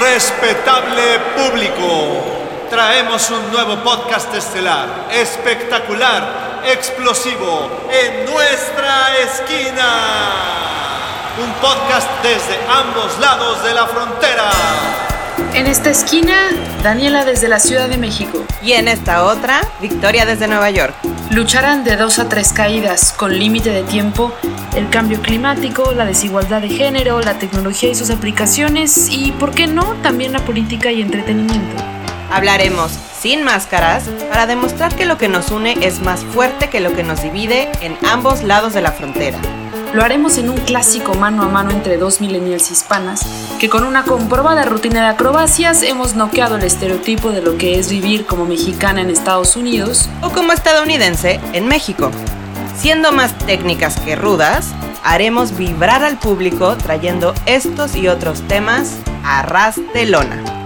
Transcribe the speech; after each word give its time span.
Respetable 0.00 1.18
público, 1.36 2.68
traemos 2.70 3.30
un 3.30 3.52
nuevo 3.52 3.76
podcast 3.82 4.34
estelar, 4.34 5.08
espectacular, 5.12 6.62
explosivo, 6.66 7.68
en 7.90 8.24
nuestra 8.24 9.18
esquina. 9.18 9.84
Un 11.42 11.52
podcast 11.60 12.08
desde 12.22 12.58
ambos 12.68 13.18
lados 13.20 13.62
de 13.62 13.74
la 13.74 13.86
frontera. 13.86 14.50
En 15.54 15.66
esta 15.66 15.90
esquina, 15.90 16.50
Daniela 16.82 17.24
desde 17.24 17.48
la 17.48 17.58
Ciudad 17.58 17.88
de 17.88 17.98
México. 17.98 18.44
Y 18.62 18.72
en 18.72 18.88
esta 18.88 19.24
otra, 19.24 19.60
Victoria 19.80 20.24
desde 20.24 20.48
Nueva 20.48 20.70
York. 20.70 20.94
Lucharán 21.32 21.82
de 21.82 21.96
dos 21.96 22.18
a 22.18 22.28
tres 22.28 22.52
caídas, 22.52 23.14
con 23.14 23.38
límite 23.38 23.70
de 23.70 23.84
tiempo, 23.84 24.34
el 24.76 24.90
cambio 24.90 25.22
climático, 25.22 25.92
la 25.92 26.04
desigualdad 26.04 26.60
de 26.60 26.68
género, 26.68 27.22
la 27.22 27.38
tecnología 27.38 27.88
y 27.88 27.94
sus 27.94 28.10
aplicaciones 28.10 29.08
y, 29.10 29.32
¿por 29.32 29.52
qué 29.52 29.66
no?, 29.66 29.94
también 30.02 30.34
la 30.34 30.44
política 30.44 30.92
y 30.92 31.00
entretenimiento. 31.00 31.82
Hablaremos 32.30 32.92
sin 33.18 33.44
máscaras 33.44 34.10
para 34.28 34.46
demostrar 34.46 34.94
que 34.94 35.06
lo 35.06 35.16
que 35.16 35.28
nos 35.28 35.50
une 35.50 35.78
es 35.80 36.00
más 36.00 36.22
fuerte 36.22 36.68
que 36.68 36.80
lo 36.80 36.94
que 36.94 37.02
nos 37.02 37.22
divide 37.22 37.70
en 37.80 37.96
ambos 38.06 38.42
lados 38.42 38.74
de 38.74 38.82
la 38.82 38.92
frontera. 38.92 39.38
Lo 39.94 40.02
haremos 40.02 40.38
en 40.38 40.48
un 40.48 40.56
clásico 40.56 41.12
mano 41.14 41.42
a 41.42 41.48
mano 41.48 41.70
entre 41.70 41.98
dos 41.98 42.22
millennials 42.22 42.70
hispanas, 42.70 43.26
que 43.60 43.68
con 43.68 43.84
una 43.84 44.04
comprobada 44.04 44.64
rutina 44.64 45.02
de 45.02 45.08
acrobacias 45.08 45.82
hemos 45.82 46.14
noqueado 46.14 46.56
el 46.56 46.64
estereotipo 46.64 47.30
de 47.30 47.42
lo 47.42 47.58
que 47.58 47.78
es 47.78 47.90
vivir 47.90 48.24
como 48.24 48.46
mexicana 48.46 49.02
en 49.02 49.10
Estados 49.10 49.54
Unidos 49.54 50.08
o 50.22 50.30
como 50.30 50.54
estadounidense 50.54 51.40
en 51.52 51.68
México. 51.68 52.10
Siendo 52.74 53.12
más 53.12 53.36
técnicas 53.40 54.00
que 54.00 54.16
rudas, 54.16 54.70
haremos 55.04 55.58
vibrar 55.58 56.02
al 56.02 56.18
público 56.18 56.74
trayendo 56.78 57.34
estos 57.44 57.94
y 57.94 58.08
otros 58.08 58.40
temas 58.48 58.96
a 59.24 59.42
ras 59.42 59.78
de 59.92 60.06
lona. 60.06 60.61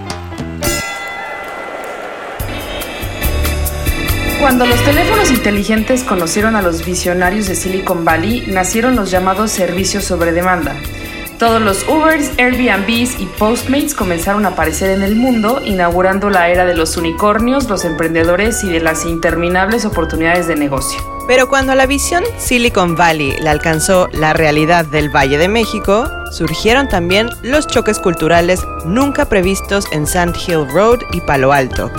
Cuando 4.41 4.67
los 4.67 4.81
teléfonos 4.85 5.31
inteligentes 5.31 6.05
conocieron 6.05 6.57
a 6.57 6.63
los 6.63 6.85
visionarios 6.85 7.47
de 7.47 7.57
Silicon 7.57 8.05
Valley, 8.05 8.45
nacieron 8.49 8.95
los 8.95 9.11
llamados 9.11 9.51
servicios 9.51 10.05
sobre 10.05 10.33
demanda. 10.33 10.77
Todos 11.39 11.61
los 11.61 11.87
Ubers, 11.89 12.31
Airbnbs 12.39 13.19
y 13.19 13.27
Postmates 13.39 13.95
comenzaron 13.95 14.47
a 14.47 14.51
aparecer 14.51 14.91
en 14.91 15.03
el 15.03 15.17
mundo, 15.17 15.61
inaugurando 15.65 16.31
la 16.31 16.49
era 16.51 16.65
de 16.65 16.75
los 16.75 16.97
unicornios, 16.97 17.69
los 17.69 17.85
emprendedores 17.85 18.63
y 18.63 18.71
de 18.71 18.81
las 18.81 19.05
interminables 19.05 19.85
oportunidades 19.85 20.47
de 20.47 20.57
negocio. 20.57 21.01
Pero 21.27 21.49
cuando 21.49 21.75
la 21.75 21.87
visión 21.87 22.23
Silicon 22.39 22.95
Valley 22.95 23.37
le 23.41 23.49
alcanzó 23.49 24.09
la 24.13 24.33
realidad 24.33 24.85
del 24.85 25.11
Valle 25.15 25.39
de 25.39 25.49
México, 25.49 26.09
surgieron 26.31 26.89
también 26.89 27.29
los 27.43 27.67
choques 27.67 27.99
culturales 27.99 28.61
nunca 28.85 29.25
previstos 29.29 29.87
en 29.93 30.07
Sand 30.07 30.37
Hill 30.37 30.69
Road 30.71 31.01
y 31.13 31.21
Palo 31.21 31.53
Alto, 31.53 31.91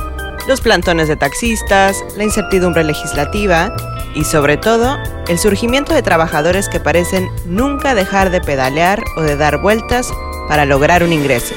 los 0.48 0.62
plantones 0.62 1.08
de 1.08 1.16
taxistas, 1.16 2.04
la 2.16 2.24
incertidumbre 2.24 2.84
legislativa 2.84 3.76
y 4.16 4.24
sobre 4.24 4.58
todo 4.58 4.98
el 5.28 5.38
surgimiento 5.38 5.94
de 5.94 6.02
trabajadores 6.02 6.70
que 6.70 6.80
parecen 6.80 7.30
nunca 7.46 7.94
dejar 7.94 8.32
de 8.32 8.42
pedalear 8.42 9.04
o 9.18 9.22
de 9.22 9.36
dar 9.36 9.58
vueltas 9.58 10.12
para 10.48 10.66
lograr 10.66 11.04
un 11.04 11.14
ingreso. 11.14 11.54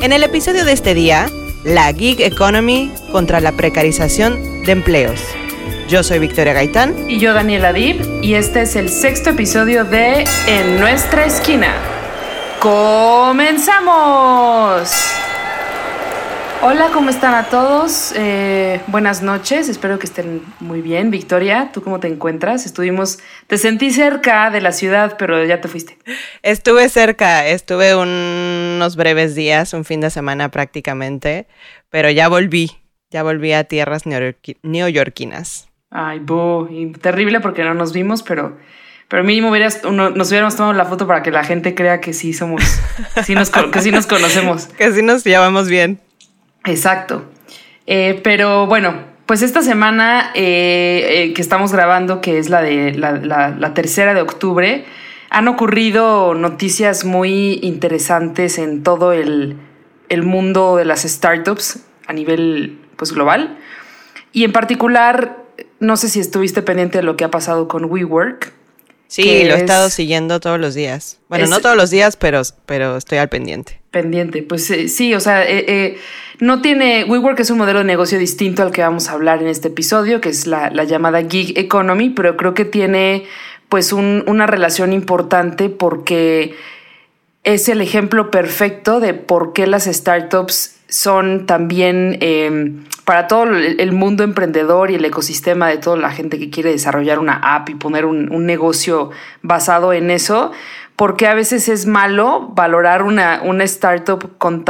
En 0.00 0.12
el 0.12 0.22
episodio 0.22 0.64
de 0.64 0.72
este 0.72 0.94
día, 0.94 1.28
la 1.64 1.92
gig 1.92 2.20
economy 2.20 2.92
contra 3.10 3.40
la 3.40 3.52
precarización 3.52 4.62
de 4.64 4.72
empleos. 4.72 5.20
Yo 5.88 6.02
soy 6.02 6.18
Victoria 6.18 6.52
Gaitán. 6.54 7.10
Y 7.10 7.18
yo 7.18 7.34
Daniela 7.34 7.72
Dib. 7.72 8.00
Y 8.22 8.34
este 8.34 8.62
es 8.62 8.76
el 8.76 8.88
sexto 8.88 9.30
episodio 9.30 9.84
de 9.84 10.24
En 10.46 10.80
nuestra 10.80 11.26
esquina. 11.26 11.74
¡Comenzamos! 12.60 13.82
Hola, 16.64 16.90
¿cómo 16.92 17.10
están 17.10 17.34
a 17.34 17.48
todos? 17.48 18.14
Eh, 18.16 18.80
buenas 18.86 19.20
noches, 19.20 19.68
espero 19.68 19.98
que 19.98 20.06
estén 20.06 20.42
muy 20.60 20.80
bien. 20.80 21.10
Victoria, 21.10 21.70
¿tú 21.72 21.82
cómo 21.82 21.98
te 21.98 22.06
encuentras? 22.06 22.66
Estuvimos, 22.66 23.18
te 23.48 23.58
sentí 23.58 23.90
cerca 23.90 24.48
de 24.48 24.60
la 24.60 24.70
ciudad, 24.70 25.16
pero 25.18 25.44
ya 25.44 25.60
te 25.60 25.66
fuiste. 25.66 25.98
Estuve 26.42 26.88
cerca, 26.88 27.48
estuve 27.48 27.96
unos 27.96 28.94
breves 28.94 29.34
días, 29.34 29.74
un 29.74 29.84
fin 29.84 30.00
de 30.00 30.10
semana 30.10 30.50
prácticamente, 30.52 31.48
pero 31.90 32.10
ya 32.10 32.28
volví, 32.28 32.70
ya 33.10 33.24
volví 33.24 33.52
a 33.52 33.64
tierras 33.64 34.04
neoyorquinas. 34.62 35.68
Ay, 35.90 36.20
bo, 36.20 36.68
terrible 37.00 37.40
porque 37.40 37.64
no 37.64 37.74
nos 37.74 37.92
vimos, 37.92 38.22
pero, 38.22 38.56
pero 39.08 39.24
mínimo 39.24 39.50
hubieras, 39.50 39.82
nos 39.82 40.28
hubiéramos 40.28 40.54
tomado 40.54 40.74
la 40.74 40.84
foto 40.84 41.08
para 41.08 41.24
que 41.24 41.32
la 41.32 41.42
gente 41.42 41.74
crea 41.74 42.00
que 42.00 42.12
sí 42.12 42.32
somos, 42.32 42.62
sí 43.24 43.34
nos, 43.34 43.50
que 43.50 43.80
sí 43.80 43.90
nos 43.90 44.06
conocemos. 44.06 44.66
que 44.78 44.92
sí 44.92 45.02
nos 45.02 45.24
llevamos 45.24 45.68
bien. 45.68 45.98
Exacto. 46.64 47.24
Eh, 47.86 48.20
pero 48.22 48.66
bueno, 48.66 48.94
pues 49.26 49.42
esta 49.42 49.62
semana 49.62 50.30
eh, 50.34 51.06
eh, 51.08 51.34
que 51.34 51.42
estamos 51.42 51.72
grabando, 51.72 52.20
que 52.20 52.38
es 52.38 52.48
la 52.48 52.62
de 52.62 52.92
la, 52.94 53.74
tercera 53.74 54.14
de 54.14 54.20
octubre, 54.20 54.84
han 55.30 55.48
ocurrido 55.48 56.34
noticias 56.34 57.04
muy 57.04 57.58
interesantes 57.62 58.58
en 58.58 58.82
todo 58.82 59.12
el, 59.12 59.56
mundo 60.22 60.76
de 60.76 60.84
las 60.84 61.02
startups 61.02 61.82
a 62.06 62.12
nivel 62.12 62.78
pues, 62.96 63.12
global. 63.12 63.56
Y 64.32 64.44
en 64.44 64.52
particular, 64.52 65.38
no 65.80 65.96
sé 65.96 66.08
si 66.08 66.20
estuviste 66.20 66.60
pendiente 66.62 66.98
de 66.98 67.04
lo 67.04 67.16
que 67.16 67.24
ha 67.24 67.30
pasado 67.30 67.68
con 67.68 67.86
WeWork. 67.86 68.52
Sí, 69.12 69.44
lo 69.44 69.56
he 69.56 69.58
estado 69.58 69.90
siguiendo 69.90 70.40
todos 70.40 70.58
los 70.58 70.72
días. 70.72 71.18
Bueno, 71.28 71.46
no 71.46 71.60
todos 71.60 71.76
los 71.76 71.90
días, 71.90 72.16
pero, 72.16 72.40
pero 72.64 72.96
estoy 72.96 73.18
al 73.18 73.28
pendiente. 73.28 73.78
Pendiente, 73.90 74.42
pues 74.42 74.72
sí, 74.86 75.14
o 75.14 75.20
sea, 75.20 75.44
no 76.40 76.62
tiene, 76.62 77.04
WeWork 77.04 77.38
es 77.40 77.50
un 77.50 77.58
modelo 77.58 77.80
de 77.80 77.84
negocio 77.84 78.18
distinto 78.18 78.62
al 78.62 78.72
que 78.72 78.80
vamos 78.80 79.10
a 79.10 79.12
hablar 79.12 79.42
en 79.42 79.48
este 79.48 79.68
episodio, 79.68 80.22
que 80.22 80.30
es 80.30 80.46
la, 80.46 80.70
llamada 80.84 81.22
gig 81.28 81.58
economy, 81.58 82.08
pero 82.08 82.38
creo 82.38 82.54
que 82.54 82.64
tiene 82.64 83.26
pues 83.68 83.92
una 83.92 84.46
relación 84.46 84.94
importante 84.94 85.68
porque 85.68 86.54
es 87.44 87.68
el 87.68 87.82
ejemplo 87.82 88.30
perfecto 88.30 88.98
de 88.98 89.12
por 89.12 89.52
qué 89.52 89.66
las 89.66 89.84
startups 89.84 90.78
son 90.92 91.46
también 91.46 92.18
em, 92.20 92.84
para 93.06 93.26
todo 93.26 93.44
el 93.44 93.92
mundo 93.92 94.24
emprendedor 94.24 94.90
y 94.90 94.96
el 94.96 95.04
ecosistema 95.06 95.68
de 95.68 95.78
toda 95.78 95.96
la 95.96 96.10
gente 96.10 96.38
que 96.38 96.50
quiere 96.50 96.70
desarrollar 96.70 97.18
una 97.18 97.36
app 97.54 97.70
y 97.70 97.74
poner 97.74 98.04
un, 98.04 98.30
un 98.30 98.44
negocio 98.44 99.10
basado 99.40 99.94
en 99.94 100.10
eso, 100.10 100.52
porque 100.94 101.26
a 101.26 101.34
veces 101.34 101.70
es 101.70 101.86
malo 101.86 102.50
valorar 102.54 103.02
una, 103.02 103.40
una 103.42 103.64
startup 103.64 104.36
con, 104.36 104.64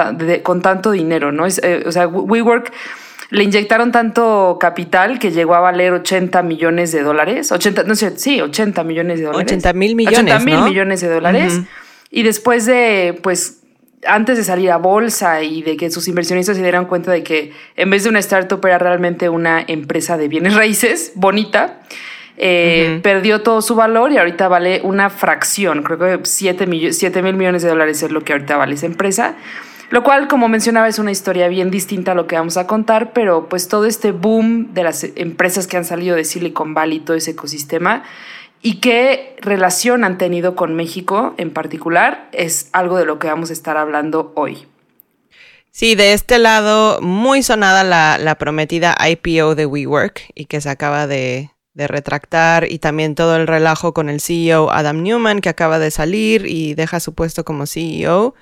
con 0.45 0.63
tanto 0.63 0.93
dinero, 0.93 1.33
¿no? 1.33 1.45
Es, 1.45 1.61
eh, 1.65 1.83
o 1.87 1.91
sea, 1.91 2.07
WeWork 2.07 2.73
le 3.31 3.43
inyectaron 3.43 3.91
tanto 3.91 4.59
capital 4.61 5.19
que 5.19 5.33
llegó 5.33 5.57
a 5.57 5.61
valer 5.61 5.93
80 5.93 6.41
millones 6.45 6.93
de 6.93 7.03
dólares. 7.03 7.51
80, 7.51 7.83
no 7.83 7.97
sé, 7.97 8.17
sí, 8.17 8.41
80 8.41 8.85
millones 8.85 9.19
de 9.19 9.25
dólares. 9.25 9.51
80 9.51 9.73
mil 9.73 9.97
millones. 9.97 10.19
80 10.21 10.39
mil 10.45 10.63
millones 10.63 11.01
de 11.01 11.09
dólares. 11.09 11.61
Y 12.11 12.23
después 12.23 12.65
de, 12.67 13.19
pues, 13.23 13.62
antes 14.07 14.37
de 14.37 14.45
salir 14.45 14.71
a 14.71 14.79
bolsa 14.79 15.43
y 15.43 15.63
de 15.63 15.77
que 15.77 15.91
sus 15.91 16.09
inversionistas 16.09 16.57
se 16.57 16.63
dieran 16.63 16.87
cuenta 16.87 17.13
de 17.13 17.23
que 17.23 17.53
en 17.77 17.91
vez 17.91 18.05
de 18.05 18.11
una 18.11 18.19
startup 18.19 18.65
era 18.67 18.79
realmente 18.79 19.29
una 19.29 19.65
empresa 19.67 20.17
de 20.17 20.29
bienes 20.29 20.55
raíces 20.55 21.13
bonita, 21.15 21.81
eh, 22.37 23.01
perdió 23.03 23.43
todo 23.43 23.63
su 23.63 23.75
valor 23.75 24.11
y 24.11 24.19
ahorita 24.19 24.49
vale 24.49 24.81
una 24.83 25.11
fracción, 25.11 25.83
creo 25.83 25.99
que 25.99 26.21
7 26.25 26.67
mil 26.67 27.35
millones 27.35 27.63
de 27.63 27.69
dólares 27.69 28.03
es 28.03 28.11
lo 28.11 28.23
que 28.23 28.33
ahorita 28.33 28.57
vale 28.57 28.75
esa 28.75 28.87
empresa. 28.87 29.37
Lo 29.91 30.03
cual, 30.03 30.27
como 30.27 30.49
mencionaba, 30.49 30.89
es 30.89 30.99
una 30.99 31.11
historia 31.11 31.49
bien 31.49 31.71
distinta 31.71 32.13
a 32.13 32.15
lo 32.15 32.27
que 32.27 32.35
vamos 32.35 32.57
a 32.57 32.67
contar, 32.67 33.13
pero 33.13 33.51
pues 33.51 33.69
todo 33.69 33.85
este 33.85 34.11
boom 34.11 34.73
de 34.73 34.85
las 34.85 35.05
empresas 35.17 35.67
que 35.67 35.77
han 35.77 35.85
salido 35.85 36.17
de 36.17 36.25
Silicon 36.25 36.73
Valley, 36.73 37.01
todo 37.01 37.15
ese 37.15 37.33
ecosistema, 37.33 38.03
y 38.63 38.77
qué 38.77 39.37
relación 39.41 40.05
han 40.05 40.19
tenido 40.19 40.55
con 40.55 40.75
México 40.75 41.35
en 41.37 41.53
particular, 41.53 42.29
es 42.33 42.69
algo 42.73 42.97
de 42.97 43.05
lo 43.05 43.19
que 43.19 43.27
vamos 43.27 43.51
a 43.51 43.53
estar 43.53 43.77
hablando 43.77 44.33
hoy. 44.37 44.67
Sí, 45.73 45.95
de 45.95 46.13
este 46.13 46.39
lado, 46.39 47.01
muy 47.01 47.43
sonada 47.43 47.83
la, 47.83 48.35
prometida 48.39 48.95
IPO 49.09 49.55
de 49.55 49.65
WeWork 49.65 50.31
y 50.35 50.45
que 50.45 50.61
se 50.61 50.69
acaba 50.69 51.07
de, 51.07 51.51
retractar 51.75 52.71
y 52.71 52.79
también 52.79 53.15
todo 53.15 53.37
el 53.37 53.47
relajo 53.47 53.95
con 53.95 54.11
el 54.11 54.21
CEO 54.21 54.71
Adam 54.71 55.03
Newman 55.03 55.41
que 55.41 55.49
acaba 55.49 55.79
de 55.79 55.91
salir 55.91 56.45
y 56.47 56.75
deja 56.75 57.01
su 57.01 57.15
puesto 57.15 57.45
como 57.45 57.65
CEO. 57.67 58.35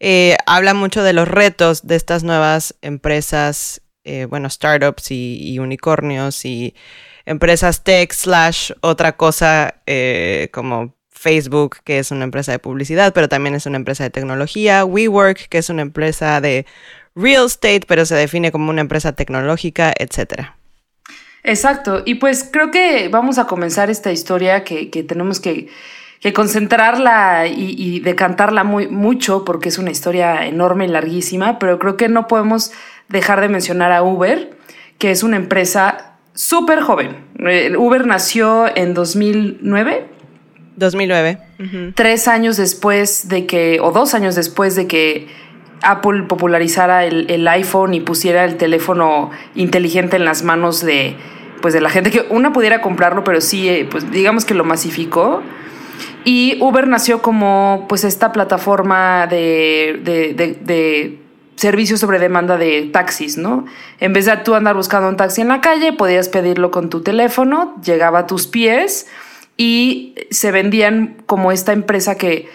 Eh, 0.00 0.38
habla 0.46 0.72
mucho 0.72 1.02
de 1.02 1.12
los 1.12 1.28
retos 1.28 1.86
de 1.86 1.96
estas 1.96 2.24
nuevas 2.24 2.74
empresas, 2.80 3.82
eh, 4.04 4.24
bueno, 4.24 4.48
startups 4.48 5.10
y, 5.10 5.58
unicornios 5.58 6.46
y 6.46 6.74
empresas 7.26 7.84
tech 7.84 8.12
slash 8.12 8.72
otra 8.80 9.16
cosa 9.16 9.76
eh, 9.86 10.48
como 10.52 10.94
Facebook, 11.10 11.76
que 11.84 11.98
es 11.98 12.10
una 12.10 12.24
empresa 12.24 12.52
de 12.52 12.58
publicidad, 12.58 13.12
pero 13.12 13.28
también 13.28 13.54
es 13.54 13.66
una 13.66 13.76
empresa 13.76 14.02
de 14.02 14.10
tecnología, 14.10 14.84
WeWork, 14.84 15.48
que 15.48 15.58
es 15.58 15.70
una 15.70 15.82
empresa 15.82 16.40
de 16.40 16.66
real 17.14 17.46
estate, 17.46 17.82
pero 17.86 18.04
se 18.04 18.16
define 18.16 18.50
como 18.50 18.70
una 18.70 18.80
empresa 18.80 19.12
tecnológica, 19.12 19.92
etcétera. 19.96 20.56
Exacto, 21.44 22.02
y 22.04 22.16
pues 22.16 22.48
creo 22.50 22.70
que 22.70 23.08
vamos 23.08 23.38
a 23.38 23.46
comenzar 23.46 23.90
esta 23.90 24.12
historia 24.12 24.64
que, 24.64 24.86
tenemos 25.06 25.40
que, 25.40 25.68
que 26.20 26.32
concentrarla 26.32 27.46
y, 27.48 28.00
decantarla 28.00 28.62
muy, 28.64 28.88
mucho 28.88 29.44
porque 29.44 29.68
es 29.68 29.78
una 29.78 29.90
historia 29.90 30.46
enorme 30.46 30.84
y 30.84 30.88
larguísima, 30.88 31.58
pero 31.58 31.78
creo 31.78 31.96
que 31.96 32.08
no 32.08 32.28
podemos 32.28 32.72
dejar 33.08 33.40
de 33.40 33.48
mencionar 33.48 33.92
a 33.92 34.02
Uber, 34.02 34.56
que 34.98 35.10
es 35.10 35.24
una 35.24 35.36
empresa 35.36 36.11
súper 36.34 36.80
joven. 36.80 37.16
Eh, 37.38 37.74
Uber 37.76 38.06
nació 38.06 38.74
en 38.76 38.94
2009. 38.94 40.06
2009. 40.76 41.38
Tres 41.94 42.28
años 42.28 42.56
después 42.56 43.28
de 43.28 43.46
que, 43.46 43.78
o 43.80 43.92
dos 43.92 44.14
años 44.14 44.34
después 44.34 44.74
de 44.74 44.86
que 44.86 45.28
Apple 45.82 46.24
popularizara 46.24 47.04
el, 47.04 47.30
el 47.30 47.46
iPhone 47.48 47.94
y 47.94 48.00
pusiera 48.00 48.44
el 48.44 48.56
teléfono 48.56 49.30
inteligente 49.54 50.16
en 50.16 50.24
las 50.24 50.42
manos 50.42 50.80
de, 50.82 51.16
pues 51.62 51.72
de 51.72 51.80
la 51.80 51.88
gente 51.88 52.10
que 52.10 52.26
una 52.28 52.52
pudiera 52.52 52.82
comprarlo, 52.82 53.24
pero 53.24 53.40
sí, 53.40 53.68
eh, 53.68 53.88
pues 53.90 54.10
digamos 54.10 54.44
que 54.44 54.52
lo 54.52 54.64
masificó. 54.64 55.42
Y 56.24 56.58
Uber 56.60 56.86
nació 56.86 57.22
como 57.22 57.86
pues 57.88 58.04
esta 58.04 58.32
plataforma 58.32 59.26
de, 59.26 60.00
de, 60.04 61.21
servicios 61.56 62.00
sobre 62.00 62.18
demanda 62.18 62.56
de 62.56 62.90
taxis, 62.92 63.36
¿no? 63.36 63.66
En 64.00 64.12
vez 64.12 64.26
de 64.26 64.36
tú 64.38 64.54
andar 64.54 64.74
buscando 64.74 65.08
un 65.08 65.16
taxi 65.16 65.40
en 65.40 65.48
la 65.48 65.60
calle, 65.60 65.92
podías 65.92 66.28
pedirlo 66.28 66.70
con 66.70 66.90
tu 66.90 67.02
teléfono, 67.02 67.76
llegaba 67.82 68.20
a 68.20 68.26
tus 68.26 68.46
pies 68.46 69.06
y 69.56 70.14
se 70.30 70.50
vendían 70.50 71.16
como 71.26 71.52
esta 71.52 71.72
empresa 71.72 72.16
que 72.16 72.48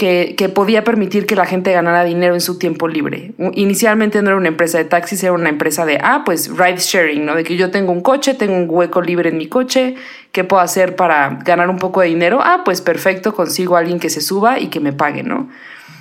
que, 0.00 0.50
podía 0.54 0.82
permitir 0.82 1.26
que 1.26 1.36
la 1.36 1.44
gente 1.44 1.72
ganara 1.72 2.04
dinero 2.04 2.32
en 2.32 2.40
su 2.40 2.58
tiempo 2.58 2.88
libre. 2.88 3.32
Inicialmente 3.52 4.22
no 4.22 4.30
era 4.30 4.38
una 4.38 4.48
empresa 4.48 4.78
de 4.78 4.86
taxis, 4.86 5.22
era 5.22 5.34
una 5.34 5.50
empresa 5.50 5.84
de, 5.84 5.98
ah, 6.02 6.22
pues 6.24 6.48
ride 6.56 6.78
sharing, 6.78 7.26
¿no? 7.26 7.34
De 7.34 7.44
que 7.44 7.58
yo 7.58 7.70
tengo 7.70 7.92
un 7.92 8.00
coche, 8.00 8.32
tengo 8.32 8.54
un 8.54 8.64
hueco 8.66 9.02
libre 9.02 9.28
en 9.28 9.36
mi 9.36 9.46
coche, 9.46 9.96
¿qué 10.32 10.42
puedo 10.42 10.62
hacer 10.62 10.96
para 10.96 11.38
ganar 11.44 11.68
un 11.68 11.76
poco 11.76 12.00
de 12.00 12.08
dinero? 12.08 12.40
Ah, 12.42 12.62
pues 12.64 12.80
perfecto, 12.80 13.34
consigo 13.34 13.76
a 13.76 13.80
alguien 13.80 14.00
que 14.00 14.08
se 14.08 14.22
suba 14.22 14.58
y 14.58 14.68
que 14.68 14.80
me 14.80 14.94
pague, 14.94 15.22
¿no? 15.22 15.50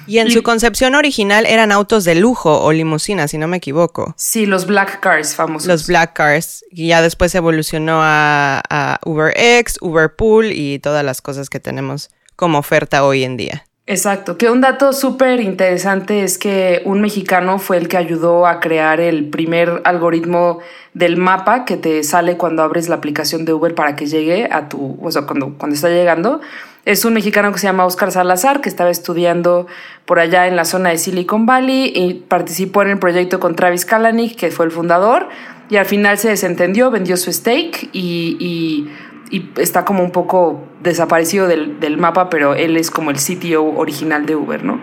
Y 0.10 0.20
en 0.20 0.32
su 0.32 0.44
concepción 0.44 0.96
original 0.96 1.46
eran 1.46 1.72
autos 1.72 2.04
de 2.04 2.16
lujo 2.16 2.62
o 2.62 2.72
limusinas, 2.72 3.32
si 3.32 3.38
no 3.38 3.48
me 3.48 3.58
equivoco. 3.58 4.14
Sí, 4.18 4.46
los 4.46 4.66
black 4.66 5.00
cars 5.00 5.36
famosos. 5.36 5.68
Los 5.68 5.88
black 5.88 6.14
cars. 6.14 6.66
Y 6.72 6.88
ya 6.88 7.02
después 7.02 7.34
evolucionó 7.36 8.00
a, 8.02 8.62
a 8.70 9.00
UberX, 9.06 9.78
Uberpool 9.82 10.52
y 10.52 10.80
todas 10.80 11.06
las 11.06 11.22
cosas 11.22 11.50
que 11.50 11.60
tenemos 11.60 12.10
como 12.36 12.58
oferta 12.58 13.04
hoy 13.06 13.24
en 13.24 13.38
día. 13.38 13.66
Exacto, 13.92 14.38
que 14.38 14.52
un 14.52 14.62
dato 14.62 14.94
súper 14.94 15.40
interesante 15.42 16.24
es 16.24 16.38
que 16.38 16.84
un 16.86 17.02
mexicano 17.02 17.58
fue 17.58 17.78
el 17.78 17.88
que 17.88 17.98
ayudó 17.98 18.46
a 18.46 18.60
crear 18.60 19.00
el 19.00 19.32
primer 19.32 19.82
algoritmo 19.84 20.60
del 20.94 21.18
mapa 21.18 21.66
que 21.66 21.76
te 21.76 22.04
sale 22.04 22.38
cuando 22.38 22.62
abres 22.62 22.88
la 22.88 22.98
aplicación 22.98 23.46
de 23.46 23.54
Uber 23.54 23.74
para 23.74 23.96
que 23.96 24.06
llegue 24.06 24.48
a 24.52 24.70
tu, 24.70 25.00
o 25.02 25.12
sea, 25.12 25.24
cuando, 25.24 25.56
cuando 25.58 25.74
está 25.74 25.90
llegando. 25.90 26.40
Es 26.86 27.06
un 27.06 27.14
mexicano 27.14 27.52
que 27.52 27.60
se 27.60 27.68
llama 27.68 27.86
Oscar 27.86 28.12
Salazar, 28.12 28.62
que 28.62 28.70
estaba 28.70 28.90
estudiando 28.90 29.68
por 30.06 30.20
allá 30.20 30.48
en 30.48 30.56
la 30.56 30.66
zona 30.66 30.90
de 30.90 30.98
Silicon 30.98 31.46
Valley 31.46 31.92
y 31.94 32.14
participó 32.14 32.82
en 32.82 32.90
el 32.90 33.00
proyecto 33.00 33.40
con 33.40 33.56
Travis 33.56 33.86
Kalanick, 33.86 34.36
que 34.36 34.50
fue 34.52 34.66
el 34.66 34.72
fundador, 34.72 35.28
y 35.70 35.76
al 35.76 35.86
final 35.86 36.18
se 36.18 36.30
desentendió, 36.30 36.90
vendió 36.90 37.16
su 37.18 37.32
stake 37.32 37.90
y, 37.94 38.90
y 39.32 39.52
está 39.58 39.86
como 39.86 40.04
un 40.04 40.12
poco 40.12 40.64
desaparecido 40.82 41.48
del, 41.48 41.98
mapa, 41.98 42.30
pero 42.30 42.56
él 42.56 42.78
es 42.78 42.90
como 42.92 43.12
el 43.12 43.20
sitio 43.20 43.64
original 43.64 44.26
de 44.26 44.36
Uber, 44.36 44.64
¿no? 44.64 44.80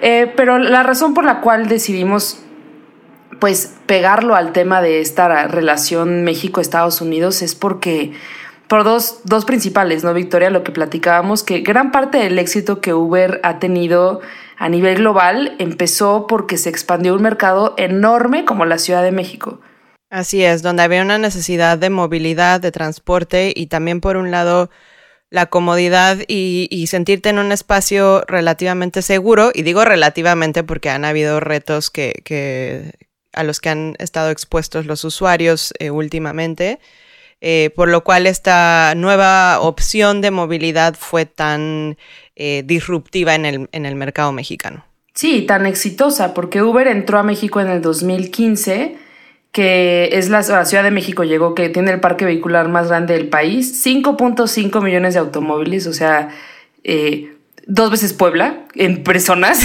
Eh, 0.00 0.32
pero 0.36 0.58
la 0.58 0.82
razón 0.82 1.14
por 1.14 1.24
la 1.24 1.40
cual 1.40 1.68
decidimos 1.68 2.40
pues 3.40 3.76
pegarlo 3.86 4.34
al 4.34 4.52
tema 4.52 4.82
de 4.82 5.00
esta 5.00 5.46
relación 5.46 6.24
México-Estados 6.24 7.00
Unidos 7.00 7.42
es 7.42 7.54
porque 7.54 8.12
por 8.68 8.84
dos, 8.84 9.20
dos 9.24 9.44
principales, 9.44 10.04
¿no, 10.04 10.14
Victoria? 10.14 10.50
Lo 10.50 10.62
que 10.62 10.72
platicábamos, 10.72 11.42
que 11.42 11.60
gran 11.60 11.90
parte 11.90 12.18
del 12.18 12.38
éxito 12.38 12.80
que 12.80 12.94
Uber 12.94 13.40
ha 13.42 13.58
tenido 13.58 14.20
a 14.56 14.68
nivel 14.68 14.96
global 14.96 15.56
empezó 15.58 16.26
porque 16.26 16.58
se 16.58 16.68
expandió 16.68 17.14
un 17.14 17.22
mercado 17.22 17.74
enorme 17.78 18.44
como 18.44 18.64
la 18.64 18.78
Ciudad 18.78 19.02
de 19.02 19.12
México. 19.12 19.60
Así 20.10 20.42
es, 20.42 20.62
donde 20.62 20.82
había 20.82 21.02
una 21.02 21.18
necesidad 21.18 21.78
de 21.78 21.90
movilidad, 21.90 22.60
de 22.60 22.72
transporte 22.72 23.52
y 23.54 23.66
también 23.66 24.00
por 24.00 24.16
un 24.16 24.30
lado 24.30 24.70
la 25.30 25.46
comodidad 25.46 26.18
y, 26.26 26.86
sentirte 26.88 27.28
en 27.28 27.38
un 27.38 27.52
espacio 27.52 28.22
relativamente 28.26 29.02
seguro. 29.02 29.50
Y 29.54 29.62
digo 29.62 29.84
relativamente 29.84 30.64
porque 30.64 30.88
han 30.90 31.04
habido 31.04 31.40
retos 31.40 31.90
que, 31.90 32.94
a 33.32 33.44
los 33.44 33.60
que 33.60 33.68
han 33.68 33.96
estado 33.98 34.30
expuestos 34.30 34.86
los 34.86 35.04
usuarios 35.04 35.74
eh, 35.78 35.90
últimamente. 35.90 36.80
Eh, 37.40 37.70
por 37.76 37.88
lo 37.88 38.02
cual 38.02 38.26
esta 38.26 38.94
nueva 38.96 39.60
opción 39.60 40.20
de 40.20 40.32
movilidad 40.32 40.96
fue 40.98 41.24
tan 41.24 41.96
eh, 42.34 42.62
disruptiva 42.66 43.36
en 43.36 43.44
el, 43.46 43.68
en 43.70 43.86
el 43.86 43.94
mercado 43.94 44.32
mexicano. 44.32 44.84
Sí, 45.14 45.42
tan 45.42 45.66
exitosa, 45.66 46.34
porque 46.34 46.62
Uber 46.62 46.88
entró 46.88 47.18
a 47.18 47.22
México 47.22 47.60
en 47.60 47.68
el 47.68 47.80
2015 47.80 48.96
que 49.52 50.10
es 50.12 50.28
la, 50.28 50.42
Ciudad 50.42 50.84
de 50.84 50.90
México 50.90 51.24
llegó, 51.24 51.54
que 51.54 51.68
tiene 51.68 51.90
el 51.90 52.00
parque 52.00 52.24
vehicular 52.24 52.68
más 52.68 52.88
grande 52.88 53.14
del 53.14 53.28
país, 53.28 53.84
5.5 53.84 54.82
millones 54.82 55.14
de 55.14 55.20
automóviles, 55.20 55.86
o 55.86 55.92
sea, 55.92 56.28
eh, 56.84 57.32
dos 57.66 57.90
veces 57.90 58.12
Puebla 58.12 58.66
en 58.74 59.02
personas, 59.02 59.60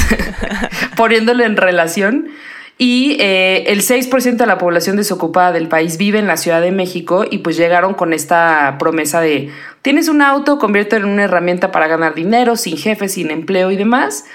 poniéndolo 0.97 1.43
en 1.43 1.57
relación. 1.57 2.29
Y 2.77 3.17
eh, 3.19 3.65
el 3.67 3.81
6% 3.81 4.35
de 4.35 4.45
la 4.45 4.57
población 4.57 4.95
desocupada 4.97 5.51
del 5.51 5.67
país 5.67 5.97
vive 5.97 6.19
en 6.19 6.27
la 6.27 6.37
Ciudad 6.37 6.59
de 6.61 6.71
México 6.71 7.23
y 7.29 7.39
pues 7.39 7.55
llegaron 7.55 7.93
con 7.93 8.13
esta 8.13 8.77
promesa 8.79 9.21
de, 9.21 9.51
tienes 9.81 10.07
un 10.07 10.21
auto, 10.21 10.57
conviértelo 10.57 11.05
en 11.05 11.13
una 11.13 11.23
herramienta 11.23 11.71
para 11.71 11.87
ganar 11.87 12.15
dinero, 12.15 12.55
sin 12.55 12.77
jefe, 12.77 13.09
sin 13.09 13.29
empleo 13.29 13.69
y 13.69 13.77
demás. 13.77 14.25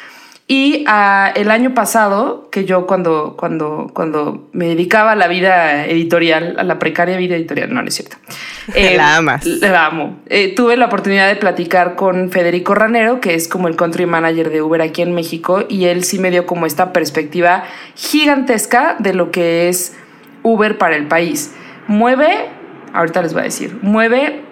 Y 0.50 0.86
uh, 0.88 1.38
el 1.38 1.50
año 1.50 1.74
pasado, 1.74 2.48
que 2.50 2.64
yo 2.64 2.86
cuando, 2.86 3.36
cuando, 3.36 3.90
cuando 3.92 4.48
me 4.52 4.68
dedicaba 4.68 5.12
a 5.12 5.14
la 5.14 5.28
vida 5.28 5.84
editorial, 5.84 6.56
a 6.58 6.62
la 6.64 6.78
precaria 6.78 7.18
vida 7.18 7.36
editorial, 7.36 7.72
no, 7.72 7.82
no 7.82 7.88
es 7.88 7.94
cierto. 7.94 8.16
Eh, 8.74 8.98
la 8.98 9.16
amas. 9.16 9.46
La 9.46 9.86
amo. 9.86 10.18
Eh, 10.26 10.54
tuve 10.54 10.76
la 10.76 10.86
oportunidad 10.86 11.26
de 11.26 11.36
platicar 11.36 11.96
con 11.96 12.30
Federico 12.30 12.74
Ranero, 12.74 13.18
que 13.18 13.32
es 13.34 13.48
como 13.48 13.66
el 13.66 13.76
country 13.76 14.04
manager 14.04 14.50
de 14.50 14.60
Uber 14.60 14.82
aquí 14.82 15.00
en 15.00 15.14
México, 15.14 15.64
y 15.70 15.86
él 15.86 16.04
sí 16.04 16.18
me 16.18 16.30
dio 16.30 16.44
como 16.44 16.66
esta 16.66 16.92
perspectiva 16.92 17.64
gigantesca 17.94 18.96
de 18.98 19.14
lo 19.14 19.30
que 19.30 19.70
es 19.70 19.96
Uber 20.42 20.76
para 20.76 20.96
el 20.96 21.06
país. 21.06 21.54
Mueve, 21.86 22.50
ahorita 22.92 23.22
les 23.22 23.32
voy 23.32 23.40
a 23.40 23.44
decir, 23.44 23.78
mueve 23.80 24.42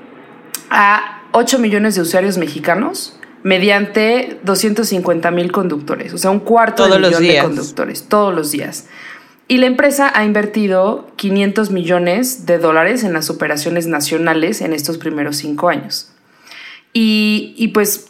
a 0.71 1.21
8 1.33 1.59
millones 1.59 1.95
de 1.95 2.01
usuarios 2.01 2.39
mexicanos 2.39 3.16
mediante 3.47 4.41
250 4.43 5.31
mil 5.31 5.53
conductores, 5.53 6.13
o 6.13 6.19
sea, 6.19 6.33
un 6.33 6.41
cuarto 6.41 6.89
de 6.89 6.99
millón 6.99 7.23
de 7.23 7.39
conductores 7.41 8.09
todos 8.09 8.35
los 8.35 8.51
días. 8.51 8.89
Y 9.47 9.59
la 9.59 9.67
empresa 9.67 10.11
ha 10.13 10.25
invertido 10.25 11.13
500 11.15 11.71
millones 11.71 12.45
de 12.47 12.59
dólares 12.59 13.05
en 13.05 13.13
las 13.13 13.31
operaciones 13.31 13.87
nacionales 13.87 14.63
en 14.63 14.73
estos 14.73 14.99
primeros 14.99 15.37
cinco 15.37 15.69
años. 15.69 16.13
Y, 16.93 17.55
y 17.57 17.69
pues 17.69 18.09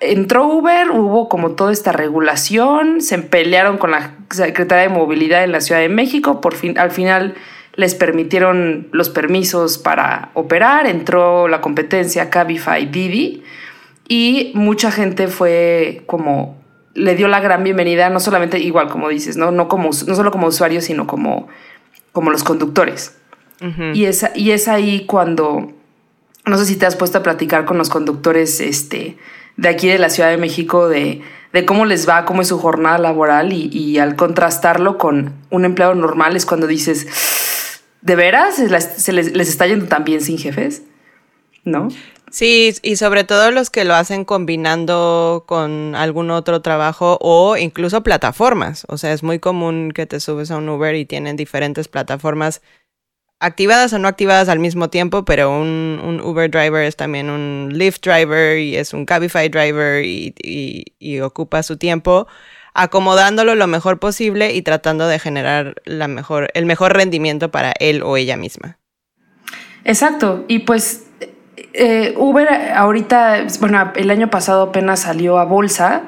entró 0.00 0.46
Uber, 0.46 0.90
hubo 0.92 1.28
como 1.28 1.50
toda 1.50 1.70
esta 1.70 1.92
regulación, 1.92 3.02
se 3.02 3.18
pelearon 3.18 3.76
con 3.76 3.90
la 3.90 4.14
Secretaría 4.30 4.88
de 4.88 4.94
Movilidad 4.94 5.44
en 5.44 5.52
la 5.52 5.60
Ciudad 5.60 5.82
de 5.82 5.90
México, 5.90 6.40
por 6.40 6.54
fin, 6.54 6.78
al 6.78 6.92
final 6.92 7.34
les 7.74 7.94
permitieron 7.94 8.88
los 8.92 9.10
permisos 9.10 9.76
para 9.76 10.30
operar, 10.32 10.86
entró 10.86 11.46
la 11.46 11.60
competencia 11.60 12.30
Cabify 12.30 12.86
Didi 12.86 13.44
y 14.08 14.52
mucha 14.54 14.90
gente 14.90 15.28
fue 15.28 16.02
como 16.06 16.56
le 16.94 17.14
dio 17.14 17.28
la 17.28 17.40
gran 17.40 17.62
bienvenida, 17.62 18.10
no 18.10 18.18
solamente 18.18 18.58
igual 18.58 18.88
como 18.88 19.08
dices, 19.08 19.36
no, 19.36 19.50
no, 19.52 19.68
como, 19.68 19.90
no 19.90 20.14
solo 20.14 20.30
como 20.30 20.48
usuarios, 20.48 20.84
sino 20.84 21.06
como, 21.06 21.46
como 22.12 22.30
los 22.30 22.42
conductores. 22.42 23.14
y, 23.92 24.04
es, 24.04 24.24
y 24.34 24.52
es 24.52 24.68
ahí 24.68 25.04
cuando, 25.06 25.72
no 26.46 26.58
sé 26.58 26.64
si 26.64 26.76
te 26.76 26.86
has 26.86 26.96
puesto 26.96 27.18
a 27.18 27.22
platicar 27.22 27.64
con 27.64 27.78
los 27.78 27.88
conductores 27.88 28.60
este, 28.60 29.16
de 29.56 29.68
aquí 29.68 29.88
de 29.88 29.98
la 29.98 30.10
Ciudad 30.10 30.30
de 30.30 30.38
México, 30.38 30.88
de, 30.88 31.22
de 31.52 31.64
cómo 31.64 31.84
les 31.84 32.08
va, 32.08 32.24
cómo 32.24 32.42
es 32.42 32.48
su 32.48 32.58
jornada 32.58 32.98
laboral 32.98 33.52
y, 33.52 33.98
al 33.98 34.16
contrastarlo 34.16 34.98
con 34.98 35.34
un 35.50 35.64
empleado 35.64 35.94
normal 35.94 36.34
es 36.34 36.46
cuando 36.46 36.66
dices, 36.66 37.06
¿de 38.00 38.16
veras 38.16 38.56
se 38.56 39.12
les, 39.12 39.36
les 39.36 39.48
está 39.48 39.66
yendo 39.66 39.86
tan 39.86 40.04
bien 40.04 40.20
sin 40.20 40.38
jefes? 40.38 40.82
¿No? 41.64 41.88
Sí, 42.30 42.74
y 42.82 42.96
sobre 42.96 43.24
todo 43.24 43.50
los 43.50 43.70
que 43.70 43.84
lo 43.84 43.94
hacen 43.94 44.24
combinando 44.24 45.44
con 45.46 45.94
algún 45.94 46.30
otro 46.30 46.60
trabajo 46.62 47.18
o 47.20 47.56
incluso 47.56 48.02
plataformas. 48.02 48.84
O 48.88 48.98
sea, 48.98 49.12
es 49.12 49.22
muy 49.22 49.38
común 49.38 49.92
que 49.92 50.06
te 50.06 50.20
subes 50.20 50.50
a 50.50 50.58
un 50.58 50.68
Uber 50.68 50.94
y 50.94 51.06
tienen 51.06 51.36
diferentes 51.36 51.88
plataformas 51.88 52.60
activadas 53.40 53.92
o 53.92 53.98
no 53.98 54.08
activadas 54.08 54.48
al 54.48 54.58
mismo 54.58 54.90
tiempo, 54.90 55.24
pero 55.24 55.50
un, 55.50 56.20
Uber 56.22 56.50
driver 56.50 56.84
es 56.84 56.96
también 56.96 57.30
un 57.30 57.70
Lyft 57.72 58.04
driver 58.04 58.58
y 58.58 58.76
es 58.76 58.92
un 58.92 59.06
Cabify 59.06 59.48
driver 59.48 60.04
y, 60.04 60.34
y 60.98 61.20
ocupa 61.20 61.62
su 61.62 61.76
tiempo 61.76 62.26
acomodándolo 62.78 63.56
lo 63.56 63.66
mejor 63.66 63.98
posible 63.98 64.54
y 64.54 64.62
tratando 64.62 65.08
de 65.08 65.18
generar 65.18 65.74
la 65.84 66.06
mejor, 66.06 66.48
el 66.54 66.64
mejor 66.64 66.94
rendimiento 66.94 67.50
para 67.50 67.72
él 67.80 68.02
o 68.02 68.16
ella 68.16 68.36
misma. 68.36 68.78
Exacto, 69.84 70.44
y 70.46 70.60
pues 70.60 71.07
eh, 71.72 72.14
Uber 72.16 72.48
ahorita, 72.74 73.46
bueno, 73.60 73.92
el 73.94 74.10
año 74.10 74.30
pasado 74.30 74.62
apenas 74.64 75.00
salió 75.00 75.38
a 75.38 75.44
bolsa 75.44 76.02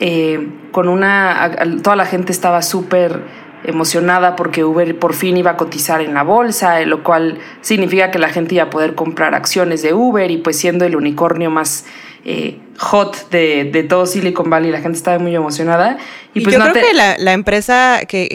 eh, 0.00 0.48
con 0.70 0.88
una, 0.88 1.50
toda 1.82 1.96
la 1.96 2.06
gente 2.06 2.30
estaba 2.32 2.62
súper 2.62 3.22
emocionada 3.64 4.36
porque 4.36 4.62
Uber 4.64 4.96
por 4.98 5.14
fin 5.14 5.36
iba 5.36 5.52
a 5.52 5.56
cotizar 5.56 6.00
en 6.00 6.14
la 6.14 6.22
bolsa, 6.22 6.80
lo 6.82 7.02
cual 7.02 7.38
significa 7.60 8.10
que 8.10 8.18
la 8.18 8.28
gente 8.28 8.54
iba 8.54 8.64
a 8.64 8.70
poder 8.70 8.94
comprar 8.94 9.34
acciones 9.34 9.82
de 9.82 9.94
Uber 9.94 10.30
y 10.30 10.38
pues 10.38 10.58
siendo 10.58 10.84
el 10.84 10.94
unicornio 10.94 11.50
más 11.50 11.84
eh, 12.24 12.58
hot 12.78 13.30
de, 13.30 13.86
todo 13.88 14.06
Silicon 14.06 14.50
Valley, 14.50 14.70
la 14.70 14.80
gente 14.80 14.98
estaba 14.98 15.18
muy 15.18 15.34
emocionada. 15.34 15.98
Y, 16.34 16.42
pues 16.42 16.54
yo 16.54 16.60
creo 16.60 16.74
que 16.74 16.94
la, 16.94 17.32
empresa 17.32 18.02
que, 18.06 18.28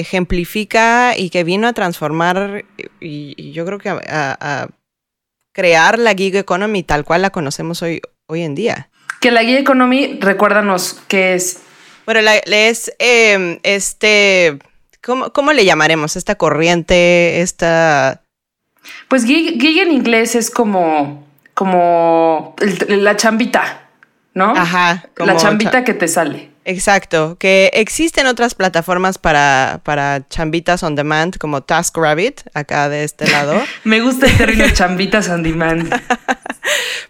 ejemplifica 0.00 1.16
y 1.16 1.30
que 1.30 1.42
vino 1.42 1.66
a 1.66 1.72
transformar, 1.72 2.64
y, 3.00 3.52
yo 3.52 3.64
creo 3.64 3.78
que 3.78 3.88
a, 3.88 4.68
crear 5.52 5.98
la 5.98 6.14
gig 6.14 6.34
economy 6.36 6.82
tal 6.82 7.04
cual 7.04 7.22
la 7.22 7.30
conocemos 7.30 7.82
hoy, 7.82 8.00
hoy 8.26 8.42
en 8.42 8.54
día. 8.54 8.90
Que 9.20 9.30
la 9.30 9.42
gig 9.42 9.58
economy, 9.58 10.18
recuérdanos 10.20 11.00
qué 11.08 11.34
es. 11.34 11.60
Bueno, 12.06 12.20
la, 12.22 12.36
es 12.36 12.92
em, 12.98 13.60
este, 13.62 14.58
¿cómo, 15.02 15.32
¿cómo, 15.32 15.52
le 15.52 15.64
llamaremos? 15.64 16.16
Esta 16.16 16.34
corriente, 16.34 17.40
esta... 17.40 18.22
Pues 19.08 19.24
gig, 19.24 19.62
en 19.62 19.92
inglés 19.92 20.34
es 20.34 20.50
como, 20.50 21.24
como 21.54 22.56
la 22.88 23.16
chambita, 23.16 23.88
¿no? 24.34 24.54
Ajá. 24.56 25.04
la 25.18 25.36
chambita 25.36 25.84
que 25.84 25.94
te 25.94 26.08
sale. 26.08 26.51
Exacto, 26.64 27.36
que 27.38 27.70
existen 27.74 28.26
otras 28.26 28.54
plataformas 28.54 29.18
para, 29.18 29.80
para 29.82 30.26
chambitas 30.28 30.82
on 30.82 30.94
demand 30.94 31.36
como 31.38 31.62
TaskRabbit, 31.62 32.42
acá 32.54 32.88
de 32.88 33.02
este 33.02 33.28
lado. 33.28 33.60
Me 33.84 34.00
gusta 34.00 34.26
el 34.26 34.36
término 34.36 34.68
chambitas 34.70 35.28
on 35.28 35.42
demand. 35.42 35.92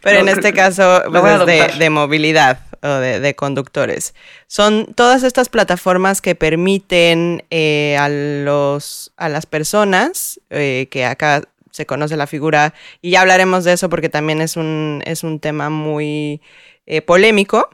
Pero 0.01 0.21
en 0.21 0.29
este 0.29 0.53
caso 0.53 1.03
pues, 1.11 1.49
es 1.49 1.79
de, 1.79 1.91
movilidad 1.91 2.61
o 2.83 2.89
de, 2.89 3.35
conductores. 3.37 4.15
Son 4.47 4.87
todas 4.95 5.23
estas 5.23 5.49
plataformas 5.49 6.23
que 6.23 6.35
permiten 6.35 7.45
eh, 7.51 7.97
a, 7.99 8.09
los, 8.09 9.13
a 9.17 9.29
las 9.29 9.45
personas, 9.45 10.41
eh, 10.51 10.89
que 10.91 11.05
acá 11.05 11.43
se 11.71 11.87
conoce 11.87 12.17
la 12.17 12.27
figura, 12.27 12.75
y 13.01 13.11
ya 13.11 13.21
hablaremos 13.21 13.65
de 13.65 13.75
eso 13.75 13.91
porque 13.91 14.09
también 14.09 14.41
es 14.41 14.57
un, 14.57 15.03
es 15.05 15.25
un 15.25 15.41
tema 15.41 15.69
muy 15.71 16.41
eh, 16.87 17.03
polémico, 17.03 17.69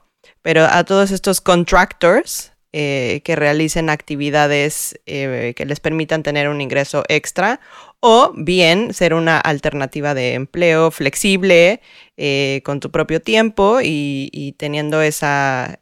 pero 0.49 0.64
a 0.64 0.83
todos 0.85 1.11
estos 1.11 1.43
contractors 1.43 2.52
eh, 2.73 3.21
que 3.23 3.37
realicen 3.37 3.90
actividades 3.90 4.99
eh, 5.05 5.52
que 5.55 5.67
les 5.67 5.78
permitan 5.78 6.23
tener 6.23 6.49
un 6.49 6.62
ingreso 6.62 7.05
extra 7.09 7.61
o 8.00 8.33
bien 8.35 8.95
ser 8.95 9.12
una 9.12 9.38
alternativa 9.38 10.14
de 10.14 10.33
empleo 10.33 10.90
flexible 10.90 11.83
eh, 12.17 12.62
con 12.64 12.81
tu 12.81 12.90
propio 12.90 13.21
tiempo 13.21 13.81
y 13.83 14.55
teniendo 14.57 15.02
esa 15.02 15.81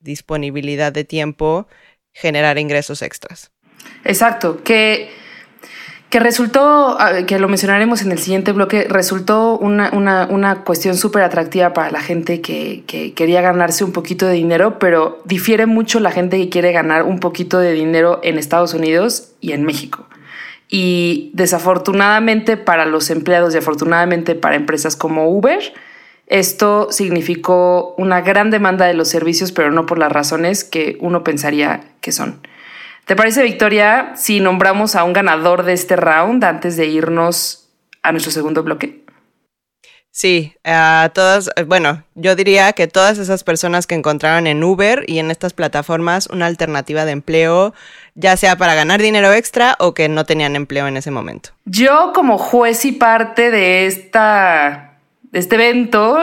disponibilidad 0.00 0.92
de 0.92 1.04
tiempo 1.04 1.68
generar 2.14 2.56
ingresos 2.56 3.02
extras. 3.02 3.52
Exacto, 4.04 4.64
que 4.64 5.10
que 6.10 6.18
resultó, 6.18 6.98
que 7.28 7.38
lo 7.38 7.46
mencionaremos 7.46 8.02
en 8.02 8.10
el 8.10 8.18
siguiente 8.18 8.50
bloque, 8.50 8.86
resultó 8.88 9.56
una, 9.56 9.90
una, 9.92 10.26
una 10.28 10.64
cuestión 10.64 10.96
súper 10.96 11.22
atractiva 11.22 11.72
para 11.72 11.92
la 11.92 12.00
gente 12.00 12.40
que, 12.40 12.82
que, 12.88 13.14
quería 13.14 13.40
ganarse 13.40 13.84
un 13.84 13.92
poquito 13.92 14.26
de 14.26 14.32
dinero, 14.32 14.80
pero 14.80 15.22
difiere 15.24 15.66
mucho 15.66 16.00
la 16.00 16.10
gente 16.10 16.36
que 16.36 16.48
quiere 16.48 16.72
ganar 16.72 17.04
un 17.04 17.20
poquito 17.20 17.60
de 17.60 17.72
dinero 17.72 18.18
en 18.24 18.38
Estados 18.38 18.74
Unidos 18.74 19.30
y 19.40 19.52
en 19.52 19.62
México. 19.62 20.04
Y 20.68 21.30
desafortunadamente 21.32 22.56
para 22.56 22.86
los 22.86 23.08
empleados 23.10 23.54
y 23.54 23.58
afortunadamente 23.58 24.34
para 24.34 24.56
empresas 24.56 24.96
como 24.96 25.30
Uber, 25.30 25.72
esto 26.26 26.88
significó 26.90 27.94
una 27.98 28.20
gran 28.20 28.50
demanda 28.50 28.86
de 28.86 28.94
los 28.94 29.06
servicios, 29.08 29.52
pero 29.52 29.70
no 29.70 29.86
por 29.86 29.98
las 29.98 30.10
razones 30.10 30.64
que 30.64 30.98
uno 31.00 31.22
pensaría 31.22 31.82
que 32.00 32.10
son. 32.10 32.40
¿Te 33.04 33.16
parece, 33.16 33.42
Victoria, 33.42 34.12
si 34.14 34.40
nombramos 34.40 34.94
a 34.94 35.04
un 35.04 35.12
ganador 35.12 35.64
de 35.64 35.72
este 35.72 35.96
round 35.96 36.44
antes 36.44 36.76
de 36.76 36.86
irnos 36.86 37.70
a 38.02 38.12
nuestro 38.12 38.30
segundo 38.32 38.62
bloque? 38.62 39.04
Sí, 40.12 40.54
a 40.64 41.10
todas, 41.14 41.50
bueno, 41.66 42.02
yo 42.16 42.34
diría 42.34 42.72
que 42.72 42.88
todas 42.88 43.18
esas 43.18 43.44
personas 43.44 43.86
que 43.86 43.94
encontraron 43.94 44.48
en 44.48 44.62
Uber 44.64 45.04
y 45.06 45.20
en 45.20 45.30
estas 45.30 45.52
plataformas 45.52 46.26
una 46.26 46.46
alternativa 46.46 47.04
de 47.04 47.12
empleo, 47.12 47.74
ya 48.16 48.36
sea 48.36 48.56
para 48.56 48.74
ganar 48.74 49.00
dinero 49.00 49.32
extra 49.32 49.76
o 49.78 49.94
que 49.94 50.08
no 50.08 50.24
tenían 50.24 50.56
empleo 50.56 50.88
en 50.88 50.96
ese 50.96 51.12
momento. 51.12 51.50
Yo 51.64 52.12
como 52.12 52.38
juez 52.38 52.84
y 52.84 52.92
parte 52.92 53.52
de 53.52 53.86
esta 53.86 54.98
de 55.30 55.38
este 55.38 55.54
evento 55.54 56.18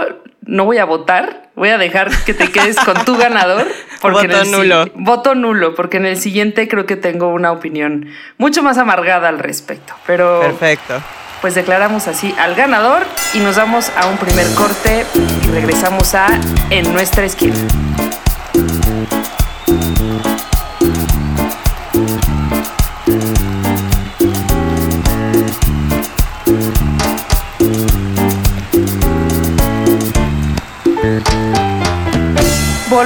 no 0.48 0.66
voy 0.66 0.77
a 0.77 0.86
votar, 0.86 1.50
voy 1.56 1.70
a 1.70 1.77
dejar 1.77 2.10
que 2.25 2.34
te 2.34 2.51
quedes 2.51 2.77
con 2.77 3.06
tu 3.06 3.18
ganador. 3.18 3.68
voto 4.01 4.46
nulo. 4.46 4.86
Voto 4.96 5.36
nulo, 5.36 5.75
porque 5.75 5.98
en 5.98 6.06
el 6.06 6.18
siguiente 6.18 6.68
creo 6.68 6.86
que 6.86 6.96
tengo 6.96 7.27
una 7.27 7.51
opinión 7.51 8.08
mucho 8.38 8.63
más 8.63 8.77
amargada 8.77 9.30
al 9.30 9.39
respecto. 9.39 9.94
Pero. 10.06 10.39
Perfecto. 10.42 11.01
Pues 11.42 11.54
declaramos 11.54 12.08
así 12.08 12.34
al 12.39 12.56
ganador 12.56 13.04
y 13.36 13.39
nos 13.39 13.58
vamos 13.58 13.92
a 13.96 14.08
un 14.08 14.18
primer 14.18 14.48
corte 14.56 15.06
y 15.44 15.48
regresamos 15.51 16.16
a 16.16 16.27
En 16.72 16.92
nuestra 16.94 17.25
esquina. 17.25 17.56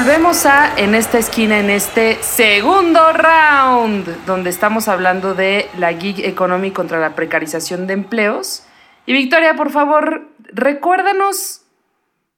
Volvemos 0.04 0.48
a 0.48 0.80
en 0.80 0.96
esta 0.96 1.20
esquina, 1.20 1.60
en 1.60 1.70
este 1.70 2.18
segundo 2.24 3.14
round, 3.14 4.26
donde 4.26 4.50
estamos 4.50 4.88
hablando 4.88 5.36
de 5.36 5.70
la 5.78 5.94
gig 5.94 6.26
economy 6.26 6.72
contra 6.72 7.00
la 7.00 7.14
precarización 7.14 7.86
de 7.86 7.94
empleos. 7.94 8.64
Y 9.06 9.14
Victoria, 9.14 9.56
por 9.56 9.70
favor, 9.70 10.28
recuérdanos 10.54 11.62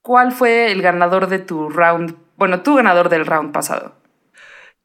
cuál 0.01 0.33
fue 0.33 0.73
el 0.73 0.81
ganador 0.81 1.27
de 1.27 1.39
tu 1.39 1.69
round, 1.69 2.17
bueno, 2.35 2.63
tu 2.63 2.75
ganador 2.75 3.07
del 3.07 3.25
round 3.25 3.53
pasado. 3.53 3.95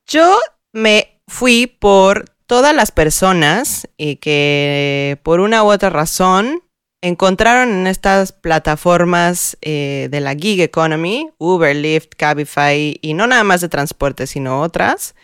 Yo 0.06 0.38
me 0.70 1.20
fui 1.26 1.66
por 1.66 2.26
todas 2.46 2.76
las 2.76 2.92
personas 2.92 3.88
y 3.96 4.16
que 4.16 5.18
por 5.24 5.40
una 5.40 5.64
u 5.64 5.72
otra 5.72 5.90
razón 5.90 6.62
encontraron 7.02 7.70
en 7.70 7.86
estas 7.86 8.32
plataformas 8.32 9.56
eh, 9.60 10.08
de 10.10 10.20
la 10.20 10.34
gig 10.34 10.60
economy, 10.60 11.30
Uber, 11.38 11.74
Lyft, 11.74 12.14
Cabify 12.16 12.98
y 13.00 13.14
no 13.14 13.26
nada 13.26 13.44
más 13.44 13.60
de 13.60 13.68
transporte, 13.68 14.26
sino 14.26 14.62
otras, 14.62 15.14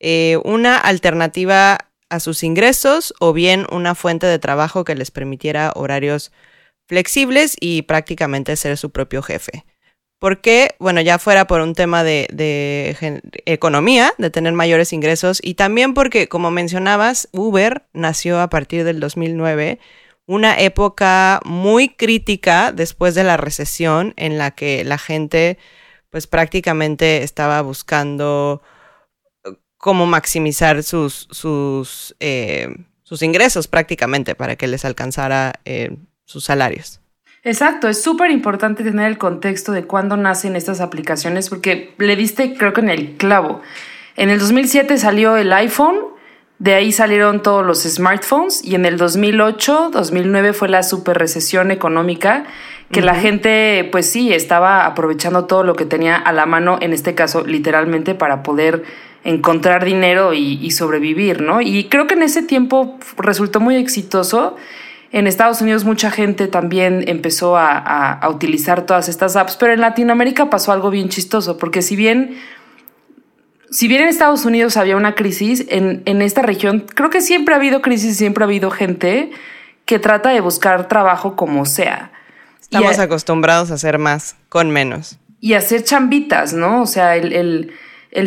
eh, 0.00 0.38
una 0.44 0.76
alternativa 0.76 1.78
a 2.08 2.20
sus 2.20 2.42
ingresos 2.42 3.14
o 3.20 3.32
bien 3.32 3.66
una 3.70 3.94
fuente 3.94 4.26
de 4.26 4.38
trabajo 4.38 4.84
que 4.84 4.94
les 4.94 5.10
permitiera 5.10 5.72
horarios 5.74 6.32
flexibles 6.86 7.56
y 7.58 7.82
prácticamente 7.82 8.56
ser 8.56 8.76
su 8.76 8.90
propio 8.90 9.22
jefe. 9.22 9.64
Porque, 10.18 10.76
bueno, 10.78 11.00
ya 11.00 11.18
fuera 11.18 11.46
por 11.46 11.60
un 11.60 11.74
tema 11.74 12.04
de, 12.04 12.28
de 12.32 12.96
economía, 13.44 14.12
de 14.18 14.30
tener 14.30 14.52
mayores 14.52 14.92
ingresos, 14.92 15.40
y 15.42 15.54
también 15.54 15.94
porque, 15.94 16.28
como 16.28 16.52
mencionabas, 16.52 17.28
Uber 17.32 17.86
nació 17.92 18.40
a 18.40 18.48
partir 18.48 18.84
del 18.84 19.00
2009 19.00 19.80
una 20.26 20.58
época 20.58 21.40
muy 21.44 21.88
crítica 21.88 22.72
después 22.72 23.14
de 23.14 23.24
la 23.24 23.36
recesión 23.36 24.14
en 24.16 24.38
la 24.38 24.52
que 24.52 24.84
la 24.84 24.98
gente 24.98 25.58
pues 26.10 26.26
prácticamente 26.26 27.22
estaba 27.22 27.62
buscando 27.62 28.62
eh, 29.44 29.50
cómo 29.78 30.06
maximizar 30.06 30.82
sus, 30.82 31.26
sus, 31.30 32.14
eh, 32.20 32.68
sus 33.02 33.22
ingresos 33.22 33.66
prácticamente 33.66 34.34
para 34.34 34.56
que 34.56 34.68
les 34.68 34.84
alcanzara 34.84 35.54
eh, 35.64 35.96
sus 36.24 36.44
salarios. 36.44 37.00
Exacto, 37.44 37.88
es 37.88 38.00
súper 38.00 38.30
importante 38.30 38.84
tener 38.84 39.08
el 39.08 39.18
contexto 39.18 39.72
de 39.72 39.84
cuándo 39.84 40.16
nacen 40.16 40.54
estas 40.54 40.80
aplicaciones 40.80 41.48
porque 41.48 41.94
le 41.98 42.14
diste 42.14 42.54
creo 42.56 42.72
que 42.72 42.82
en 42.82 42.90
el 42.90 43.16
clavo. 43.16 43.62
En 44.14 44.30
el 44.30 44.38
2007 44.38 44.98
salió 44.98 45.36
el 45.36 45.52
iPhone 45.52 46.11
de 46.58 46.74
ahí 46.74 46.92
salieron 46.92 47.42
todos 47.42 47.66
los 47.66 47.82
smartphones 47.82 48.64
y 48.64 48.74
en 48.74 48.84
el 48.84 48.96
2008, 48.96 49.90
2009 49.92 50.52
fue 50.52 50.68
la 50.68 50.82
super 50.82 51.18
recesión 51.18 51.70
económica 51.70 52.44
que 52.92 53.00
la 53.00 53.14
gente 53.14 53.88
pues 53.90 54.08
sí 54.08 54.32
estaba 54.32 54.84
aprovechando 54.84 55.46
todo 55.46 55.64
lo 55.64 55.74
que 55.74 55.86
tenía 55.86 56.14
a 56.14 56.30
la 56.32 56.44
mano, 56.44 56.78
en 56.82 56.92
este 56.92 57.14
caso 57.14 57.44
literalmente 57.44 58.14
para 58.14 58.42
poder 58.42 58.84
encontrar 59.24 59.84
dinero 59.84 60.34
y, 60.34 60.70
sobrevivir, 60.72 61.40
¿no? 61.40 61.60
Y 61.62 61.84
creo 61.84 62.06
que 62.06 62.14
en 62.14 62.22
ese 62.22 62.42
tiempo 62.42 62.98
resultó 63.16 63.60
muy 63.60 63.76
exitoso. 63.76 64.56
En 65.10 65.26
Estados 65.26 65.62
Unidos 65.62 65.84
mucha 65.84 66.10
gente 66.10 66.48
también 66.48 67.04
empezó 67.06 67.56
a, 67.56 67.78
a 68.12 68.28
utilizar 68.28 68.84
todas 68.84 69.08
estas 69.08 69.36
apps, 69.36 69.56
pero 69.56 69.72
en 69.72 69.80
Latinoamérica 69.80 70.50
pasó 70.50 70.72
algo 70.72 70.90
bien 70.90 71.08
chistoso, 71.08 71.56
porque 71.56 71.82
si 71.82 71.96
bien 71.96 72.36
si 73.72 73.88
bien 73.88 74.02
en 74.02 74.08
Estados 74.08 74.44
Unidos 74.44 74.76
había 74.76 74.96
una 74.96 75.14
crisis, 75.14 75.64
en, 75.68 76.22
esta 76.22 76.42
región 76.42 76.84
creo 76.94 77.08
que 77.08 77.22
siempre 77.22 77.54
ha 77.54 77.56
habido 77.56 77.80
crisis, 77.80 78.18
siempre 78.18 78.44
ha 78.44 78.46
habido 78.46 78.70
gente 78.70 79.30
que 79.86 79.98
trata 79.98 80.30
de 80.30 80.40
buscar 80.40 80.88
trabajo 80.88 81.36
como 81.36 81.64
sea. 81.64 82.12
Estamos 82.60 82.98
acostumbrados 82.98 83.70
a 83.70 83.74
hacer 83.74 83.98
más 83.98 84.36
con 84.50 84.70
menos. 84.70 85.18
Y 85.40 85.54
hacer 85.54 85.84
chambitas, 85.84 86.52
¿no? 86.52 86.82
O 86.82 86.86
sea, 86.86 87.16
el, 87.16 87.72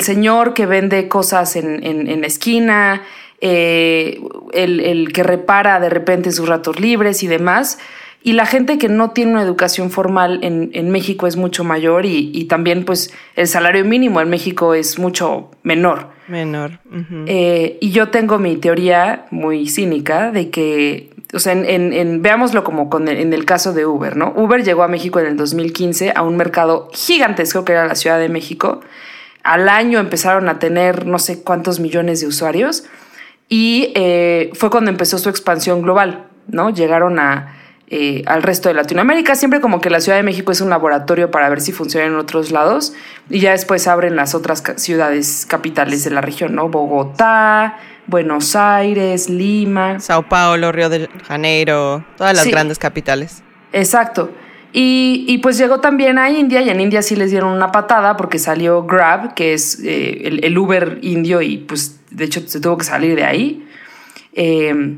señor 0.02 0.56
que 0.56 0.66
vende 0.66 1.08
cosas 1.08 1.56
en, 1.56 1.84
en, 1.86 2.22
la 2.22 2.28
esquina, 2.28 3.04
eh, 3.40 4.20
el, 4.54 5.14
que 5.14 5.24
repara 5.24 5.80
de 5.80 5.90
repente 5.90 6.32
sus 6.32 6.50
ratos 6.50 6.80
libres 6.80 7.22
y 7.22 7.28
demás. 7.28 7.78
Y 8.26 8.34
la 8.34 8.48
gente 8.48 8.80
que 8.80 8.90
no 8.90 9.12
tiene 9.12 9.34
una 9.34 9.44
educación 9.44 9.92
formal 9.92 10.40
en, 10.42 10.90
México 10.90 11.28
es 11.28 11.38
mucho 11.38 11.64
mayor 11.64 12.08
y, 12.08 12.46
también 12.46 12.84
pues 12.84 13.14
el 13.36 13.48
salario 13.48 13.86
mínimo 13.86 14.20
en 14.20 14.32
México 14.32 14.74
es 14.74 14.98
mucho 14.98 15.52
menor. 15.62 16.08
Menor. 16.28 16.80
Eh, 17.28 17.78
y 17.80 17.92
yo 17.92 18.10
tengo 18.10 18.40
mi 18.40 18.56
teoría 18.56 19.28
muy 19.30 19.70
cínica 19.70 20.32
de 20.32 20.50
que, 20.50 21.12
o 21.36 21.40
sea, 21.40 21.54
en, 21.54 22.24
veámoslo 22.24 22.64
como 22.64 22.90
con 22.90 23.10
en 23.10 23.32
el 23.32 23.46
caso 23.46 23.74
de 23.74 23.86
Uber, 23.86 24.18
¿no? 24.18 24.34
Uber 24.36 24.64
llegó 24.64 24.82
a 24.82 24.88
México 24.88 25.20
en 25.20 25.28
el 25.28 25.38
2015 25.38 26.14
a 26.16 26.24
un 26.24 26.36
mercado 26.36 26.90
gigantesco 26.94 27.64
que 27.64 27.74
era 27.74 27.86
la 27.86 27.94
Ciudad 27.94 28.18
de 28.18 28.30
México. 28.30 28.82
Al 29.44 29.70
año 29.70 30.00
empezaron 30.00 30.50
a 30.50 30.58
tener 30.58 31.06
no 31.06 31.20
sé 31.20 31.44
cuántos 31.44 31.80
millones 31.80 32.22
de 32.22 32.26
usuarios 32.26 32.86
y 33.50 33.92
eh, 33.94 34.50
fue 34.56 34.72
cuando 34.72 34.90
empezó 34.90 35.20
su 35.20 35.30
expansión 35.30 35.84
global, 35.84 36.26
¿no? 36.48 36.72
Llegaron 36.72 37.20
a 37.20 37.55
eh, 37.88 38.24
al 38.26 38.42
resto 38.42 38.70
de 38.70 38.76
Latinoamérica. 38.76 39.36
Siempre 39.36 39.62
como 39.62 39.80
que 39.80 39.92
la 39.92 40.00
Ciudad 40.00 40.18
de 40.18 40.24
México 40.24 40.52
es 40.52 40.60
un 40.60 40.72
laboratorio 40.72 41.30
para 41.30 41.50
ver 41.50 41.62
si 41.62 41.72
funciona 41.72 42.08
en 42.08 42.16
otros 42.16 42.52
lados 42.52 42.94
y 43.30 43.40
ya 43.40 43.52
después 43.52 43.88
abren 43.88 44.16
las 44.16 44.34
otras 44.34 44.64
ciudades 44.78 45.46
capitales 45.48 46.04
de 46.04 46.10
la 46.10 46.22
región, 46.22 46.56
¿no? 46.56 46.70
Bogotá, 46.70 47.78
Buenos 48.08 48.56
Aires, 48.56 49.30
Lima. 49.30 50.00
Sao 50.00 50.28
Paulo, 50.28 50.72
Río 50.72 50.90
de 50.90 51.10
Janeiro, 51.28 52.04
todas 52.18 52.36
las 52.36 52.48
grandes 52.48 52.80
capitales. 52.80 53.44
Exacto. 53.72 54.32
Y, 54.78 55.38
pues 55.38 55.58
llegó 55.58 55.80
también 55.80 56.18
a 56.18 56.30
India 56.30 56.62
y 56.62 56.70
en 56.70 56.82
India 56.82 57.02
sí 57.02 57.16
les 57.16 57.32
dieron 57.32 57.54
una 57.54 57.72
patada 57.72 58.18
porque 58.18 58.40
salió 58.40 58.84
Grab, 58.84 59.34
que 59.34 59.54
es 59.54 59.80
eh, 59.82 60.40
el, 60.44 60.58
Uber 60.58 61.00
indio 61.02 61.42
y 61.42 61.60
pues 61.60 62.02
de 62.12 62.26
hecho 62.26 62.42
se 62.46 62.60
tuvo 62.60 62.78
que 62.78 62.84
salir 62.84 63.16
de 63.16 63.24
ahí. 63.24 63.66
Eh, 64.34 64.98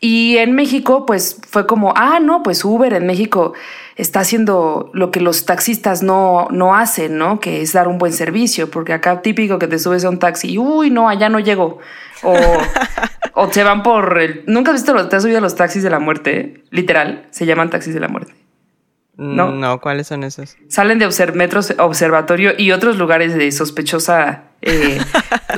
y 0.00 0.38
en 0.38 0.54
México, 0.54 1.04
pues 1.04 1.40
fue 1.46 1.66
como, 1.66 1.92
ah, 1.94 2.20
no, 2.20 2.42
pues 2.42 2.64
Uber 2.64 2.94
en 2.94 3.06
México 3.06 3.52
está 3.96 4.20
haciendo 4.20 4.90
lo 4.94 5.10
que 5.10 5.20
los 5.20 5.44
taxistas 5.44 6.02
no, 6.02 6.48
no 6.50 6.74
hacen, 6.74 7.18
¿no? 7.18 7.38
Que 7.38 7.60
es 7.60 7.74
dar 7.74 7.86
un 7.86 7.98
buen 7.98 8.14
servicio, 8.14 8.70
porque 8.70 8.94
acá 8.94 9.20
típico 9.20 9.58
que 9.58 9.66
te 9.66 9.78
subes 9.78 10.04
a 10.06 10.08
un 10.08 10.18
taxi 10.18 10.52
y, 10.52 10.58
uy, 10.58 10.90
no, 10.90 11.08
allá 11.08 11.28
no 11.28 11.38
llego. 11.38 11.78
O, 12.22 12.34
o 13.34 13.52
se 13.52 13.62
van 13.62 13.82
por 13.82 14.18
el... 14.18 14.44
¿Nunca 14.46 14.70
has 14.72 14.82
visto, 14.82 15.08
te 15.08 15.16
has 15.16 15.22
subido 15.22 15.38
a 15.38 15.42
los 15.42 15.54
taxis 15.54 15.82
de 15.82 15.90
la 15.90 15.98
muerte? 15.98 16.64
Literal, 16.70 17.26
se 17.30 17.44
llaman 17.44 17.68
taxis 17.68 17.92
de 17.92 18.00
la 18.00 18.08
muerte. 18.08 18.34
¿No? 19.18 19.50
No, 19.50 19.82
¿cuáles 19.82 20.06
son 20.06 20.24
esos? 20.24 20.56
Salen 20.68 20.98
de 20.98 21.06
metros 21.34 21.74
observatorio 21.78 22.52
y 22.56 22.72
otros 22.72 22.96
lugares 22.96 23.34
de 23.34 23.52
sospechosa 23.52 24.44
eh, 24.62 24.98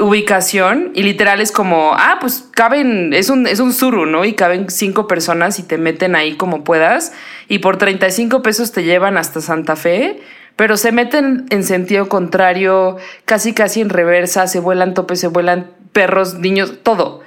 ubicación 0.00 0.92
y 0.94 1.02
literal 1.02 1.40
es 1.40 1.50
como, 1.50 1.92
ah, 1.94 2.18
pues 2.20 2.48
caben, 2.52 3.12
es 3.12 3.30
un, 3.30 3.46
es 3.46 3.58
un 3.58 3.72
suru, 3.72 4.06
¿no? 4.06 4.24
Y 4.24 4.34
caben 4.34 4.70
cinco 4.70 5.08
personas 5.08 5.58
y 5.58 5.64
te 5.64 5.78
meten 5.78 6.14
ahí 6.14 6.36
como 6.36 6.64
puedas 6.64 7.12
y 7.48 7.58
por 7.58 7.78
35 7.78 8.42
pesos 8.42 8.72
te 8.72 8.84
llevan 8.84 9.16
hasta 9.16 9.40
Santa 9.40 9.76
Fe, 9.76 10.20
pero 10.56 10.76
se 10.76 10.92
meten 10.92 11.46
en 11.50 11.64
sentido 11.64 12.08
contrario, 12.08 12.96
casi 13.24 13.54
casi 13.54 13.80
en 13.80 13.88
reversa, 13.88 14.46
se 14.46 14.60
vuelan 14.60 14.94
topes, 14.94 15.20
se 15.20 15.28
vuelan 15.28 15.70
perros, 15.92 16.34
niños, 16.34 16.78
todo. 16.82 17.20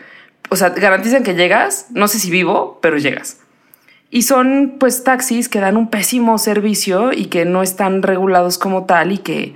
O 0.50 0.56
sea, 0.56 0.70
garantizan 0.70 1.24
que 1.24 1.36
llegas, 1.36 1.88
no 1.90 2.08
sé 2.08 2.20
si 2.20 2.30
vivo, 2.30 2.80
pero 2.82 2.98
llegas. 2.98 3.40
Y 4.12 4.22
son 4.22 4.76
pues 4.80 5.04
taxis 5.04 5.50
que 5.50 5.60
dan 5.60 5.76
un 5.76 5.90
pésimo 5.90 6.38
servicio 6.38 7.12
y 7.12 7.26
que 7.26 7.44
no 7.44 7.64
están 7.64 8.02
regulados 8.04 8.58
como 8.58 8.86
tal 8.86 9.12
y 9.12 9.18
que 9.18 9.56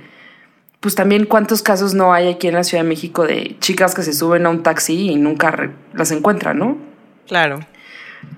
pues 0.80 0.94
también 0.94 1.26
cuántos 1.26 1.62
casos 1.62 1.94
no 1.94 2.12
hay 2.12 2.28
aquí 2.28 2.48
en 2.48 2.54
la 2.54 2.64
Ciudad 2.64 2.82
de 2.82 2.88
México 2.88 3.26
de 3.26 3.56
chicas 3.60 3.94
que 3.94 4.02
se 4.02 4.14
suben 4.14 4.46
a 4.46 4.50
un 4.50 4.62
taxi 4.62 5.10
y 5.10 5.16
nunca 5.16 5.70
las 5.92 6.10
encuentran, 6.10 6.58
¿no? 6.58 6.78
Claro. 7.26 7.60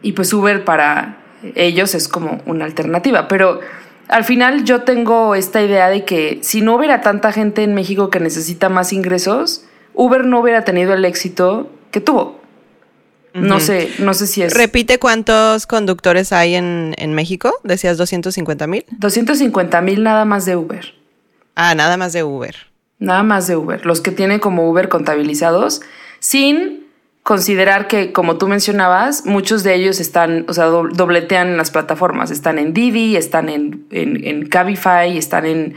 Y 0.03 0.13
pues 0.13 0.33
Uber 0.33 0.65
para 0.65 1.19
ellos 1.55 1.95
es 1.95 2.09
como 2.09 2.41
una 2.47 2.65
alternativa, 2.65 3.29
pero 3.29 3.61
al 4.09 4.25
final 4.25 4.65
yo 4.65 4.83
tengo 4.83 5.35
esta 5.37 5.63
idea 5.63 5.89
de 5.89 6.05
que 6.05 6.41
si 6.43 6.61
no 6.61 6.75
hubiera 6.77 7.01
tanta 7.01 7.33
gente 7.33 7.63
en 7.63 7.75
México 7.75 8.11
que 8.11 8.19
necesita 8.19 8.69
más 8.69 8.93
ingresos, 8.93 9.65
Uber 9.95 10.25
no 10.25 10.41
hubiera 10.41 10.65
tenido 10.65 10.95
el 10.95 11.05
éxito 11.05 11.71
que 11.91 12.01
tuvo. 12.01 12.41
No 13.35 13.61
sé, 13.61 13.91
no 13.99 14.13
sé 14.13 14.27
si 14.27 14.43
es. 14.43 14.53
Repite 14.53 14.99
cuántos 14.99 15.67
conductores 15.67 16.35
hay 16.35 16.55
en, 16.55 16.95
en 16.99 17.15
México. 17.15 17.55
Decías 17.65 17.97
250 17.97 18.67
mil. 18.67 18.85
250 18.91 19.81
mil 19.81 20.03
nada 20.03 20.27
más 20.27 20.45
de 20.45 20.57
Uber. 20.57 21.02
Ah, 21.55 21.75
nada 21.75 21.97
más 21.97 22.13
de 22.13 22.25
Uber. 22.25 22.57
Nada 22.99 23.23
más 23.23 23.47
de 23.47 23.57
Uber. 23.57 23.85
Los 23.85 24.01
que 24.01 24.11
tienen 24.11 24.39
como 24.39 24.69
Uber 24.69 24.89
contabilizados, 24.89 25.83
sin 26.21 26.87
considerar 27.23 27.89
que, 27.89 28.13
como 28.13 28.39
tú 28.39 28.49
mencionabas, 28.49 29.27
muchos 29.27 29.63
de 29.63 29.75
ellos 29.75 30.01
están, 30.01 30.45
o 30.49 30.55
sea, 30.55 30.67
dobletean 30.67 31.49
en 31.49 31.57
las 31.57 31.71
plataformas. 31.71 32.31
Están 32.31 32.59
en 32.59 32.73
Didi, 32.73 33.17
están 33.17 33.49
en, 33.49 33.87
en, 33.91 34.49
Cabify, 34.49 35.17
están 35.17 35.47
en 35.47 35.75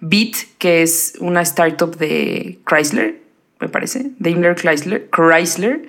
Beat, 0.00 0.34
que 0.58 0.82
es 0.82 1.14
una 1.20 1.42
startup 1.42 1.96
de 1.96 2.58
Chrysler, 2.66 3.20
me 3.60 3.68
parece, 3.68 4.10
Daimler 4.18 4.54
Chrysler, 4.54 5.08
Chrysler 5.10 5.82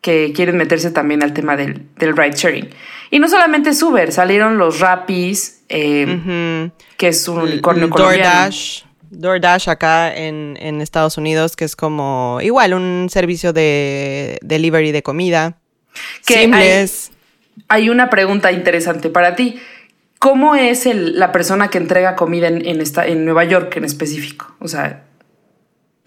que 0.00 0.32
quieren 0.34 0.56
meterse 0.56 0.90
también 0.90 1.22
al 1.22 1.32
tema 1.32 1.56
del, 1.56 1.86
del 1.96 2.16
ride 2.16 2.36
sharing. 2.36 2.68
Y 3.10 3.18
no 3.18 3.28
solamente 3.28 3.70
es 3.70 3.82
Uber, 3.82 4.12
salieron 4.12 4.58
los 4.58 4.80
Rapis, 4.80 5.57
eh, 5.68 6.70
que 6.96 7.08
es 7.08 7.28
un 7.28 7.40
unicornio 7.40 7.88
DoorDash. 7.88 8.82
DoorDash 9.10 9.70
acá 9.70 10.14
en, 10.14 10.80
Estados 10.80 11.16
Unidos, 11.18 11.56
que 11.56 11.64
es 11.64 11.76
como 11.76 12.38
igual 12.42 12.74
un 12.74 13.08
servicio 13.10 13.52
de 13.52 14.38
delivery 14.42 14.92
de 14.92 15.02
comida. 15.02 15.58
Que 16.26 16.38
hay, 16.52 16.90
hay, 17.68 17.90
una 17.90 18.10
pregunta 18.10 18.52
interesante 18.52 19.08
para 19.10 19.34
ti. 19.34 19.60
¿Cómo 20.18 20.54
es 20.54 20.86
el, 20.86 21.18
la 21.18 21.32
persona 21.32 21.68
que 21.68 21.78
entrega 21.78 22.16
comida 22.16 22.48
en, 22.48 22.66
en, 22.66 22.80
esta, 22.80 23.06
en 23.06 23.24
Nueva 23.24 23.44
York 23.44 23.76
en 23.76 23.84
específico? 23.84 24.54
O 24.58 24.68
sea, 24.68 25.04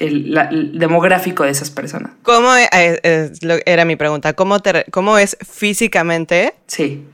el, 0.02 0.71
demográfico 0.74 1.43
de 1.43 1.52
esas 1.52 1.69
personas. 1.69 2.12
¿Cómo 2.24 2.54
e, 2.56 2.67
eh, 2.71 3.32
era 3.65 3.86
mi 3.86 3.95
pregunta? 3.95 4.34
¿Cómo, 4.34 4.58
¿Cómo 4.91 5.17
es 5.17 5.38
físicamente? 5.47 6.56
Sí. 6.67 7.06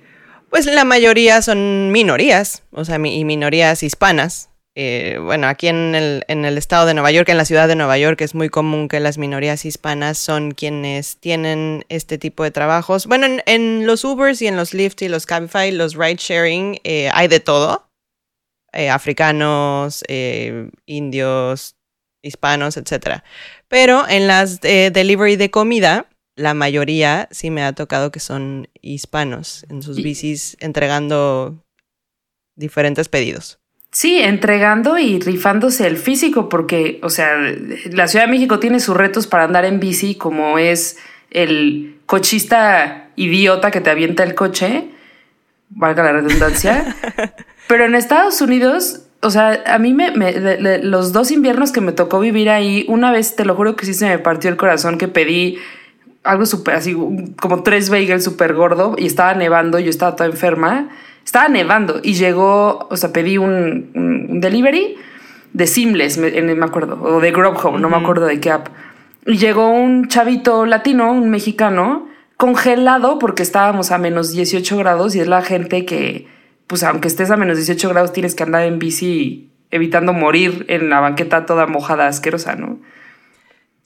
Pues 0.49 0.65
la 0.65 0.85
mayoría 0.85 1.41
son 1.41 1.91
minorías, 1.91 2.63
o 2.71 2.85
sea, 2.85 2.95
y 2.95 3.25
minorías 3.25 3.83
hispanas. 3.83 4.49
Eh, 4.79 5.17
bueno, 5.19 5.47
aquí 5.47 5.67
en 5.67 5.95
el, 5.95 6.57
estado 6.57 6.85
de 6.85 6.93
Nueva 6.93 7.11
York, 7.11 7.29
en 7.29 7.37
la 7.37 7.45
ciudad 7.45 7.67
de 7.67 7.75
Nueva 7.75 7.97
York, 7.97 8.21
es 8.21 8.35
muy 8.35 8.49
común 8.49 8.87
que 8.87 8.99
las 8.99 9.17
minorías 9.17 9.65
hispanas 9.65 10.19
son 10.19 10.51
quienes 10.51 11.17
tienen 11.17 11.83
este 11.89 12.17
tipo 12.17 12.43
de 12.43 12.51
trabajos. 12.51 13.07
Bueno, 13.07 13.25
en, 13.45 13.87
los 13.87 14.03
Ubers 14.03 14.41
y 14.41 14.47
en 14.47 14.55
los 14.55 14.73
Lyft 14.75 15.01
y 15.01 15.09
los 15.09 15.25
Cabify, 15.25 15.71
los 15.71 15.95
ride 15.95 16.17
sharing, 16.19 16.79
eh, 16.83 17.09
hay 17.13 17.27
de 17.27 17.39
todo. 17.39 17.89
africanos, 18.71 20.03
indios, 20.85 21.77
hispanos, 22.21 22.77
etc. 22.77 23.23
Pero 23.67 24.07
en 24.07 24.27
las 24.27 24.59
eh, 24.63 24.91
delivery 24.93 25.35
de 25.35 25.49
comida, 25.49 26.05
la 26.37 26.53
mayoría 26.53 27.27
sí 27.31 27.51
me 27.51 27.63
ha 27.63 27.73
tocado 27.73 28.11
que 28.11 28.19
son 28.19 28.69
hispanos 28.81 29.65
en 29.69 29.81
sus 29.81 29.97
bicis 29.97 30.55
entregando 30.59 31.65
diferentes 32.55 33.09
pedidos. 33.09 33.59
Sí, 33.91 34.19
entregando 34.19 34.97
y 34.97 35.19
rifándose 35.19 35.87
el 35.87 35.97
físico, 35.97 36.49
porque, 36.49 36.99
o 37.01 37.09
sea, 37.09 37.35
la 37.91 38.07
Ciudad 38.07 38.25
de 38.25 38.31
México 38.31 38.59
tiene 38.59 38.79
sus 38.79 38.95
retos 38.95 39.27
para 39.27 39.43
andar 39.43 39.65
en 39.65 39.79
bici, 39.79 40.15
como 40.15 40.59
es 40.59 40.97
el 41.31 41.99
cochista 42.05 43.09
idiota 43.15 43.71
que 43.71 43.81
te 43.81 43.89
avienta 43.89 44.23
el 44.23 44.35
coche, 44.35 44.89
valga 45.69 46.03
la 46.03 46.11
redundancia. 46.13 46.95
Pero 47.67 47.85
en 47.85 47.95
Estados 47.95 48.39
Unidos 48.41 49.07
o 49.21 49.31
sea, 49.31 49.63
a 49.65 49.79
mí 49.79 49.93
me, 49.93 50.11
los 50.83 51.11
dos 51.11 51.31
inviernos 51.31 51.71
que 51.71 51.81
me 51.81 51.91
tocó 51.91 52.19
vivir 52.19 52.49
ahí, 52.49 52.85
una 52.87 53.11
vez 53.11 53.35
te 53.35 53.45
lo 53.45 53.55
juro 53.55 53.75
que 53.75 53.85
sí 53.85 53.93
se 53.93 54.07
me 54.07 54.19
partió 54.19 54.49
el 54.49 54.57
corazón 54.57 54.97
que 54.97 55.07
pedí 55.07 55.57
algo 56.27 56.45
súper 56.45 56.75
así, 56.75 56.95
como 57.39 57.63
tres 57.63 57.89
bagels 57.89 58.23
súper 58.23 58.53
gordo 58.53 58.95
y 58.97 59.05
estaba 59.05 59.33
nevando, 59.33 59.79
yo 59.79 59.89
estaba 59.89 60.15
toda 60.15 60.29
enferma, 60.29 60.89
estaba 61.25 61.47
nevando 61.47 61.99
y 62.03 62.13
llegó, 62.13 62.87
o 62.89 62.97
sea, 62.97 63.11
pedí 63.11 63.37
un, 63.37 64.39
delivery 64.39 64.95
de 65.53 65.67
Seamless, 65.67 66.17
me, 66.17 66.29
me, 66.29 66.65
acuerdo, 66.65 67.01
o 67.01 67.19
de 67.19 67.31
Grubhub, 67.31 67.79
no 67.79 67.89
me 67.89 67.97
acuerdo 67.97 68.25
de 68.25 68.39
qué 68.39 68.51
app. 68.51 68.67
Y 69.25 69.37
llegó 69.37 69.69
un 69.69 70.07
chavito 70.07 70.65
latino, 70.65 71.11
un 71.11 71.29
mexicano, 71.29 72.07
congelado 72.37 73.17
porque 73.19 73.43
estábamos 73.43 73.91
a 73.91 73.97
menos 73.97 74.31
18 74.31 74.77
grados 74.77 75.15
y 75.15 75.19
es 75.19 75.27
la 75.27 75.41
gente 75.41 75.85
que 75.85 76.27
pues 76.67 76.83
aunque 76.83 77.07
estés 77.07 77.31
a 77.31 77.37
menos 77.37 77.57
18 77.57 77.89
grados, 77.89 78.13
tienes 78.13 78.35
que 78.35 78.43
andar 78.43 78.63
en 78.63 78.77
bici 78.77 79.49
evitando 79.71 80.13
morir 80.13 80.65
en 80.67 80.89
la 80.89 80.99
banqueta 80.99 81.45
toda 81.45 81.65
mojada, 81.65 82.07
asquerosa, 82.07 82.55
¿no? 82.55 82.79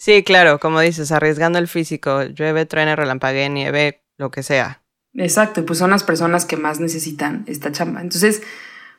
Sí, 0.02 0.24
claro, 0.24 0.60
como 0.60 0.80
dices, 0.80 1.12
arriesgando 1.12 1.60
el 1.60 1.68
físico, 1.68 2.24
llueve, 2.24 2.66
truene, 2.66 2.96
relampague, 2.96 3.48
nieve, 3.50 4.02
lo 4.18 4.32
que 4.32 4.42
sea. 4.42 4.82
Exacto, 5.14 5.60
y 5.60 5.64
pues 5.64 5.78
son 5.78 5.92
las 5.92 6.04
personas 6.04 6.46
que 6.46 6.58
más 6.58 6.80
necesitan 6.80 7.44
esta 7.46 7.72
chamba. 7.72 8.02
Entonces, 8.02 8.42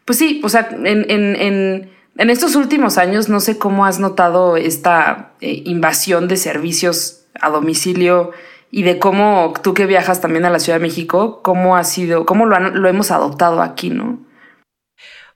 pues 0.05 0.21
sí, 0.21 0.41
o 0.45 0.49
sea, 0.49 0.69
en, 0.71 0.87
en, 0.87 1.35
en, 1.35 1.91
en 2.17 2.31
estos 2.31 2.55
últimos 2.55 2.99
años 2.99 3.29
no 3.29 3.41
sé 3.41 3.59
cómo 3.59 3.85
has 3.85 3.99
notado 3.99 4.57
esta 4.57 5.33
eh, 5.41 5.65
invasión 5.65 6.29
de 6.29 6.37
servicios 6.37 7.25
a 7.41 7.51
domicilio 7.51 8.31
y 8.71 8.85
de 8.85 9.01
cómo 9.01 9.55
tú 9.61 9.75
que 9.75 9.87
viajas 9.87 10.21
también 10.21 10.45
a 10.45 10.51
la 10.51 10.61
Ciudad 10.61 10.79
de 10.79 10.87
México, 10.87 11.43
cómo 11.43 11.77
ha 11.77 11.83
sido, 11.83 12.27
cómo 12.27 12.47
lo, 12.47 12.61
lo 12.61 12.89
hemos 12.89 13.11
adoptado 13.11 13.61
aquí, 13.61 13.91
¿no? 13.91 14.25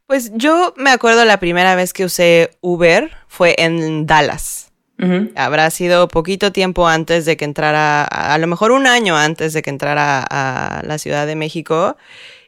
Pues 0.06 0.30
yo 0.32 0.74
me 0.76 0.90
acuerdo 0.90 1.24
la 1.24 1.40
primera 1.40 1.74
vez 1.74 1.92
que 1.92 2.04
usé 2.04 2.56
Uber 2.60 3.10
fue 3.26 3.56
en 3.58 4.06
Dallas. 4.06 4.65
Habrá 5.34 5.70
sido 5.70 6.08
poquito 6.08 6.52
tiempo 6.52 6.88
antes 6.88 7.24
de 7.26 7.36
que 7.36 7.44
entrara, 7.44 8.04
a, 8.04 8.38
lo 8.38 8.46
mejor 8.46 8.72
un 8.72 8.86
año 8.86 9.16
antes 9.16 9.52
de 9.52 9.62
que 9.62 9.70
entrara 9.70 10.24
a 10.28 10.82
la 10.84 10.98
Ciudad 10.98 11.26
de 11.26 11.36
México. 11.36 11.96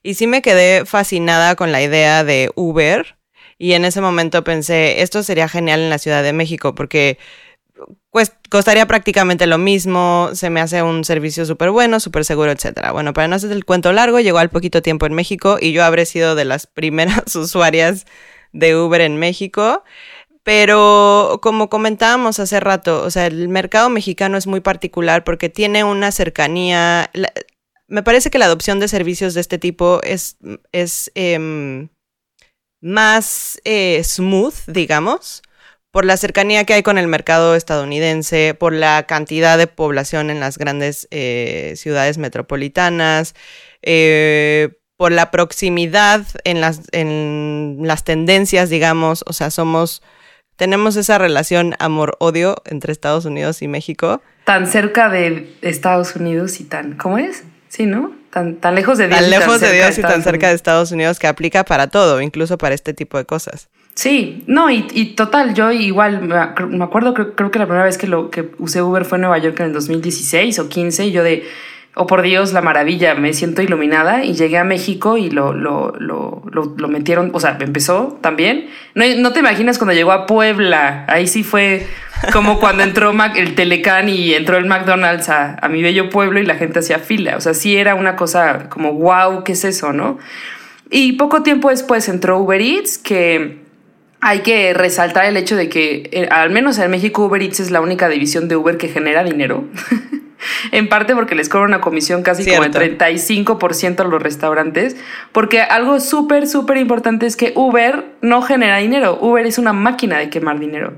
Y 0.02 0.14
sí 0.14 0.26
me 0.26 0.40
quedé 0.40 0.87
fascinada 0.87 1.56
con 1.56 1.72
la 1.72 1.82
idea 1.82 2.24
de 2.24 2.50
Uber. 2.54 3.16
Y 3.58 3.72
en 3.72 3.84
ese 3.84 4.00
momento 4.00 4.44
pensé, 4.44 5.02
esto 5.02 5.22
sería 5.22 5.48
genial 5.48 5.80
en 5.80 5.90
la 5.90 5.98
Ciudad 5.98 6.22
de 6.22 6.32
México 6.32 6.74
porque 6.74 7.18
pues 8.11 8.32
costaría 8.50 8.87
prácticamente 8.87 9.46
lo 9.46 9.58
mismo, 9.58 10.30
se 10.32 10.50
me 10.50 10.61
hace 10.61 10.82
un 10.82 11.04
servicio 11.04 11.44
súper 11.44 11.70
bueno, 11.70 12.00
súper 12.00 12.24
seguro, 12.24 12.50
etcétera. 12.50 12.92
Bueno, 12.92 13.12
para 13.12 13.28
no 13.28 13.37
hacer 13.37 13.52
el 13.52 13.64
cuento 13.64 13.92
largo, 13.92 14.20
llegó 14.20 14.38
al 14.38 14.50
poquito 14.50 14.82
tiempo 14.82 15.06
en 15.06 15.14
México 15.14 15.58
y 15.61 15.72
yo 15.72 15.84
habré 15.84 16.06
sido 16.06 16.34
de 16.34 16.44
las 16.44 16.66
primeras 16.74 17.34
usuarias 17.37 18.06
de 18.52 18.76
Uber 18.76 19.00
en 19.00 19.16
México. 19.18 19.84
Pero 20.48 21.40
como 21.42 21.68
comentábamos 21.68 22.40
hace 22.40 22.58
rato, 22.58 23.02
o 23.02 23.11
sea, 23.11 23.26
el 23.26 23.50
mercado 23.50 23.90
mexicano 23.90 24.38
es 24.38 24.46
muy 24.46 24.61
particular 24.61 25.22
porque 25.22 25.50
tiene 25.50 25.84
una 25.84 26.11
cercanía. 26.11 27.11
me 27.87 28.02
parece 28.02 28.30
que 28.30 28.38
la 28.38 28.46
adopción 28.46 28.80
de 28.80 28.88
servicios 28.88 29.34
de 29.34 29.42
este 29.42 29.58
tipo 29.58 30.00
es, 30.02 30.38
es 30.72 31.12
em, 31.14 31.90
más 32.80 33.61
eh, 33.64 34.00
smooth, 34.02 34.54
digamos, 34.68 35.42
por 35.90 36.06
la 36.06 36.16
cercanía 36.16 36.64
que 36.64 36.72
hay 36.72 36.82
con 36.82 36.96
el 36.96 37.08
mercado 37.08 37.54
estadounidense, 37.54 38.54
por 38.54 38.72
la 38.72 39.02
cantidad 39.02 39.58
de 39.58 39.66
población 39.66 40.30
en 40.30 40.40
las 40.40 40.56
grandes 40.56 41.08
eh, 41.11 41.74
ciudades 41.76 42.16
metropolitanas, 42.16 43.34
eh, 43.82 44.78
por 44.96 45.12
la 45.12 45.30
proximidad 45.30 46.24
en 46.44 46.62
las, 46.62 46.80
en 46.92 47.80
las 47.82 48.04
tendencias, 48.04 48.70
digamos, 48.70 49.24
o 49.26 49.34
sea, 49.34 49.50
somos 49.50 50.00
tenemos 50.59 50.97
esa 50.97 51.18
relación 51.18 51.77
amor-odio 51.79 52.57
entre 52.66 52.92
Estados 52.92 53.25
Unidos 53.25 53.62
y 53.62 53.68
México. 53.68 54.21
Tan 54.44 54.66
cerca 54.66 55.09
de 55.09 55.55
Estados 55.62 56.16
Unidos 56.16 56.61
y 56.61 56.64
tan, 56.64 56.97
¿cómo 56.97 57.16
es? 57.16 57.44
Sí, 57.68 57.87
¿no? 57.87 58.12
Tan, 58.31 58.57
tan 58.57 58.75
lejos 58.75 58.99
de 58.99 59.07
Dios. 59.07 59.21
Tan 59.21 59.31
lejos 59.31 59.61
de 59.61 59.73
Dios 59.73 59.97
y 59.97 60.03
tan 60.03 60.23
cerca 60.23 60.49
de 60.49 60.55
Estados 60.55 60.90
Unidos 60.90 61.21
que 61.21 61.29
aplica 61.29 61.64
para 61.64 61.87
todo, 61.87 62.21
incluso 62.21 62.59
para 62.59 62.75
este 62.75 62.92
tipo 62.92 63.18
de 63.18 63.25
cosas. 63.25 63.68
Sí, 63.94 64.42
no, 64.49 64.68
y, 64.68 64.87
y 64.92 65.14
total, 65.14 65.55
yo 65.55 65.71
igual 65.71 66.23
me 66.23 66.85
acuerdo, 66.85 67.14
creo, 67.14 67.37
creo, 67.37 67.51
que 67.53 67.59
la 67.61 67.66
primera 67.66 67.85
vez 67.85 67.97
que 67.97 68.09
lo 68.09 68.31
que 68.31 68.51
usé 68.59 68.83
Uber 68.83 69.05
fue 69.05 69.16
en 69.16 69.23
Nueva 69.23 69.38
York 69.38 69.61
en 69.61 69.66
el 69.66 69.73
2016 69.73 70.59
o 70.59 70.68
15, 70.68 71.07
y 71.07 71.12
yo 71.12 71.23
de, 71.23 71.44
oh 71.98 72.06
por 72.06 72.22
Dios, 72.22 72.52
la 72.52 72.62
maravilla, 72.62 73.14
me 73.14 73.32
siento 73.32 73.61
iluminada 73.61 74.24
y 74.24 74.34
llegué 74.34 74.56
a 74.56 74.64
México 74.64 75.16
y 75.16 75.30
lo, 75.30 75.52
lo, 75.52 75.92
lo, 75.98 76.88
metieron, 76.88 77.30
o 77.34 77.40
sea, 77.40 77.58
empezó 77.61 78.18
también. 78.20 78.70
No, 78.94 79.32
te 79.32 79.40
imaginas 79.40 79.78
cuando 79.78 79.94
llegó 79.94 80.12
a 80.12 80.26
Puebla, 80.26 81.04
ahí 81.08 81.26
sí 81.26 81.42
fue 81.42 81.87
como 82.32 82.58
cuando 82.61 82.82
entró 82.84 83.12
el 83.37 83.54
Telecán 83.54 84.08
y 84.08 84.32
entró 84.34 84.56
el 84.56 84.66
McDonald's 84.66 85.28
a, 85.28 85.56
a 85.56 85.68
mi 85.68 85.82
bello 85.82 86.08
pueblo 86.08 86.40
y 86.40 86.46
la 86.46 86.54
gente 86.54 86.78
hacía 86.78 86.98
fila, 86.98 87.37
o 87.37 87.40
sea, 87.40 87.52
sí 87.52 87.76
era 87.76 87.94
una 87.94 88.16
cosa 88.16 88.68
como, 88.68 88.92
wow, 88.94 89.44
¿qué 89.44 89.52
es 89.52 89.64
eso, 89.64 89.92
no? 89.92 90.18
Y 90.90 91.12
poco 91.14 91.42
tiempo 91.42 91.70
después 91.70 92.08
entró 92.08 92.38
Uber 92.38 92.61
Eats, 92.61 92.96
que 92.96 93.58
hay 94.20 94.40
que 94.40 94.72
resaltar 94.74 95.26
el 95.26 95.37
hecho 95.37 95.56
de 95.56 95.68
que, 95.68 96.08
eh, 96.12 96.28
al 96.30 96.50
menos 96.50 96.78
en 96.78 96.90
México, 96.90 97.24
Uber 97.26 97.42
Eats 97.42 97.61
es 97.61 97.70
la 97.70 97.80
única 97.80 98.08
división 98.08 98.48
de 98.48 98.56
Uber 98.56 98.78
que 98.78 98.88
genera 98.88 99.24
dinero. 99.24 99.64
en 100.72 100.88
parte 100.88 101.14
porque 101.14 101.35
les 101.35 101.48
cobra 101.48 101.66
una 101.66 101.81
comisión 101.81 102.22
casi 102.22 102.48
como 102.48 102.64
el 102.64 102.72
35% 102.72 104.01
a 104.01 104.05
los 104.05 104.22
restaurantes, 104.22 104.96
porque 105.33 105.61
algo 105.61 106.01
súper, 106.01 106.46
súper 106.46 106.77
importante 106.77 107.27
es 107.27 107.37
que 107.37 107.53
Uber 107.57 108.05
no 108.20 108.42
genera 108.42 108.79
dinero, 108.79 109.18
Uber 109.20 109.46
es 109.46 109.59
una 109.59 109.72
máquina 109.72 110.18
de 110.18 110.31
quemar 110.31 110.59
dinero. 110.59 110.94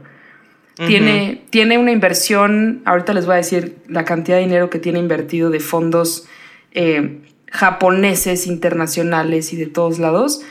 tiene, 0.76 1.42
tiene 1.50 1.79
una 1.79 1.92
inversión, 1.92 2.83
ahorita 2.85 3.12
les 3.12 3.26
voy 3.26 3.35
a 3.35 3.38
decir 3.38 3.76
la 3.88 4.05
cantidad 4.05 4.38
de 4.38 4.44
dinero 4.44 4.70
que 4.70 4.79
tiene 4.79 4.98
invertido 4.98 5.50
de 5.50 5.61
fondos 5.61 6.26
eh, 6.72 7.20
japoneses, 7.50 8.46
internacionales 8.46 9.53
y 9.53 9.57
de 9.57 9.66
todos 9.66 9.98
lados. 9.98 10.42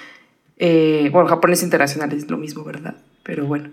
Eh, 0.58 1.10
bueno, 1.12 1.30
japoneses 1.30 1.64
internacionales 1.64 2.24
es 2.24 2.30
lo 2.30 2.38
mismo, 2.38 2.64
¿verdad? 2.64 2.96
Pero 3.24 3.46
bueno. 3.46 3.70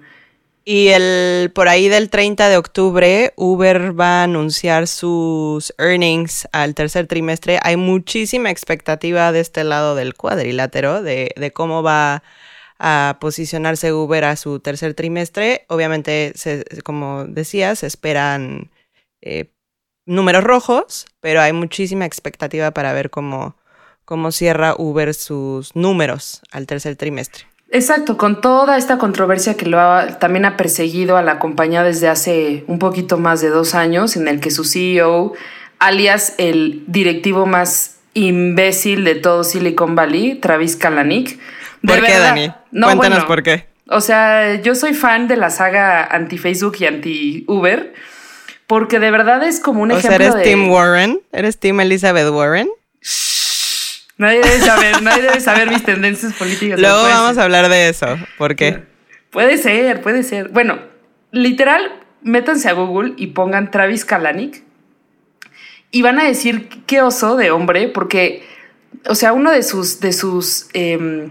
Y 0.68 0.88
el, 0.88 1.52
por 1.55 1.68
ahí 1.68 1.88
del 1.88 2.11
30 2.11 2.48
de 2.48 2.57
octubre, 2.57 3.33
Uber 3.37 3.98
va 3.98 4.22
a 4.22 4.24
anunciar 4.24 4.88
sus 4.88 5.72
earnings 5.79 6.48
al 6.50 6.74
tercer 6.74 7.07
trimestre. 7.07 7.61
Hay 7.62 7.76
muchísima 7.76 8.50
expectativa 8.50 9.31
de 9.31 9.38
este 9.38 9.62
lado 9.62 9.94
del 9.94 10.14
cuadrilátero 10.14 11.02
de, 11.02 11.33
de 11.37 11.52
cómo 11.52 11.85
va 11.85 12.24
a 12.81 13.18
posicionarse 13.20 13.92
Uber 13.92 14.24
a 14.24 14.35
su 14.35 14.59
tercer 14.59 14.94
trimestre. 14.94 15.66
Obviamente, 15.68 16.33
como 16.83 17.26
decías, 17.26 17.79
se 17.79 17.87
esperan 17.87 18.72
eh, 19.22 19.52
números 20.05 20.42
rojos, 20.42 21.07
pero 21.20 21.42
hay 21.42 21.52
muchísima 21.52 22.07
expectativa 22.07 22.72
para 22.72 22.92
ver 22.92 23.11
cómo, 23.11 23.57
cómo 24.05 24.33
cierra 24.33 24.74
Uber 24.76 25.14
sus 25.14 25.76
números 25.76 26.42
al 26.50 26.66
tercer 26.66 26.96
trimestre. 26.96 27.46
Exacto, 27.70 28.16
con 28.16 28.40
toda 28.40 28.76
esta 28.76 28.96
controversia 28.96 29.57
que 29.57 29.66
lo 29.66 29.81
ha, 29.81 30.18
también 30.18 30.44
ha 30.44 30.57
perseguido 30.57 31.16
a 31.16 31.22
la 31.22 31.38
compañía 31.38 31.83
desde 31.83 32.09
hace 32.09 32.64
un 32.68 32.79
poquito 32.79 33.18
más 33.18 33.40
de 33.40 33.48
dos 33.48 33.74
años, 33.74 34.16
en 34.16 34.29
el 34.29 34.40
que 34.40 34.50
su 34.50 34.64
CEO, 34.64 35.33
alias 35.79 36.35
el 36.38 36.85
directivo 36.87 37.44
más 37.44 37.96
imbécil 38.14 39.05
de 39.05 39.16
todo 39.16 39.44
Silicon 39.44 39.94
Valley, 39.94 40.37
Travis 40.37 40.76
Kalanick. 40.76 41.38
¿Por 41.85 42.02
qué, 42.05 42.18
Dani? 42.18 42.52
Cuéntanos 42.72 43.24
por 43.24 43.42
qué. 43.42 43.66
O 43.88 44.00
sea, 44.00 44.61
yo 44.62 44.74
soy 44.74 44.94
fan 44.94 45.29
de 45.29 45.37
la 45.37 45.50
saga 45.50 46.05
anti-Facebook 46.05 46.76
y 46.81 46.87
anti-Uber, 46.87 47.94
porque 48.66 48.98
de 48.98 49.11
verdad 49.11 49.42
es 49.44 49.61
como 49.61 49.83
un 49.83 49.92
o 49.92 49.98
ejemplo 49.98 50.18
sea, 50.18 50.40
¿eres 50.40 50.42
Tim 50.42 50.70
Warren? 50.70 51.20
¿Eres 51.33 51.59
Tim 51.59 51.81
Elizabeth 51.81 52.29
Warren? 52.31 52.68
Nadie 54.18 54.40
debe 54.40 54.61
saber, 54.61 55.02
nadie 55.02 55.22
debe 55.22 55.40
saber 55.40 55.70
mis 55.70 55.85
tendencias 55.85 56.33
políticas. 56.33 56.81
Luego 56.81 57.02
vamos 57.02 57.37
a 57.37 57.44
hablar 57.44 57.68
de 57.68 57.88
eso. 57.88 58.07
¿Por 58.38 58.57
qué? 58.57 58.85
Puede 59.31 59.59
ser, 59.59 60.00
puede 60.00 60.22
ser. 60.22 60.48
Bueno, 60.48 60.79
literal, 61.33 62.00
métanse 62.22 62.68
a 62.68 62.72
Google 62.72 63.14
y 63.16 63.29
pongan 63.29 63.70
Travis 63.70 64.05
Kalanick 64.05 64.62
y 65.90 66.02
van 66.02 66.18
a 66.18 66.24
decir 66.24 66.68
qué 66.87 67.02
oso 67.02 67.37
de 67.37 67.50
hombre, 67.50 67.88
porque, 67.88 68.44
o 69.09 69.14
sea, 69.14 69.33
uno 69.33 69.50
de 69.50 69.62
sus, 69.62 70.00
de 70.00 70.12
sus, 70.12 70.68
em, 70.72 71.31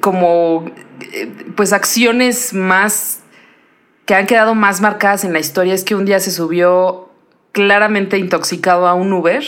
como, 0.00 0.70
eh, 1.12 1.32
pues, 1.56 1.72
acciones 1.72 2.52
más 2.52 3.20
que 4.06 4.14
han 4.14 4.26
quedado 4.26 4.54
más 4.54 4.80
marcadas 4.80 5.24
en 5.24 5.32
la 5.32 5.38
historia 5.38 5.74
es 5.74 5.84
que 5.84 5.94
un 5.94 6.04
día 6.04 6.20
se 6.20 6.30
subió 6.30 7.10
claramente 7.52 8.18
intoxicado 8.18 8.86
a 8.86 8.94
un 8.94 9.12
Uber, 9.12 9.42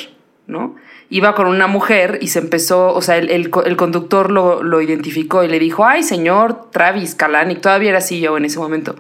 ¿no? 0.46 0.76
Iba 1.10 1.34
con 1.34 1.46
una 1.46 1.66
mujer 1.66 2.18
y 2.22 2.28
se 2.28 2.38
empezó, 2.38 2.92
o 2.94 3.02
sea, 3.02 3.18
el, 3.18 3.30
el, 3.30 3.76
conductor 3.76 4.30
lo, 4.30 4.62
lo, 4.62 4.80
identificó 4.80 5.44
y 5.44 5.48
le 5.48 5.58
dijo, 5.58 5.84
ay, 5.84 6.02
señor 6.02 6.70
Travis 6.70 7.14
Kalanick, 7.14 7.60
todavía 7.60 7.90
era 7.90 7.98
así 7.98 8.20
yo 8.20 8.36
en 8.36 8.44
ese 8.44 8.58
momento. 8.58 8.96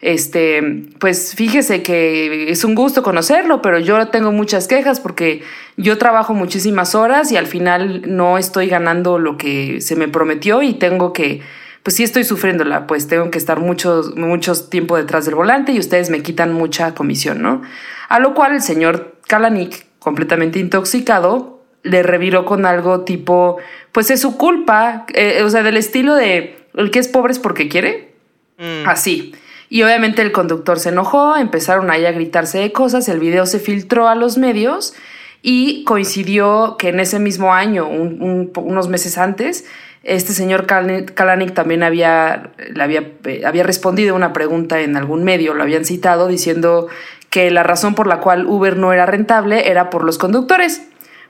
Este, 0.00 0.62
pues 1.00 1.34
fíjese 1.34 1.82
que 1.82 2.50
es 2.50 2.64
un 2.64 2.76
gusto 2.76 3.02
conocerlo, 3.02 3.60
pero 3.60 3.80
yo 3.80 4.08
tengo 4.08 4.30
muchas 4.30 4.68
quejas 4.68 5.00
porque 5.00 5.42
yo 5.76 5.98
trabajo 5.98 6.34
muchísimas 6.34 6.94
horas 6.94 7.32
y 7.32 7.36
al 7.36 7.46
final 7.46 8.02
no 8.06 8.38
estoy 8.38 8.68
ganando 8.68 9.18
lo 9.18 9.36
que 9.36 9.80
se 9.80 9.96
me 9.96 10.06
prometió 10.06 10.62
y 10.62 10.74
tengo 10.74 11.12
que, 11.12 11.40
pues 11.82 11.96
sí 11.96 12.04
estoy 12.04 12.22
sufriéndola, 12.22 12.86
pues 12.86 13.08
tengo 13.08 13.30
que 13.32 13.38
estar 13.38 13.58
mucho, 13.58 14.12
mucho 14.14 14.54
tiempo 14.68 14.96
detrás 14.96 15.24
del 15.24 15.34
volante 15.34 15.72
y 15.72 15.80
ustedes 15.80 16.10
me 16.10 16.22
quitan 16.22 16.52
mucha 16.52 16.94
comisión, 16.94 17.42
¿no? 17.42 17.62
A 18.08 18.20
lo 18.20 18.34
cual 18.34 18.52
el 18.52 18.62
señor 18.62 19.16
Kalanick, 19.26 19.87
completamente 19.98 20.58
intoxicado, 20.58 21.60
le 21.82 22.02
reviró 22.02 22.44
con 22.44 22.66
algo 22.66 23.02
tipo, 23.02 23.58
pues 23.92 24.10
es 24.10 24.20
su 24.20 24.36
culpa, 24.36 25.06
eh, 25.14 25.42
o 25.44 25.50
sea, 25.50 25.62
del 25.62 25.76
estilo 25.76 26.14
de, 26.14 26.58
el 26.74 26.90
que 26.90 26.98
es 26.98 27.08
pobre 27.08 27.32
es 27.32 27.38
porque 27.38 27.68
quiere, 27.68 28.12
mm. 28.58 28.88
así. 28.88 29.34
Y 29.70 29.82
obviamente 29.82 30.22
el 30.22 30.32
conductor 30.32 30.78
se 30.78 30.88
enojó, 30.88 31.36
empezaron 31.36 31.90
ahí 31.90 32.06
a 32.06 32.12
gritarse 32.12 32.58
de 32.58 32.72
cosas, 32.72 33.08
el 33.08 33.20
video 33.20 33.46
se 33.46 33.58
filtró 33.58 34.08
a 34.08 34.14
los 34.14 34.38
medios 34.38 34.94
y 35.42 35.84
coincidió 35.84 36.76
que 36.78 36.88
en 36.88 37.00
ese 37.00 37.18
mismo 37.18 37.52
año, 37.52 37.88
unos 37.88 38.88
meses 38.88 39.18
antes, 39.18 39.66
este 40.04 40.32
señor 40.32 40.66
Kalanick 40.66 41.52
también 41.52 41.82
había, 41.82 42.52
le 42.72 42.82
había, 42.82 43.12
eh, 43.24 43.42
había 43.44 43.62
respondido 43.62 44.14
una 44.14 44.32
pregunta 44.32 44.80
en 44.80 44.96
algún 44.96 45.22
medio, 45.22 45.54
lo 45.54 45.62
habían 45.62 45.84
citado 45.84 46.28
diciendo 46.28 46.88
que 47.30 47.50
la 47.50 47.62
razón 47.62 47.94
por 47.94 48.06
la 48.06 48.20
cual 48.20 48.46
Uber 48.46 48.76
no 48.76 48.92
era 48.92 49.06
rentable 49.06 49.70
era 49.70 49.90
por 49.90 50.04
los 50.04 50.18
conductores 50.18 50.88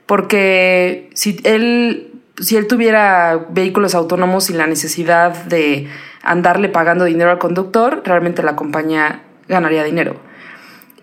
porque 0.09 1.11
si 1.13 1.39
él, 1.43 2.13
si 2.39 2.57
él 2.57 2.65
tuviera 2.65 3.45
vehículos 3.51 3.93
autónomos 3.93 4.45
sin 4.45 4.57
la 4.57 4.65
necesidad 4.65 5.43
de 5.43 5.87
andarle 6.23 6.67
pagando 6.67 7.05
dinero 7.05 7.29
al 7.29 7.37
conductor, 7.37 8.01
realmente 8.03 8.41
la 8.41 8.55
compañía 8.55 9.21
ganaría 9.47 9.83
dinero. 9.83 10.15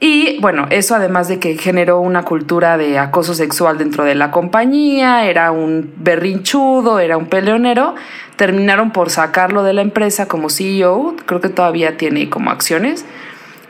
Y 0.00 0.40
bueno, 0.40 0.66
eso 0.70 0.96
además 0.96 1.28
de 1.28 1.38
que 1.38 1.56
generó 1.56 2.00
una 2.00 2.24
cultura 2.24 2.76
de 2.76 2.98
acoso 2.98 3.32
sexual 3.32 3.78
dentro 3.78 4.02
de 4.02 4.16
la 4.16 4.32
compañía, 4.32 5.24
era 5.24 5.52
un 5.52 5.94
berrinchudo, 5.98 6.98
era 6.98 7.16
un 7.16 7.26
peleonero, 7.26 7.94
terminaron 8.34 8.90
por 8.90 9.10
sacarlo 9.10 9.62
de 9.62 9.72
la 9.72 9.82
empresa 9.82 10.26
como 10.26 10.50
CEO, 10.50 11.14
creo 11.26 11.40
que 11.40 11.48
todavía 11.48 11.96
tiene 11.96 12.28
como 12.28 12.50
acciones, 12.50 13.06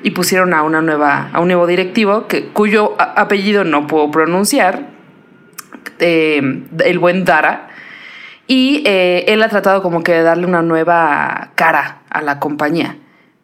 y 0.06 0.12
pusieron 0.12 0.54
a 0.54 0.62
una 0.62 0.82
nueva, 0.82 1.30
a 1.32 1.40
un 1.40 1.48
nuevo 1.48 1.66
directivo 1.66 2.28
cuyo 2.52 2.94
apellido 2.96 3.64
no 3.64 3.88
puedo 3.88 4.08
pronunciar, 4.12 4.90
eh, 5.98 6.62
el 6.84 6.98
buen 7.00 7.24
Dara, 7.24 7.70
y 8.46 8.84
eh, 8.86 9.24
él 9.26 9.42
ha 9.42 9.48
tratado 9.48 9.82
como 9.82 10.04
que 10.04 10.12
de 10.12 10.22
darle 10.22 10.46
una 10.46 10.62
nueva 10.62 11.50
cara 11.56 12.02
a 12.08 12.22
la 12.22 12.38
compañía. 12.38 12.98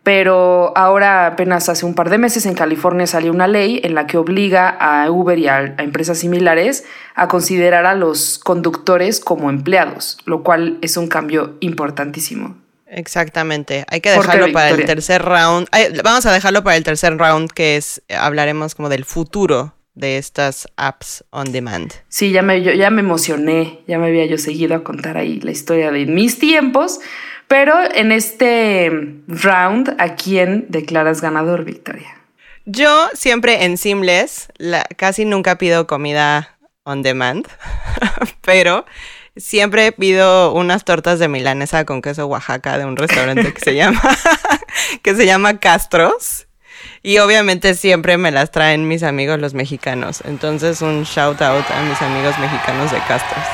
Pero 0.04 0.72
ahora 0.76 1.26
apenas 1.26 1.68
hace 1.68 1.84
un 1.84 1.96
par 1.96 2.10
de 2.10 2.18
meses 2.18 2.46
en 2.46 2.54
California 2.54 3.08
salió 3.08 3.32
una 3.32 3.48
ley 3.48 3.80
en 3.82 3.96
la 3.96 4.06
que 4.06 4.16
obliga 4.16 4.68
a 4.68 5.10
Uber 5.10 5.40
y 5.40 5.48
a, 5.48 5.64
empresas 5.78 6.18
similares 6.18 6.84
a 7.16 7.26
considerar 7.26 7.86
a 7.86 7.96
los 7.96 8.38
conductores 8.38 9.18
como 9.18 9.50
empleados, 9.50 10.18
lo 10.26 10.44
cual 10.44 10.78
es 10.80 10.96
un 10.96 11.08
cambio 11.08 11.56
importantísimo. 11.58 12.61
Exactamente. 12.92 13.84
Hay 13.88 14.00
que 14.02 14.10
dejarlo 14.10 14.52
para 14.52 14.70
el 14.70 14.84
tercer 14.84 15.22
round. 15.22 15.68
vamos 16.04 16.26
a 16.26 16.32
dejarlo 16.32 16.62
para 16.62 16.76
el 16.76 16.84
tercer 16.84 17.16
round, 17.16 17.50
que 17.50 17.76
es 17.76 18.02
hablaremos 18.10 18.74
como 18.74 18.90
del 18.90 19.06
futuro 19.06 19.74
de 19.94 20.18
estas 20.18 20.68
apps 20.76 21.24
on 21.30 21.52
demand. 21.52 21.92
Sí, 22.08 22.32
ya 22.32 22.42
me, 22.42 22.62
ya 22.62 22.90
me 22.90 23.00
emocioné, 23.00 23.80
ya 23.86 23.98
me 23.98 24.08
había 24.08 24.26
yo 24.26 24.36
seguido 24.36 24.74
a 24.74 24.84
contar 24.84 25.16
ahí 25.16 25.40
la 25.40 25.50
historia 25.50 25.90
de 25.90 26.04
mis 26.06 26.38
tiempos, 26.38 27.00
pero 27.48 27.74
en 27.94 28.12
este 28.12 28.90
round, 29.26 29.96
¿a 29.98 30.14
quién 30.14 30.66
declaras 30.68 31.20
ganador, 31.22 31.64
Victoria? 31.64 32.20
Yo 32.64 33.08
siempre 33.14 33.64
en 33.64 33.76
Seamless, 33.76 34.48
casi 34.96 35.24
nunca 35.24 35.56
pido 35.58 35.86
comida 35.86 36.58
on 36.84 37.02
demand, 37.02 37.46
pero 38.42 38.84
siempre 39.36 39.92
pido 39.92 40.52
unas 40.52 40.84
tortas 40.84 41.18
de 41.18 41.28
milanesa 41.28 41.84
con 41.84 42.02
queso 42.02 42.26
Oaxaca 42.26 42.78
de 42.78 42.84
un 42.84 42.96
restaurante 42.96 43.52
que 43.52 43.60
se 43.60 43.74
llama 43.76 44.02
que 45.02 45.14
se 45.14 45.26
llama 45.26 45.58
Castros. 45.58 46.46
Y 47.02 47.18
obviamente 47.18 47.74
siempre 47.74 48.16
me 48.18 48.30
las 48.30 48.50
traen 48.50 48.88
mis 48.88 49.02
amigos 49.02 49.38
los 49.38 49.54
mexicanos. 49.54 50.22
Entonces 50.24 50.82
un 50.82 51.04
shout 51.04 51.40
out 51.42 51.64
a 51.70 51.82
mis 51.82 52.00
amigos 52.02 52.38
mexicanos 52.38 52.90
de 52.90 52.98
Castros. 53.08 53.44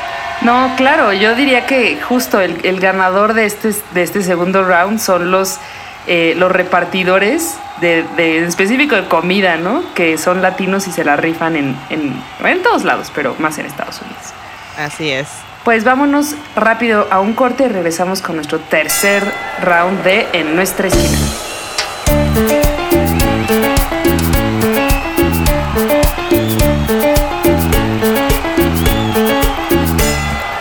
No, 0.41 0.75
claro, 0.77 1.13
yo 1.13 1.35
diría 1.35 1.67
que 1.67 2.01
justo 2.01 2.41
el, 2.41 2.81
ganador 2.81 3.35
de 3.35 3.45
este, 3.45 3.75
de 3.93 4.03
este 4.03 4.23
segundo 4.23 4.65
round 4.65 5.01
son 5.01 5.33
los, 5.33 5.59
eh, 6.07 6.35
los 6.37 6.53
repartidores 6.53 7.57
de, 7.81 8.05
en 8.17 8.45
específico 8.45 8.95
de 8.95 9.07
comida, 9.09 9.57
¿no? 9.57 9.83
Que 9.95 10.17
son 10.17 10.41
latinos 10.41 10.87
y 10.87 10.93
se 10.93 11.05
la 11.05 11.17
rifan 11.17 11.57
en, 11.57 11.77
en, 11.91 12.23
en 12.45 12.63
todos 12.63 12.85
lados, 12.85 13.11
pero 13.15 13.35
más 13.39 13.59
en 13.59 13.67
Estados 13.67 14.01
Unidos. 14.01 14.33
Así 14.77 15.11
es. 15.11 15.29
Pues 15.69 15.85
vámonos 15.85 16.35
rápido 16.57 17.07
a 17.11 17.21
un 17.21 17.35
corte 17.35 17.67
y 17.67 17.69
regresamos 17.69 18.23
con 18.23 18.37
nuestro 18.37 18.59
tercer 18.59 19.23
round 19.61 20.03
de 20.03 20.27
En 20.33 20.57
nuestra 20.57 20.89
esquina. 20.89 21.19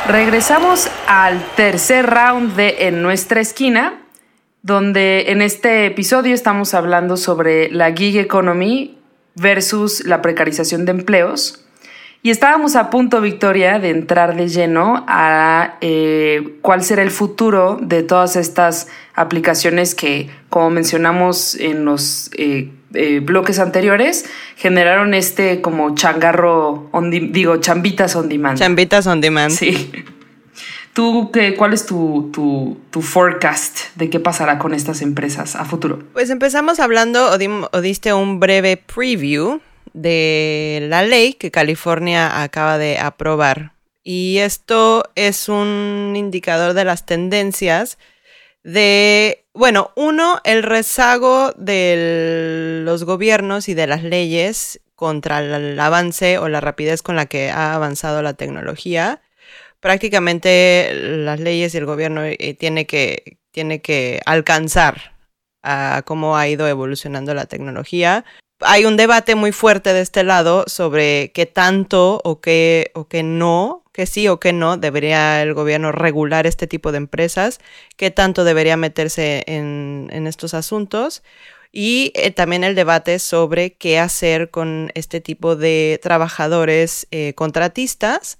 Regresamos 0.09 0.89
al 1.07 1.41
tercer 1.55 2.05
round 2.05 2.57
de 2.57 2.87
En 2.89 3.01
nuestra 3.01 3.39
esquina, 3.39 4.01
donde 4.61 5.31
en 5.31 5.41
este 5.41 5.85
episodio 5.85 6.35
estamos 6.35 6.73
hablando 6.73 7.15
sobre 7.15 7.71
la 7.71 7.93
gig 7.93 8.17
economy 8.17 8.97
versus 9.35 10.03
la 10.03 10.21
precarización 10.21 10.83
de 10.83 10.91
empleos. 10.91 11.63
Y 12.27 12.29
estábamos 12.29 12.75
a 12.75 12.89
punto, 12.89 13.21
Victoria, 13.21 13.79
de 13.79 13.89
entrar 13.89 14.35
de 14.35 14.49
lleno 14.49 15.05
a 15.07 15.77
eh, 15.79 16.57
cuál 16.61 16.83
será 16.83 17.01
el 17.01 17.09
futuro 17.09 17.79
de 17.81 18.03
todas 18.03 18.35
estas 18.35 18.89
aplicaciones 19.15 19.95
que, 19.95 20.29
como 20.49 20.69
mencionamos 20.69 21.55
en 21.55 21.85
los 21.85 22.29
eh, 22.37 22.69
eh, 22.93 23.21
bloques 23.21 23.59
anteriores, 23.59 24.25
generaron 24.57 25.13
este 25.13 25.61
como 25.61 25.95
changarro, 25.95 26.91
digo, 27.09 27.61
chambitas 27.61 28.17
on 28.17 28.27
demand. 28.27 28.59
Chambitas 28.59 29.07
on 29.07 29.21
demand. 29.21 29.53
Sí. 29.53 29.89
¿Tú 30.91 31.29
qué, 31.31 31.55
cuál 31.55 31.73
es 31.73 31.85
tu, 31.85 32.31
tu, 32.33 33.01
forecast 33.03 33.95
de 33.95 34.09
qué 34.09 34.19
pasará 34.19 34.57
con 34.57 34.73
estas 34.73 35.01
empresas 35.01 35.55
a 35.55 35.63
futuro? 35.63 35.99
Pues 36.11 36.29
empezamos 36.31 36.79
hablando 36.79 37.29
o, 37.31 37.81
diste 37.81 38.13
un 38.13 38.41
breve 38.41 38.75
preview 38.75 39.61
de 40.01 40.87
la 40.89 41.03
ley 41.03 41.33
que 41.33 41.51
California 41.51 42.41
acaba 42.41 42.77
de 42.77 42.97
aprobar. 42.99 43.73
Y 44.03 44.37
esto 44.37 45.03
es 45.15 45.49
un 45.49 46.13
indicador 46.15 46.73
de 46.73 46.85
las 46.85 47.05
tendencias 47.05 47.97
de, 48.63 49.45
bueno, 49.53 49.91
uno, 49.95 50.39
el 50.43 50.63
rezago 50.63 51.51
de 51.57 52.81
los 52.83 53.03
gobiernos 53.03 53.69
y 53.69 53.73
de 53.73 53.87
las 53.87 54.03
leyes 54.03 54.81
contra 54.95 55.39
el 55.39 55.79
avance 55.79 56.37
o 56.37 56.49
la 56.49 56.61
rapidez 56.61 57.01
con 57.01 57.15
la 57.15 57.27
que 57.27 57.49
ha 57.49 57.73
avanzado 57.73 58.21
la 58.21 58.33
tecnología 58.33 59.21
prácticamente 59.79 60.91
las 60.93 61.39
leyes 61.39 61.73
y 61.73 61.77
el 61.77 61.85
gobierno 61.85 62.23
eh, 62.23 62.55
tiene, 62.59 62.85
que, 62.85 63.37
tiene 63.51 63.81
que 63.81 64.21
alcanzar 64.25 65.15
a 65.63 66.03
cómo 66.05 66.37
ha 66.37 66.47
ido 66.47 66.67
evolucionando 66.67 67.33
la 67.33 67.45
tecnología. 67.45 68.25
Hay 68.61 68.85
un 68.85 68.97
debate 68.97 69.35
muy 69.35 69.51
fuerte 69.51 69.93
de 69.93 70.01
este 70.01 70.23
lado 70.23 70.63
sobre 70.67 71.31
qué 71.31 71.45
tanto 71.45 72.21
o 72.23 72.41
qué, 72.41 72.91
o 72.95 73.07
qué 73.07 73.21
no, 73.21 73.83
que 73.91 74.07
sí 74.07 74.27
o 74.27 74.39
qué 74.39 74.51
no 74.51 74.77
debería 74.77 75.43
el 75.43 75.53
gobierno 75.53 75.91
regular 75.91 76.47
este 76.47 76.65
tipo 76.65 76.91
de 76.91 76.97
empresas, 76.97 77.59
qué 77.97 78.09
tanto 78.09 78.43
debería 78.43 78.75
meterse 78.75 79.43
en, 79.45 80.09
estos 80.27 80.55
asuntos. 80.55 81.23
Y 81.71 82.11
eh, 82.15 82.31
también 82.31 82.63
el 82.63 82.73
debate 82.73 83.19
sobre 83.19 83.73
qué 83.73 83.99
hacer 83.99 84.49
con 84.49 84.91
este 84.95 85.21
tipo 85.21 85.55
de 85.55 85.99
trabajadores 86.01 87.07
eh, 87.11 87.33
contratistas 87.35 88.39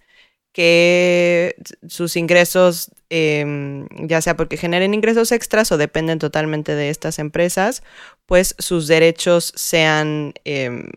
que 0.58 1.56
sus 1.88 2.16
ingresos, 2.16 2.90
em, 3.12 3.88
ya 4.08 4.22
sea 4.22 4.36
porque 4.36 4.58
generen 4.58 4.96
ingresos 4.96 5.32
extras 5.32 5.72
o 5.72 5.78
dependen 5.78 6.18
totalmente 6.18 6.74
de 6.74 6.90
estas 6.90 7.20
empresas, 7.20 7.84
pues 8.26 8.56
sus 8.58 8.88
derechos 8.88 9.54
sean, 9.56 10.34
eh, 10.46 10.90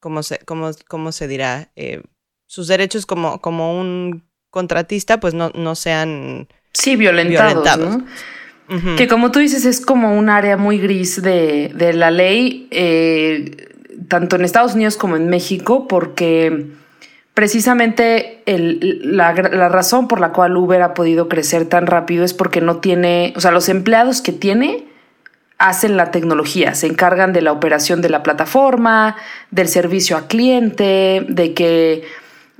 ¿cómo, 0.00 0.22
se, 0.22 0.38
cómo, 0.40 1.12
se 1.12 1.28
dirá? 1.28 1.70
Eh, 1.76 2.02
sus 2.46 2.68
derechos 2.68 3.06
como, 3.06 3.40
como 3.40 3.80
un 3.80 4.22
contratista, 4.50 5.18
pues 5.18 5.32
no, 5.32 5.48
no 5.54 5.74
sean... 5.74 6.46
Sí, 6.74 6.94
violentados. 6.94 8.02
Que 8.98 9.08
como 9.08 9.30
tú 9.30 9.38
dices, 9.38 9.64
es 9.64 9.80
como 9.80 10.14
un 10.14 10.28
área 10.28 10.58
muy 10.58 10.76
gris 10.76 11.22
de, 11.22 11.72
de 11.74 11.94
la 11.94 12.10
ley, 12.10 12.68
eh, 12.70 13.70
tanto 14.08 14.36
en 14.36 14.44
Estados 14.44 14.74
Unidos 14.74 14.98
como 14.98 15.16
en 15.16 15.30
México, 15.30 15.88
porque 15.88 16.76
precisamente 17.38 18.42
la, 18.46 19.32
razón 19.32 20.08
por 20.08 20.18
la 20.18 20.32
cual 20.32 20.56
Uber 20.56 20.82
ha 20.82 20.92
podido 20.92 21.28
crecer 21.28 21.66
tan 21.66 21.86
rápido 21.86 22.24
es 22.24 22.34
porque 22.34 22.60
no 22.60 22.78
tiene, 22.78 23.32
o 23.36 23.40
sea, 23.40 23.52
los 23.52 23.68
empleados 23.68 24.20
que 24.22 24.32
tiene 24.32 24.88
hacen 25.56 25.96
la 25.96 26.10
tecnología, 26.10 26.74
se 26.74 26.88
encargan 26.88 27.32
de 27.32 27.40
la 27.40 27.52
operación 27.52 28.02
de 28.02 28.08
la 28.08 28.24
plataforma, 28.24 29.14
del 29.52 29.68
servicio 29.68 30.16
a 30.16 30.26
cliente, 30.26 31.24
de 31.28 31.54
que 31.54 32.02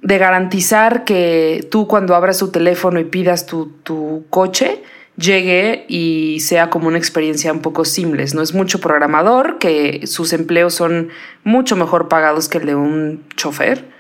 de 0.01 0.19
garantizar 0.19 1.03
que 1.03 1.67
tú 1.73 1.89
cuando 1.89 2.15
abras 2.15 2.39
tu 2.39 2.53
teléfono 2.53 3.01
y 3.01 3.05
pidas 3.05 3.47
tu, 3.47 3.73
tu 3.83 4.27
coche, 4.31 4.81
llegue 5.17 5.87
y 5.89 6.39
sea 6.39 6.71
como 6.71 6.87
una 6.87 6.99
experiencia 6.99 7.53
un 7.53 7.63
poco 7.63 7.85
simples. 7.85 8.33
No 8.33 8.43
es 8.43 8.55
mucho 8.55 8.79
programador, 8.79 9.59
que 9.59 10.07
sus 10.07 10.33
empleos 10.33 10.73
son 10.73 11.09
mucho 11.43 11.75
mejor 11.75 12.07
pagados 12.07 12.49
que 12.49 12.59
el 12.59 12.67
de 12.67 12.77
un 12.77 13.25
chofer 13.35 13.98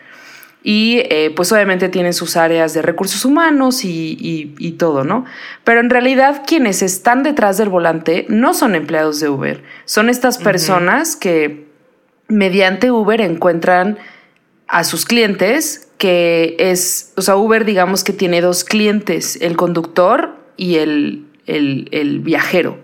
y 0.71 0.99
eh, 1.09 1.33
pues 1.35 1.51
obviamente 1.51 1.89
tienen 1.89 2.13
sus 2.13 2.37
áreas 2.37 2.75
de 2.75 2.83
recursos 2.83 3.25
humanos 3.25 3.87
y, 3.87 4.77
todo, 4.79 5.03
¿no? 5.03 5.25
Pero 5.65 5.81
en 5.81 5.89
realidad 5.89 6.43
quienes 6.47 6.83
están 6.83 7.23
detrás 7.23 7.57
del 7.57 7.71
volante 7.71 8.27
no 8.29 8.53
son 8.53 8.75
empleados 8.75 9.19
de 9.19 9.31
Uber, 9.31 9.65
son 9.87 10.11
estas 10.11 10.37
personas 10.37 11.17
que 11.17 11.69
mediante 12.29 12.91
Uber 12.91 13.23
encuentran 13.23 13.97
a 14.67 14.85
sus 14.85 15.07
clientes, 15.07 15.89
que 15.97 16.57
es, 16.59 17.15
o 17.17 17.23
sea, 17.23 17.37
Uber 17.37 17.65
digamos 17.65 18.05
que 18.05 18.13
tiene 18.13 18.43
dos 18.43 18.63
clientes, 18.63 19.39
el 19.41 19.57
conductor 19.57 20.37
y 20.59 20.75
el, 20.75 21.25
el, 21.47 21.89
el 21.93 22.19
viajero. 22.21 22.77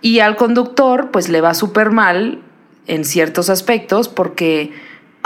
Y 0.00 0.20
al 0.20 0.36
conductor 0.36 1.10
pues 1.10 1.28
le 1.28 1.42
va 1.42 1.52
súper 1.52 1.90
mal 1.90 2.40
en 2.86 3.04
ciertos 3.04 3.50
aspectos 3.50 4.08
porque 4.08 4.72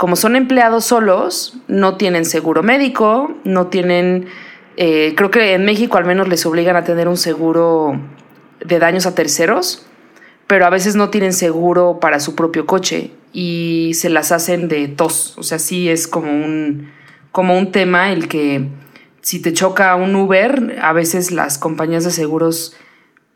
como 0.01 0.15
son 0.15 0.35
empleados 0.35 0.85
solos, 0.85 1.53
no 1.67 1.95
tienen 1.95 2.25
seguro 2.25 2.63
médico, 2.63 3.35
no 3.43 3.67
tienen, 3.67 4.25
eh, 4.75 5.13
creo 5.15 5.29
que 5.29 5.53
en 5.53 5.63
México 5.63 5.95
al 5.95 6.05
menos 6.05 6.27
les 6.27 6.43
obligan 6.47 6.75
a 6.75 6.83
tener 6.83 7.07
un 7.07 7.17
seguro 7.17 8.01
de 8.65 8.79
daños 8.79 9.05
a 9.05 9.13
terceros, 9.13 9.85
pero 10.47 10.65
a 10.65 10.71
veces 10.71 10.95
no 10.95 11.11
tienen 11.11 11.33
seguro 11.33 11.99
para 12.01 12.19
su 12.19 12.33
propio 12.33 12.65
coche 12.65 13.11
y 13.31 13.91
se 13.93 14.09
las 14.09 14.31
hacen 14.31 14.67
de 14.69 14.87
tos. 14.87 15.37
O 15.37 15.43
sea, 15.43 15.59
sí 15.59 15.87
es 15.87 16.07
como 16.07 16.31
un, 16.31 16.89
como 17.31 17.55
un 17.55 17.71
tema 17.71 18.11
el 18.11 18.27
que 18.27 18.69
si 19.21 19.39
te 19.39 19.53
choca 19.53 19.93
un 19.93 20.15
Uber, 20.15 20.79
a 20.81 20.93
veces 20.93 21.29
las 21.29 21.59
compañías 21.59 22.05
de 22.05 22.09
seguros 22.09 22.75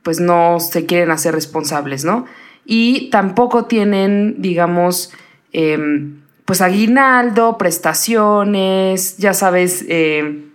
pues 0.02 0.20
no 0.20 0.60
se 0.60 0.88
quieren 0.88 1.12
hacer 1.12 1.36
responsables, 1.36 2.06
¿no? 2.06 2.26
Y 2.66 3.12
tampoco 3.12 3.66
tienen, 3.66 4.38
digamos, 4.40 5.14
em, 5.54 6.25
pues 6.46 6.62
aguinaldo, 6.62 7.58
prestaciones, 7.58 9.18
ya 9.18 9.34
sabes, 9.34 9.84
em, 9.90 10.52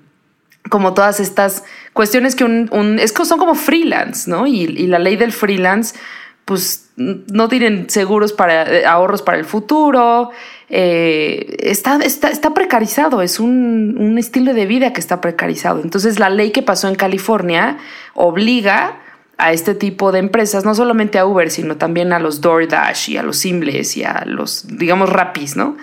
como 0.70 0.94
todas 0.94 1.18
estas 1.18 1.64
cuestiones 1.92 2.36
que 2.36 2.44
un, 2.44 2.98
es 3.00 3.12
que 3.12 3.24
son 3.24 3.38
como 3.38 3.54
freelance, 3.56 4.30
¿no? 4.30 4.46
Y, 4.46 4.62
y, 4.62 4.86
la 4.86 5.00
ley 5.00 5.16
del 5.16 5.32
freelance, 5.32 5.96
pues 6.44 6.90
no 6.96 7.48
tienen 7.48 7.88
seguros 7.90 8.32
para 8.32 8.70
eh, 8.70 8.86
ahorros 8.86 9.22
para 9.22 9.38
el 9.38 9.44
futuro, 9.44 10.30
eh, 10.68 11.56
está, 11.60 11.96
está, 11.96 12.28
está, 12.30 12.54
precarizado, 12.54 13.22
es 13.22 13.40
un, 13.40 13.96
un, 13.98 14.18
estilo 14.18 14.54
de 14.54 14.66
vida 14.66 14.92
que 14.92 15.00
está 15.00 15.20
precarizado. 15.20 15.80
Entonces 15.82 16.18
la 16.18 16.28
ley 16.28 16.50
que 16.50 16.62
pasó 16.62 16.88
en 16.88 16.94
California 16.94 17.78
obliga 18.14 19.00
a 19.40 19.52
este 19.52 19.74
tipo 19.74 20.12
de 20.12 20.18
empresas, 20.18 20.64
no 20.64 20.74
solamente 20.74 21.18
a 21.18 21.26
Uber, 21.26 21.50
sino 21.50 21.76
también 21.76 22.12
a 22.12 22.18
los 22.18 22.40
DoorDash 22.40 23.10
y 23.10 23.16
a 23.16 23.22
los 23.22 23.38
Simbles 23.38 23.96
y 23.96 24.04
a 24.04 24.24
los, 24.26 24.66
digamos, 24.68 25.10
Rapis, 25.10 25.56
¿no? 25.56 25.76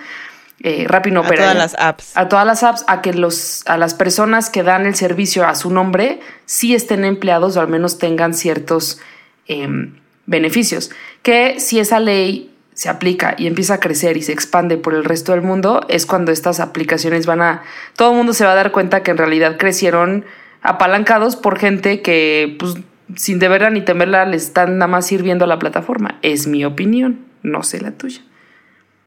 Eh, 0.60 0.86
Rappi 0.88 1.10
no 1.12 1.20
A 1.20 1.28
todas 1.28 1.56
las 1.56 1.76
apps. 1.78 2.16
A 2.16 2.28
todas 2.28 2.46
las 2.46 2.62
apps, 2.62 2.84
a 2.88 3.00
que 3.00 3.12
los, 3.12 3.62
a 3.66 3.76
las 3.76 3.94
personas 3.94 4.50
que 4.50 4.62
dan 4.62 4.86
el 4.86 4.94
servicio 4.94 5.46
a 5.46 5.54
su 5.54 5.70
nombre 5.70 6.20
sí 6.46 6.74
estén 6.74 7.04
empleados 7.04 7.56
o 7.56 7.60
al 7.60 7.68
menos 7.68 7.98
tengan 7.98 8.34
ciertos 8.34 9.00
em, 9.46 9.94
beneficios. 10.26 10.90
Que 11.22 11.60
si 11.60 11.78
esa 11.78 12.00
ley 12.00 12.52
se 12.74 12.88
aplica 12.88 13.34
y 13.38 13.46
empieza 13.46 13.74
a 13.74 13.80
crecer 13.80 14.16
y 14.16 14.22
se 14.22 14.32
expande 14.32 14.76
por 14.76 14.94
el 14.94 15.04
resto 15.04 15.32
del 15.32 15.42
mundo, 15.42 15.84
es 15.88 16.06
cuando 16.06 16.32
estas 16.32 16.60
aplicaciones 16.60 17.26
van 17.26 17.42
a... 17.42 17.62
Todo 17.96 18.10
el 18.10 18.16
mundo 18.16 18.32
se 18.32 18.44
va 18.44 18.52
a 18.52 18.56
dar 18.56 18.72
cuenta 18.72 19.02
que 19.02 19.10
en 19.12 19.18
realidad 19.18 19.58
crecieron 19.58 20.24
apalancados 20.62 21.36
por 21.36 21.58
gente 21.58 22.02
que, 22.02 22.56
pues, 22.58 22.74
sin 23.16 23.38
deberla 23.38 23.70
ni 23.70 23.82
temerla, 23.82 24.24
le 24.24 24.36
están 24.36 24.78
nada 24.78 24.88
más 24.88 25.06
sirviendo 25.06 25.44
a 25.44 25.48
la 25.48 25.58
plataforma. 25.58 26.18
Es 26.22 26.46
mi 26.46 26.64
opinión, 26.64 27.26
no 27.42 27.62
sé 27.62 27.80
la 27.80 27.92
tuya. 27.92 28.22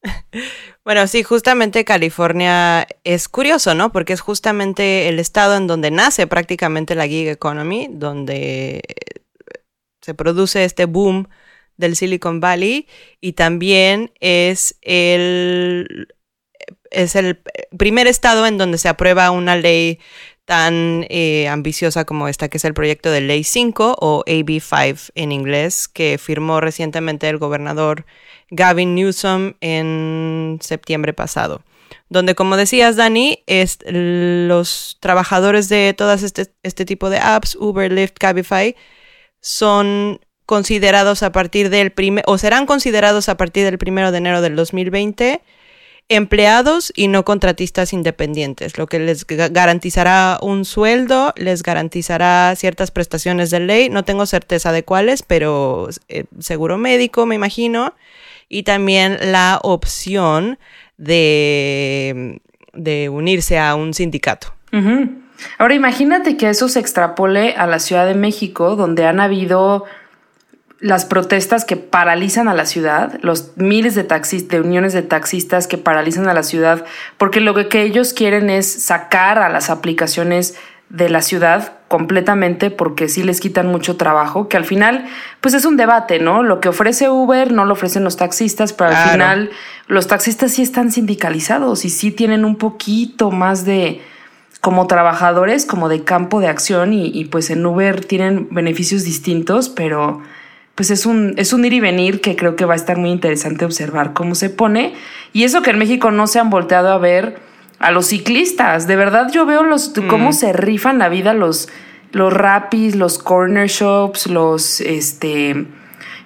Bueno, 0.83 1.05
sí, 1.05 1.21
justamente 1.21 1.85
California 1.85 2.87
es 3.03 3.29
curioso, 3.29 3.75
¿no? 3.75 3.91
Porque 3.91 4.13
es 4.13 4.21
justamente 4.21 5.09
el 5.09 5.19
estado 5.19 5.55
en 5.55 5.67
donde 5.67 5.91
nace 5.91 6.25
prácticamente 6.25 6.95
la 6.95 7.07
gig 7.07 7.27
economy, 7.27 7.87
donde 7.91 8.81
se 10.01 10.15
produce 10.15 10.63
este 10.63 10.85
boom 10.85 11.27
del 11.77 11.95
Silicon 11.95 12.39
Valley 12.39 12.87
y 13.19 13.33
también 13.33 14.11
es 14.19 14.77
el, 14.81 16.07
es 16.89 17.15
el 17.15 17.41
primer 17.77 18.07
estado 18.07 18.47
en 18.47 18.57
donde 18.57 18.77
se 18.77 18.89
aprueba 18.89 19.29
una 19.29 19.55
ley 19.55 19.99
tan 20.45 21.05
eh, 21.09 21.47
ambiciosa 21.47 22.05
como 22.05 22.27
esta, 22.27 22.49
que 22.49 22.57
es 22.57 22.65
el 22.65 22.73
proyecto 22.73 23.11
de 23.11 23.21
Ley 23.21 23.43
5 23.43 23.97
o 23.99 24.23
AB5 24.25 25.11
en 25.15 25.31
inglés, 25.31 25.87
que 25.87 26.17
firmó 26.17 26.61
recientemente 26.61 27.29
el 27.29 27.37
gobernador 27.37 28.05
Gavin 28.49 28.95
Newsom 28.95 29.53
en 29.61 30.59
septiembre 30.61 31.13
pasado. 31.13 31.63
Donde, 32.09 32.35
como 32.35 32.57
decías, 32.57 32.97
Dani, 32.97 33.43
es 33.47 33.79
los 33.85 34.97
trabajadores 34.99 35.69
de 35.69 35.93
todas 35.97 36.23
este, 36.23 36.53
este 36.63 36.85
tipo 36.85 37.09
de 37.09 37.19
apps, 37.19 37.55
Uber, 37.55 37.91
Lyft, 37.91 38.17
Cabify, 38.17 38.75
son 39.39 40.19
considerados 40.45 41.23
a 41.23 41.31
partir 41.31 41.69
del 41.69 41.91
primer, 41.91 42.25
o 42.27 42.37
serán 42.37 42.65
considerados 42.65 43.29
a 43.29 43.37
partir 43.37 43.63
del 43.63 43.77
primero 43.77 44.11
de 44.11 44.17
enero 44.17 44.41
del 44.41 44.55
2020 44.57 45.41
empleados 46.11 46.91
y 46.93 47.07
no 47.07 47.23
contratistas 47.23 47.93
independientes, 47.93 48.77
lo 48.77 48.85
que 48.85 48.99
les 48.99 49.25
garantizará 49.25 50.39
un 50.41 50.65
sueldo, 50.65 51.33
les 51.37 51.63
garantizará 51.63 52.53
ciertas 52.57 52.91
prestaciones 52.91 53.49
de 53.49 53.61
ley, 53.61 53.89
no 53.89 54.03
tengo 54.03 54.25
certeza 54.25 54.73
de 54.73 54.83
cuáles, 54.83 55.23
pero 55.23 55.87
eh, 56.09 56.25
seguro 56.39 56.77
médico, 56.77 57.25
me 57.25 57.35
imagino, 57.35 57.93
y 58.49 58.63
también 58.63 59.17
la 59.31 59.59
opción 59.63 60.59
de, 60.97 62.41
de 62.73 63.07
unirse 63.07 63.57
a 63.57 63.75
un 63.75 63.93
sindicato. 63.93 64.53
Ahora 65.57 65.73
imagínate 65.75 66.35
que 66.35 66.49
eso 66.49 66.67
se 66.67 66.81
extrapole 66.81 67.53
a 67.53 67.67
la 67.67 67.79
Ciudad 67.79 68.05
de 68.05 68.15
México, 68.15 68.75
donde 68.75 69.05
han 69.05 69.21
habido 69.21 69.85
las 70.81 71.05
protestas 71.05 71.63
que 71.63 71.77
paralizan 71.77 72.47
a 72.47 72.55
la 72.55 72.65
ciudad, 72.65 73.19
los 73.21 73.51
miles 73.55 73.93
de 73.93 74.03
taxis, 74.03 74.49
de 74.49 74.59
uniones 74.59 74.93
de 74.93 75.03
taxistas 75.03 75.67
que 75.67 75.77
paralizan 75.77 76.27
a 76.27 76.33
la 76.33 76.41
ciudad, 76.41 76.85
porque 77.17 77.39
lo 77.39 77.69
que 77.69 77.83
ellos 77.83 78.13
quieren 78.13 78.49
es 78.49 78.83
sacar 78.83 79.37
a 79.37 79.49
las 79.49 79.69
aplicaciones 79.69 80.55
de 80.89 81.09
la 81.09 81.21
ciudad 81.21 81.73
completamente 81.87 82.71
porque 82.71 83.09
sí 83.09 83.21
les 83.21 83.39
quitan 83.39 83.67
mucho 83.67 83.95
trabajo, 83.95 84.49
que 84.49 84.57
al 84.57 84.65
final 84.65 85.05
pues 85.39 85.53
es 85.53 85.65
un 85.65 85.77
debate, 85.77 86.19
¿no? 86.19 86.41
Lo 86.41 86.59
que 86.59 86.69
ofrece 86.69 87.09
Uber 87.09 87.51
no 87.51 87.63
lo 87.65 87.73
ofrecen 87.73 88.03
los 88.03 88.17
taxistas, 88.17 88.73
pero 88.73 88.89
al 88.89 89.11
final 89.11 89.51
los 89.87 90.07
taxistas 90.07 90.51
sí 90.51 90.63
están 90.63 90.91
sindicalizados 90.91 91.85
y 91.85 91.89
sí 91.89 92.11
tienen 92.11 92.43
un 92.43 92.57
poquito 92.57 93.29
más 93.29 93.65
de 93.65 94.01
como 94.61 94.87
trabajadores, 94.87 95.65
como 95.65 95.89
de 95.89 96.03
campo 96.03 96.39
de 96.39 96.47
acción 96.47 96.91
y, 96.91 97.07
y 97.07 97.25
pues 97.25 97.51
en 97.51 97.65
Uber 97.65 98.03
tienen 98.03 98.47
beneficios 98.51 99.03
distintos, 99.03 99.69
pero 99.69 100.21
pues 100.75 100.89
es 100.91 101.05
un, 101.05 101.33
es 101.37 101.53
un 101.53 101.65
ir 101.65 101.73
y 101.73 101.79
venir 101.79 102.21
que 102.21 102.35
creo 102.35 102.55
que 102.55 102.65
va 102.65 102.73
a 102.73 102.77
estar 102.77 102.97
muy 102.97 103.09
interesante 103.11 103.65
observar 103.65 104.13
cómo 104.13 104.35
se 104.35 104.49
pone. 104.49 104.93
Y 105.33 105.43
eso 105.43 105.61
que 105.61 105.71
en 105.71 105.79
México 105.79 106.11
no 106.11 106.27
se 106.27 106.39
han 106.39 106.49
volteado 106.49 106.89
a 106.89 106.97
ver 106.97 107.39
a 107.79 107.91
los 107.91 108.07
ciclistas. 108.07 108.87
De 108.87 108.95
verdad, 108.95 109.31
yo 109.31 109.45
veo 109.45 109.63
los, 109.63 109.93
cómo 110.07 110.29
mm. 110.29 110.33
se 110.33 110.53
rifan 110.53 110.99
la 110.99 111.09
vida 111.09 111.33
los, 111.33 111.67
los 112.11 112.31
rapis, 112.31 112.95
los 112.95 113.19
corner 113.19 113.67
shops, 113.67 114.27
los 114.27 114.81
este. 114.81 115.65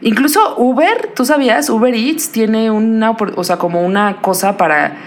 Incluso 0.01 0.55
Uber, 0.57 1.11
tú 1.15 1.25
sabías, 1.25 1.69
Uber 1.69 1.95
Eats 1.95 2.31
tiene 2.31 2.69
una, 2.69 3.11
o 3.11 3.43
sea, 3.43 3.57
como 3.57 3.83
una 3.83 4.17
cosa 4.21 4.57
para 4.57 4.97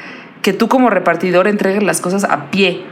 que 0.42 0.52
tú 0.52 0.68
como 0.68 0.90
repartidor 0.90 1.46
entregues 1.46 1.82
las 1.82 2.00
cosas 2.00 2.24
a 2.24 2.50
pie. 2.50 2.82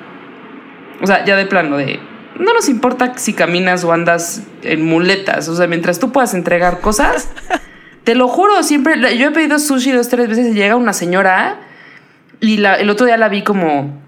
O 1.01 1.07
sea, 1.07 1.25
ya 1.25 1.37
de 1.37 1.47
plano 1.47 1.79
de 1.79 1.99
no 2.39 2.55
nos 2.55 2.69
importa 2.69 3.17
si 3.19 3.33
caminas 3.33 3.85
o 3.85 3.93
andas 3.93 4.43
en 4.63 4.85
muletas. 4.85 5.49
O 5.49 5.57
sea, 5.57 5.67
mientras 5.67 5.99
tú 5.99 6.13
puedas 6.13 6.35
entregar 6.35 6.81
cosas, 6.81 7.29
te 8.05 8.15
lo 8.15 8.29
juro, 8.29 8.63
siempre. 8.63 9.17
Yo 9.19 9.29
he 9.29 9.31
pedido 9.31 9.59
sushi 9.59 9.93
dos, 9.93 10.09
tres 10.09 10.29
veces 10.29 10.49
y 10.49 10.55
llega 10.55 10.77
una 10.77 10.93
señora 10.93 11.61
y 12.41 12.59
la, 12.59 12.75
el 12.75 12.91
otro 12.91 13.07
día 13.07 13.17
la 13.17 13.29
vi 13.29 13.43
como. 13.43 14.01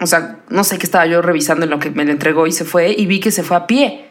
O 0.00 0.06
sea, 0.06 0.38
no 0.48 0.64
sé 0.64 0.78
qué 0.78 0.86
estaba 0.86 1.06
yo 1.06 1.20
revisando 1.20 1.64
en 1.64 1.70
lo 1.70 1.78
que 1.78 1.90
me 1.90 2.04
le 2.04 2.12
entregó 2.12 2.46
y 2.46 2.52
se 2.52 2.64
fue 2.64 2.94
y 2.96 3.06
vi 3.06 3.20
que 3.20 3.30
se 3.30 3.42
fue 3.42 3.56
a 3.56 3.66
pie. 3.66 4.06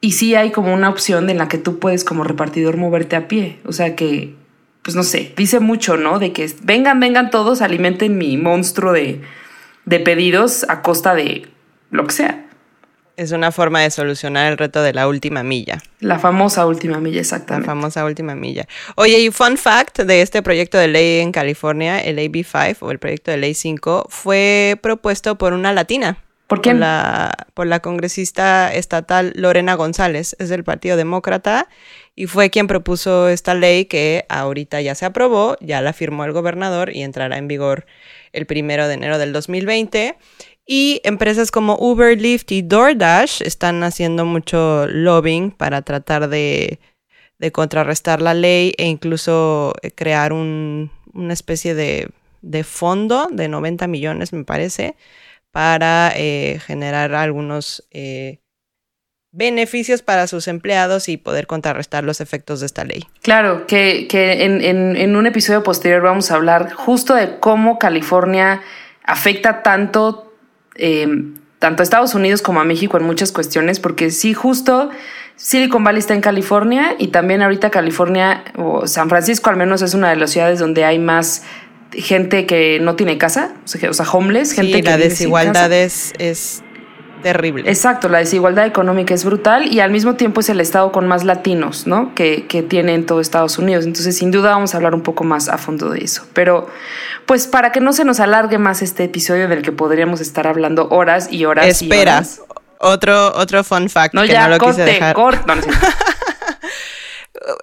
Y 0.00 0.12
sí 0.12 0.34
hay 0.34 0.52
como 0.52 0.72
una 0.72 0.88
opción 0.88 1.28
en 1.30 1.38
la 1.38 1.48
que 1.48 1.58
tú 1.58 1.78
puedes 1.78 2.04
como 2.04 2.22
repartidor 2.22 2.76
moverte 2.76 3.16
a 3.16 3.26
pie. 3.26 3.58
O 3.64 3.72
sea 3.72 3.96
que, 3.96 4.36
pues 4.82 4.94
no 4.94 5.02
sé, 5.02 5.32
dice 5.36 5.58
mucho, 5.58 5.96
¿no? 5.96 6.20
De 6.20 6.32
que 6.32 6.48
vengan, 6.62 7.00
vengan 7.00 7.30
todos, 7.30 7.60
alimenten 7.60 8.16
mi 8.16 8.36
monstruo 8.36 8.92
de, 8.92 9.22
de 9.84 10.00
pedidos 10.00 10.64
a 10.68 10.82
costa 10.82 11.14
de 11.14 11.48
lo 11.90 12.06
que 12.06 12.14
sea. 12.14 12.45
Es 13.16 13.32
una 13.32 13.50
forma 13.50 13.80
de 13.80 13.90
solucionar 13.90 14.52
el 14.52 14.58
reto 14.58 14.82
de 14.82 14.92
la 14.92 15.08
última 15.08 15.42
milla. 15.42 15.82
La 16.00 16.18
famosa 16.18 16.66
última 16.66 16.98
milla, 16.98 17.20
exactamente. 17.20 17.66
La 17.66 17.72
famosa 17.72 18.04
última 18.04 18.34
milla. 18.34 18.66
Oye, 18.96 19.18
y 19.20 19.30
fun 19.30 19.56
fact 19.56 20.00
de 20.00 20.20
este 20.20 20.42
proyecto 20.42 20.76
de 20.76 20.88
ley 20.88 21.20
en 21.20 21.32
California, 21.32 21.98
el 21.98 22.18
AB5 22.18 22.76
o 22.80 22.90
el 22.90 22.98
proyecto 22.98 23.30
de 23.30 23.38
ley 23.38 23.54
5, 23.54 24.06
fue 24.10 24.78
propuesto 24.82 25.38
por 25.38 25.54
una 25.54 25.72
latina. 25.72 26.18
¿Por 26.46 26.60
quién? 26.60 26.76
Por 26.76 26.80
la, 26.80 27.46
por 27.54 27.66
la 27.66 27.80
congresista 27.80 28.72
estatal 28.72 29.32
Lorena 29.34 29.74
González, 29.74 30.36
es 30.38 30.50
del 30.50 30.62
Partido 30.62 30.98
Demócrata, 30.98 31.68
y 32.14 32.26
fue 32.26 32.50
quien 32.50 32.66
propuso 32.66 33.28
esta 33.28 33.54
ley 33.54 33.86
que 33.86 34.26
ahorita 34.28 34.80
ya 34.80 34.94
se 34.94 35.06
aprobó, 35.06 35.56
ya 35.60 35.80
la 35.80 35.92
firmó 35.92 36.24
el 36.24 36.32
gobernador 36.32 36.94
y 36.94 37.02
entrará 37.02 37.38
en 37.38 37.48
vigor 37.48 37.86
el 38.32 38.46
primero 38.46 38.86
de 38.88 38.94
enero 38.94 39.18
del 39.18 39.32
2020. 39.32 40.16
Y 40.66 41.00
empresas 41.04 41.52
como 41.52 41.76
Uber, 41.78 42.20
Lyft 42.20 42.50
y 42.50 42.62
DoorDash 42.62 43.42
están 43.42 43.84
haciendo 43.84 44.24
mucho 44.24 44.86
lobbying 44.88 45.52
para 45.52 45.82
tratar 45.82 46.28
de, 46.28 46.80
contrarrestar 47.52 48.20
la 48.20 48.34
ley 48.34 48.74
e 48.76 48.86
incluso 48.86 49.74
eh, 49.82 49.92
crear 49.92 50.32
una 50.32 51.32
especie 51.32 51.74
de, 51.74 52.10
fondo 52.64 53.28
de 53.30 53.46
90 53.48 53.86
millones, 53.86 54.32
me 54.32 54.44
parece, 54.44 54.96
para 55.52 56.12
eh, 56.16 56.60
generar 56.66 57.14
algunos 57.14 57.86
eh, 57.92 58.40
beneficios 59.36 60.02
para 60.02 60.26
sus 60.26 60.48
empleados 60.48 61.08
y 61.08 61.16
poder 61.18 61.46
contrarrestar 61.46 62.02
los 62.02 62.20
efectos 62.20 62.60
de 62.60 62.66
esta 62.66 62.84
ley. 62.84 63.04
Claro, 63.22 63.66
que, 63.66 64.08
que 64.08 64.44
en, 64.44 64.62
en, 64.62 65.14
un 65.14 65.26
episodio 65.26 65.62
posterior 65.62 66.02
vamos 66.02 66.30
a 66.30 66.36
hablar 66.36 66.72
justo 66.72 67.14
de 67.14 67.38
cómo 67.38 67.78
California 67.78 68.62
afecta 69.04 69.62
tanto, 69.62 70.32
eh, 70.76 71.06
tanto 71.58 71.82
a 71.82 71.84
Estados 71.84 72.14
Unidos 72.14 72.42
como 72.42 72.60
a 72.60 72.64
México 72.64 72.96
en 72.96 73.04
muchas 73.04 73.32
cuestiones, 73.32 73.80
porque 73.80 74.10
sí, 74.10 74.34
justo 74.34 74.90
Silicon 75.36 75.84
Valley 75.84 76.00
está 76.00 76.14
en 76.14 76.20
California 76.20 76.94
y 76.98 77.08
también 77.08 77.42
ahorita 77.42 77.70
California 77.70 78.44
o 78.56 78.86
San 78.86 79.08
Francisco 79.08 79.50
al 79.50 79.56
menos 79.56 79.82
es 79.82 79.94
una 79.94 80.10
de 80.10 80.16
las 80.16 80.30
ciudades 80.30 80.58
donde 80.58 80.84
hay 80.84 80.98
más 80.98 81.42
gente 81.92 82.46
que 82.46 82.78
no 82.80 82.96
tiene 82.96 83.16
casa, 83.16 83.54
o 83.64 83.68
sea, 83.68 84.10
homeless, 84.10 84.52
gente 84.52 84.72
sí, 84.74 84.82
que 84.82 84.90
la 84.90 84.98
desigualdad 84.98 85.72
es, 85.72 86.12
es 86.18 86.62
terrible. 87.22 87.68
Exacto, 87.68 88.08
la 88.08 88.18
desigualdad 88.18 88.66
económica 88.66 89.14
es 89.14 89.24
brutal 89.24 89.72
y 89.72 89.80
al 89.80 89.90
mismo 89.90 90.14
tiempo 90.14 90.40
es 90.40 90.48
el 90.48 90.60
estado 90.60 90.92
con 90.92 91.06
más 91.06 91.24
latinos, 91.24 91.86
¿no? 91.86 92.14
Que, 92.14 92.46
que 92.46 92.62
tiene 92.62 92.94
en 92.94 93.06
todo 93.06 93.20
Estados 93.20 93.58
Unidos. 93.58 93.84
Entonces, 93.84 94.16
sin 94.16 94.30
duda 94.30 94.50
vamos 94.50 94.74
a 94.74 94.76
hablar 94.78 94.94
un 94.94 95.02
poco 95.02 95.24
más 95.24 95.48
a 95.48 95.58
fondo 95.58 95.90
de 95.90 96.00
eso. 96.00 96.26
Pero, 96.32 96.68
pues, 97.26 97.46
para 97.46 97.72
que 97.72 97.80
no 97.80 97.92
se 97.92 98.04
nos 98.04 98.20
alargue 98.20 98.58
más 98.58 98.82
este 98.82 99.04
episodio 99.04 99.48
del 99.48 99.62
que 99.62 99.72
podríamos 99.72 100.20
estar 100.20 100.46
hablando 100.46 100.88
horas 100.90 101.28
y 101.30 101.44
horas. 101.44 101.66
Espera, 101.66 102.22
Otro, 102.78 103.34
otro 103.34 103.64
fun 103.64 103.88
fact 103.88 104.14
que 104.14 104.34
no 104.38 104.48
lo 104.48 104.58
quise 104.58 104.82
dejar. 104.82 105.16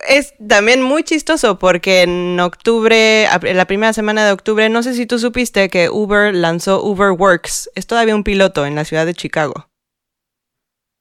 es 0.08 0.34
también 0.48 0.82
muy 0.82 1.04
chistoso 1.04 1.60
porque 1.60 2.02
en 2.04 2.40
octubre, 2.40 3.26
en 3.26 3.58
la 3.58 3.66
primera 3.66 3.94
semana 3.94 4.26
de 4.26 4.32
octubre, 4.32 4.70
no 4.70 4.84
sé 4.84 4.94
si 4.94 5.06
tú 5.06 5.20
supiste 5.20 5.70
que 5.70 5.90
Uber 5.90 6.34
lanzó 6.34 6.84
Uber 6.84 7.12
Works. 7.12 7.70
Es 7.76 7.88
todavía 7.88 8.16
un 8.16 8.24
piloto 8.24 8.66
en 8.66 8.76
la 8.76 8.86
ciudad 8.86 9.06
de 9.06 9.14
Chicago. 9.14 9.70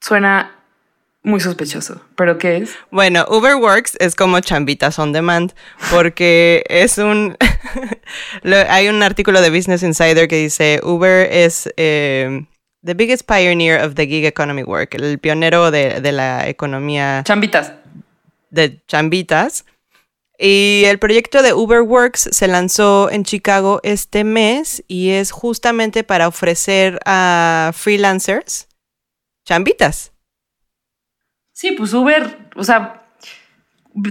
Suena 0.00 0.56
muy 1.22 1.38
sospechoso, 1.38 2.00
pero 2.16 2.36
¿qué 2.38 2.56
es? 2.58 2.74
Bueno, 2.90 3.24
Uber 3.28 3.54
Works 3.54 3.96
es 4.00 4.16
como 4.16 4.40
chambitas 4.40 4.98
on 4.98 5.12
demand 5.12 5.52
porque 5.92 6.64
es 6.68 6.98
un... 6.98 7.36
hay 8.68 8.88
un 8.88 9.02
artículo 9.02 9.40
de 9.40 9.50
Business 9.50 9.84
Insider 9.84 10.26
que 10.26 10.36
dice 10.36 10.80
Uber 10.82 11.28
es... 11.30 11.72
Eh, 11.76 12.46
the 12.84 12.94
biggest 12.94 13.28
pioneer 13.28 13.80
of 13.80 13.94
the 13.94 14.08
gig 14.08 14.24
economy 14.24 14.64
work, 14.64 14.94
el 14.94 15.20
pionero 15.20 15.70
de, 15.70 16.00
de 16.00 16.10
la 16.10 16.48
economía... 16.48 17.22
Chambitas 17.24 17.72
de 18.52 18.84
chambitas. 18.86 19.64
Y 20.38 20.84
el 20.86 20.98
proyecto 20.98 21.42
de 21.42 21.52
Uber 21.52 21.82
Works 21.82 22.28
se 22.32 22.48
lanzó 22.48 23.10
en 23.10 23.24
Chicago 23.24 23.80
este 23.82 24.24
mes 24.24 24.84
y 24.88 25.10
es 25.10 25.30
justamente 25.30 26.04
para 26.04 26.28
ofrecer 26.28 26.98
a 27.04 27.72
freelancers 27.74 28.68
chambitas. 29.44 30.12
Sí, 31.52 31.72
pues 31.72 31.92
Uber, 31.92 32.48
o 32.56 32.64
sea, 32.64 33.02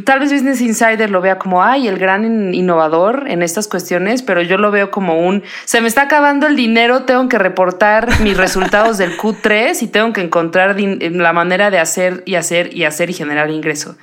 tal 0.06 0.20
vez 0.20 0.32
Business 0.32 0.62
Insider 0.62 1.10
lo 1.10 1.22
vea 1.22 1.38
como, 1.40 1.64
ay, 1.64 1.88
el 1.88 1.98
gran 1.98 2.54
innovador 2.54 3.26
en 3.28 3.42
estas 3.42 3.68
cuestiones, 3.68 4.22
pero 4.22 4.42
yo 4.42 4.58
lo 4.58 4.72
veo 4.72 4.92
como 4.92 5.20
un, 5.20 5.44
se 5.66 5.82
me 5.82 5.88
está 5.88 6.04
acabando 6.04 6.48
el 6.48 6.56
dinero, 6.56 7.04
tengo 7.04 7.28
que 7.28 7.40
reportar 7.40 8.22
mis 8.22 8.38
resultados 8.38 8.98
del 8.98 9.18
Q3 9.18 9.82
y 9.82 9.88
tengo 9.88 10.14
que 10.14 10.22
encontrar 10.22 10.80
la 10.80 11.34
manera 11.34 11.72
de 11.72 11.80
hacer 11.80 12.24
y 12.26 12.36
hacer 12.36 12.74
y 12.74 12.84
hacer 12.86 13.10
y 13.10 13.14
generar 13.14 13.50
ingreso. 13.50 13.98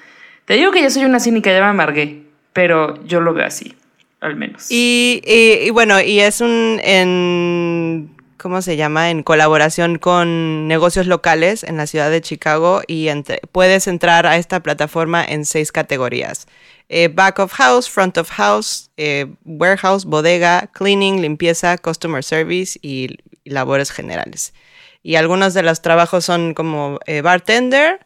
Te 0.49 0.55
digo 0.55 0.73
que 0.73 0.83
yo 0.83 0.89
soy 0.89 1.05
una 1.05 1.21
cínica, 1.21 1.53
ya 1.53 1.61
me 1.61 1.67
amargué, 1.67 2.23
pero 2.55 3.05
yo 3.05 3.21
lo 3.21 3.35
veo 3.35 3.45
así, 3.45 3.77
al 4.19 4.35
menos. 4.35 4.69
Y, 4.71 5.69
bueno, 5.75 6.01
y 6.01 6.21
es 6.21 6.41
un 6.41 6.81
en 6.83 8.17
¿cómo 8.39 8.63
se 8.63 8.79
llama? 8.79 9.11
En 9.11 9.23
colaboración 9.23 9.99
con 9.99 10.67
negocios 10.67 11.07
locales 11.07 11.65
en 11.65 11.77
la 11.77 11.87
ciudad 11.87 12.11
de 12.11 12.23
Chicago 12.23 12.81
y 12.87 13.11
puedes 13.53 13.87
entrar 13.89 14.27
a 14.27 14.39
esta 14.39 14.61
plataforma 14.61 15.23
en 15.23 15.45
seis 15.45 15.71
categorías. 15.71 16.47
Eh, 16.89 17.09
back 17.09 17.41
of 17.41 17.53
house, 17.53 17.91
front 17.91 18.17
of 18.17 18.31
house, 18.31 18.91
eh, 18.97 19.27
warehouse, 19.45 20.07
bodega, 20.07 20.71
cleaning, 20.73 21.21
limpieza, 21.21 21.77
customer 21.77 22.25
service 22.25 22.79
y, 22.81 23.19
labores 23.45 23.91
generales. 23.91 24.55
Y 25.03 25.17
algunos 25.17 25.53
de 25.53 25.63
los 25.63 25.83
trabajos 25.83 26.25
son 26.25 26.55
como 26.55 27.01
eh, 27.05 27.21
bartender, 27.21 28.01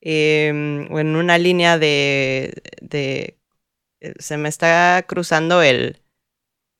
Em, 0.00 0.96
en 0.96 1.16
una 1.16 1.38
línea 1.38 1.78
de, 1.78 2.54
de, 2.80 3.36
eh, 4.00 4.14
se 4.18 4.36
me 4.36 4.48
está 4.48 5.02
cruzando 5.06 5.62
el 5.62 6.00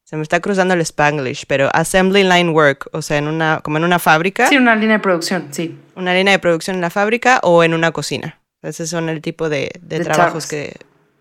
se 0.04 0.16
me 0.16 0.22
está 0.22 0.40
cruzando 0.40 0.72
el 0.72 0.80
spanglish, 0.80 1.44
pero 1.46 1.68
assembly 1.74 2.22
line 2.22 2.50
work, 2.50 2.88
o 2.92 3.02
sea, 3.02 3.18
en 3.18 3.28
una 3.28 3.60
como 3.62 3.76
en 3.76 3.84
una 3.84 3.98
fábrica. 3.98 4.46
Sí, 4.46 4.56
una 4.56 4.74
línea 4.74 4.96
de 4.96 5.02
producción, 5.02 5.48
sí. 5.50 5.76
Una 5.96 6.14
línea 6.14 6.32
de 6.32 6.38
producción 6.38 6.76
en 6.76 6.80
la 6.80 6.90
fábrica 6.90 7.40
o 7.42 7.62
en 7.62 7.74
una 7.74 7.92
cocina. 7.92 8.38
Esos 8.62 8.88
son 8.88 9.08
el 9.08 9.20
tipo 9.20 9.48
de, 9.48 9.70
de, 9.82 10.00
trabajos 10.00 10.46
que 10.46 10.74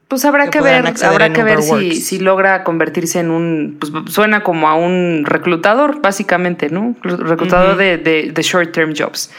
pues 0.08 0.24
habrá 0.24 0.50
que, 0.50 0.62
ver, 0.62 0.86
habrá 1.04 1.34
que 1.34 1.43
ver 1.43 1.62
si, 1.62 1.95
si, 2.00 2.20
logra 2.20 2.64
convertirse 2.64 3.20
en 3.20 3.30
un, 3.30 3.78
pues 3.78 3.91
suena 4.08 4.41
como 4.41 4.70
a 4.70 4.76
un 4.76 5.24
reclutador, 5.26 6.00
básicamente, 6.02 6.70
¿no? 6.70 6.95
Reclutador 7.02 7.76
de, 7.76 7.98
de, 7.98 8.41
short 8.41 8.72
term 8.72 8.93
jobs. 8.95 9.32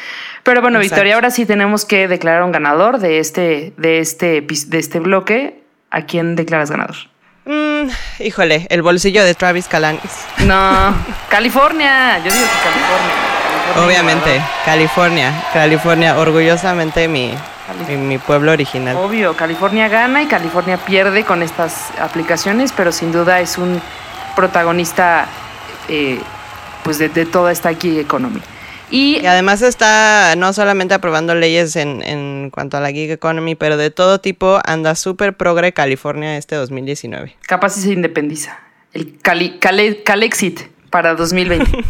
Pero 0.49 0.63
bueno, 0.63 0.79
Victoria, 0.79 1.17
ahora 1.17 1.31
sí 1.31 1.45
tenemos 1.45 1.85
que 1.85 2.09
declarar 2.09 2.43
un 2.43 2.53
ganador 2.53 3.01
de 3.01 3.19
este, 3.19 3.75
de 3.77 3.99
este, 3.99 4.41
de 4.41 4.79
este 4.79 4.99
bloque. 4.99 5.63
¿A 5.91 6.07
quién 6.07 6.37
declaras 6.37 6.71
ganador? 6.71 6.97
Mm, 7.45 7.91
híjole, 8.21 8.67
el 8.71 8.81
bolsillo 8.81 9.23
de 9.25 9.35
Travis 9.35 9.69
Calanis. 9.69 10.25
No, 10.47 10.95
California. 11.29 12.17
Yo 12.25 12.33
digo 12.33 12.47
que 12.47 12.65
California. 12.65 13.85
Obviamente, 13.85 14.43
California. 14.65 15.45
California, 15.53 16.19
orgullosamente 16.19 17.09
mi, 17.09 17.35
mi, 17.99 18.17
pueblo 18.17 18.53
original. 18.53 18.97
Obvio, 18.97 19.37
California 19.37 19.89
gana 19.89 20.23
y 20.23 20.29
California 20.29 20.79
pierde 20.79 21.25
con 21.25 21.43
estas 21.43 21.91
aplicaciones, 22.01 22.73
pero 22.73 22.91
sin 22.91 23.13
duda 23.13 23.41
es 23.41 23.59
un 23.59 23.83
protagonista 24.35 25.27
eh, 25.91 26.19
pues 26.85 26.97
de, 26.97 27.11
de 27.11 27.27
toda 27.27 27.53
esta 27.53 27.75
gig 27.75 27.99
economy. 27.99 28.41
Y, 28.91 29.25
además 29.27 29.63
está 29.63 30.35
no 30.37 30.53
solamente 30.53 30.95
aprobando 30.95 31.35
leyes 31.35 31.77
en, 31.77 32.03
en 32.03 32.51
cuanto 32.51 32.77
a 32.77 32.81
la 32.81 32.91
gig 32.91 33.11
economy, 33.11 33.55
pero 33.55 33.77
de 33.77 33.91
todo 33.91 34.21
tipo 34.21 34.61
anda 34.65 34.95
súper 34.95 35.37
progre 35.37 35.73
California 35.73 36.37
este 36.37 36.57
2019. 36.57 37.37
Capaz 37.43 37.71
si 37.71 37.83
se 37.83 37.93
independiza. 37.93 38.59
El 38.93 39.19
Cali, 39.19 39.59
Calexit 39.59 40.63
para 40.91 41.15
2020. 41.15 41.71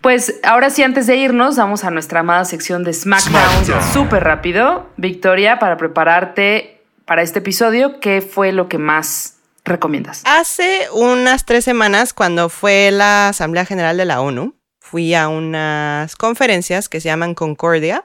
pues 0.00 0.40
ahora 0.42 0.70
sí, 0.70 0.82
antes 0.82 1.06
de 1.06 1.16
irnos, 1.16 1.56
vamos 1.56 1.84
a 1.84 1.90
nuestra 1.90 2.20
amada 2.20 2.44
sección 2.44 2.84
de 2.84 2.92
SmackDown. 2.92 3.92
Súper 3.92 4.24
rápido. 4.24 4.88
Victoria, 4.96 5.58
para 5.58 5.76
prepararte 5.76 6.80
para 7.04 7.22
este 7.22 7.38
episodio, 7.38 8.00
¿qué 8.00 8.20
fue 8.20 8.52
lo 8.52 8.68
que 8.68 8.78
más 8.78 9.36
recomiendas? 9.64 10.22
Hace 10.24 10.88
unas 10.92 11.44
tres 11.44 11.64
semanas, 11.64 12.12
cuando 12.12 12.48
fue 12.48 12.90
la 12.90 13.28
Asamblea 13.28 13.64
General 13.64 13.96
de 13.96 14.04
la 14.04 14.20
ONU, 14.20 14.55
fui 14.88 15.14
a 15.14 15.28
unas 15.28 16.14
conferencias 16.14 16.88
que 16.88 17.00
se 17.00 17.08
llaman 17.08 17.34
Concordia 17.34 18.04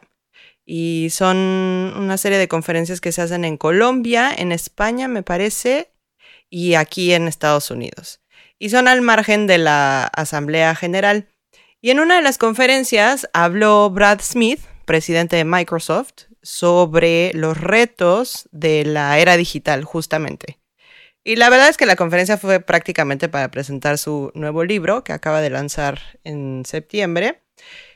y 0.65 1.09
son 1.11 1.37
una 1.37 2.17
serie 2.17 2.39
de 2.39 2.47
conferencias 2.47 3.01
que 3.01 3.11
se 3.11 3.21
hacen 3.21 3.45
en 3.45 3.57
Colombia, 3.57 4.33
en 4.35 4.51
España 4.51 5.07
me 5.07 5.21
parece, 5.21 5.91
y 6.49 6.73
aquí 6.73 7.13
en 7.13 7.27
Estados 7.27 7.69
Unidos. 7.69 8.19
Y 8.57 8.69
son 8.69 8.87
al 8.87 9.01
margen 9.01 9.45
de 9.45 9.59
la 9.59 10.05
Asamblea 10.05 10.73
General. 10.73 11.27
Y 11.81 11.91
en 11.91 11.99
una 11.99 12.15
de 12.15 12.23
las 12.23 12.37
conferencias 12.37 13.29
habló 13.33 13.89
Brad 13.91 14.21
Smith, 14.21 14.61
presidente 14.85 15.35
de 15.35 15.45
Microsoft, 15.45 16.25
sobre 16.41 17.31
los 17.35 17.59
retos 17.59 18.49
de 18.51 18.85
la 18.85 19.19
era 19.19 19.37
digital, 19.37 19.83
justamente. 19.83 20.60
Y 21.23 21.35
la 21.35 21.49
verdad 21.49 21.69
es 21.69 21.77
que 21.77 21.85
la 21.85 21.95
conferencia 21.95 22.37
fue 22.37 22.59
prácticamente 22.59 23.29
para 23.29 23.51
presentar 23.51 23.97
su 23.97 24.31
nuevo 24.33 24.63
libro 24.63 25.03
que 25.03 25.13
acaba 25.13 25.41
de 25.41 25.51
lanzar 25.51 25.99
en 26.23 26.63
septiembre, 26.65 27.41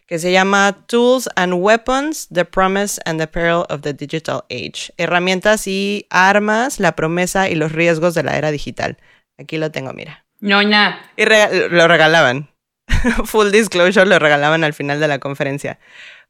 que 0.06 0.20
se 0.20 0.32
llama 0.32 0.86
Tools 0.86 1.28
and 1.36 1.54
Weapons, 1.56 2.28
The 2.32 2.46
Promise 2.46 3.02
and 3.06 3.20
the 3.20 3.26
Peril 3.26 3.64
of 3.70 3.82
the 3.82 3.94
Digital 3.94 4.44
Age. 4.52 4.94
Herramientas 4.98 5.66
y 5.66 6.06
armas, 6.12 6.80
la 6.80 6.96
promesa 6.96 7.50
y 7.50 7.56
los 7.56 7.72
riesgos 7.72 8.14
de 8.14 8.22
la 8.22 8.38
era 8.38 8.52
digital. 8.52 8.98
Aquí 9.40 9.58
lo 9.58 9.72
tengo, 9.72 9.92
mira. 9.94 10.24
Ñoña. 10.40 11.02
Y 11.18 11.26
lo 11.26 11.88
regalaban. 11.88 12.50
Full 13.26 13.50
disclosure, 13.50 14.06
lo 14.06 14.20
regalaban 14.20 14.64
al 14.64 14.74
final 14.74 15.00
de 15.00 15.08
la 15.08 15.18
conferencia. 15.18 15.80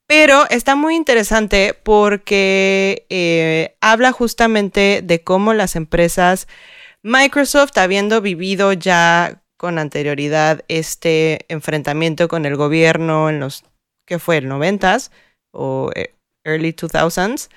Pero 0.08 0.46
está 0.50 0.76
muy 0.76 0.96
interesante 0.96 1.78
porque 1.84 3.06
eh, 3.10 3.76
habla 3.82 4.14
justamente 4.14 5.02
de 5.04 5.24
cómo 5.24 5.54
las 5.54 5.76
empresas 5.76 6.48
Microsoft, 7.06 7.78
habiendo 7.78 8.20
vivido 8.20 8.74
ya 8.74 9.44
con 9.58 9.78
anterioridad 9.78 10.66
este 10.68 11.46
enfrentamiento 11.50 12.28
con 12.28 12.48
el 12.48 12.56
gobierno 12.56 13.30
en 13.30 13.40
los, 13.40 13.64
¿qué 14.08 14.18
fue? 14.18 14.38
¿El 14.38 14.50
90s 14.50 15.12
o 15.54 15.92
eh, 15.94 16.16
early 16.44 16.74
2000s? 16.74 17.50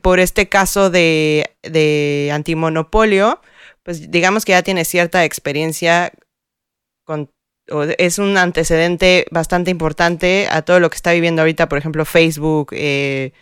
Por 0.00 0.20
este 0.20 0.48
caso 0.48 0.90
de, 0.90 1.56
de 1.62 2.30
antimonopolio, 2.32 3.40
pues 3.82 4.12
digamos 4.12 4.44
que 4.44 4.52
ya 4.52 4.62
tiene 4.62 4.84
cierta 4.84 5.24
experiencia 5.24 6.12
con 7.04 7.30
es 7.98 8.18
un 8.18 8.36
antecedente 8.36 9.26
bastante 9.30 9.72
importante 9.72 10.46
a 10.50 10.62
todo 10.62 10.80
lo 10.80 10.88
que 10.88 10.96
está 10.96 11.12
viviendo 11.12 11.42
ahorita, 11.42 11.68
por 11.68 11.78
ejemplo, 11.78 12.04
Facebook, 12.04 12.68
eh, 12.72 13.32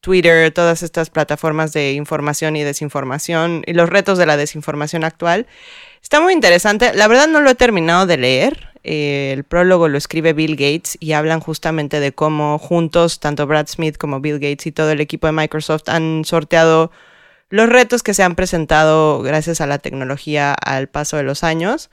Twitter, 0.00 0.50
todas 0.52 0.82
estas 0.82 1.10
plataformas 1.10 1.72
de 1.72 1.92
información 1.92 2.56
y 2.56 2.62
desinformación 2.62 3.62
y 3.66 3.72
los 3.72 3.88
retos 3.88 4.18
de 4.18 4.26
la 4.26 4.36
desinformación 4.36 5.04
actual. 5.04 5.46
Está 6.02 6.20
muy 6.20 6.32
interesante. 6.32 6.92
La 6.94 7.08
verdad 7.08 7.28
no 7.28 7.40
lo 7.40 7.50
he 7.50 7.54
terminado 7.54 8.06
de 8.06 8.18
leer. 8.18 8.68
Eh, 8.82 9.32
el 9.34 9.44
prólogo 9.44 9.88
lo 9.88 9.98
escribe 9.98 10.32
Bill 10.32 10.56
Gates 10.56 10.96
y 11.00 11.12
hablan 11.12 11.40
justamente 11.40 12.00
de 12.00 12.12
cómo 12.12 12.58
juntos, 12.58 13.20
tanto 13.20 13.46
Brad 13.46 13.66
Smith 13.68 13.96
como 13.96 14.20
Bill 14.20 14.38
Gates 14.38 14.66
y 14.66 14.72
todo 14.72 14.90
el 14.90 15.00
equipo 15.00 15.26
de 15.26 15.32
Microsoft 15.32 15.88
han 15.88 16.24
sorteado 16.24 16.90
los 17.50 17.68
retos 17.68 18.02
que 18.02 18.14
se 18.14 18.22
han 18.22 18.36
presentado 18.36 19.20
gracias 19.22 19.60
a 19.60 19.66
la 19.66 19.78
tecnología 19.78 20.54
al 20.54 20.88
paso 20.88 21.16
de 21.16 21.24
los 21.24 21.44
años. 21.44 21.90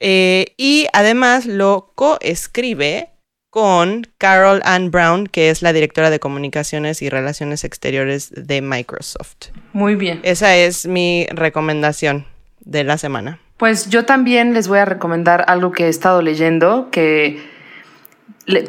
Eh, 0.00 0.54
y 0.56 0.86
además 0.92 1.46
lo 1.46 1.92
coescribe 1.94 3.10
con 3.58 4.06
Carol 4.18 4.60
Ann 4.64 4.92
Brown, 4.92 5.26
que 5.26 5.50
es 5.50 5.62
la 5.62 5.72
directora 5.72 6.10
de 6.10 6.20
comunicaciones 6.20 7.02
y 7.02 7.08
relaciones 7.08 7.64
exteriores 7.64 8.30
de 8.32 8.62
Microsoft. 8.62 9.48
Muy 9.72 9.96
bien. 9.96 10.20
Esa 10.22 10.54
es 10.54 10.86
mi 10.86 11.26
recomendación 11.32 12.24
de 12.60 12.84
la 12.84 12.98
semana. 12.98 13.40
Pues 13.56 13.90
yo 13.90 14.04
también 14.04 14.54
les 14.54 14.68
voy 14.68 14.78
a 14.78 14.84
recomendar 14.84 15.44
algo 15.48 15.72
que 15.72 15.86
he 15.86 15.88
estado 15.88 16.22
leyendo, 16.22 16.88
que 16.92 17.42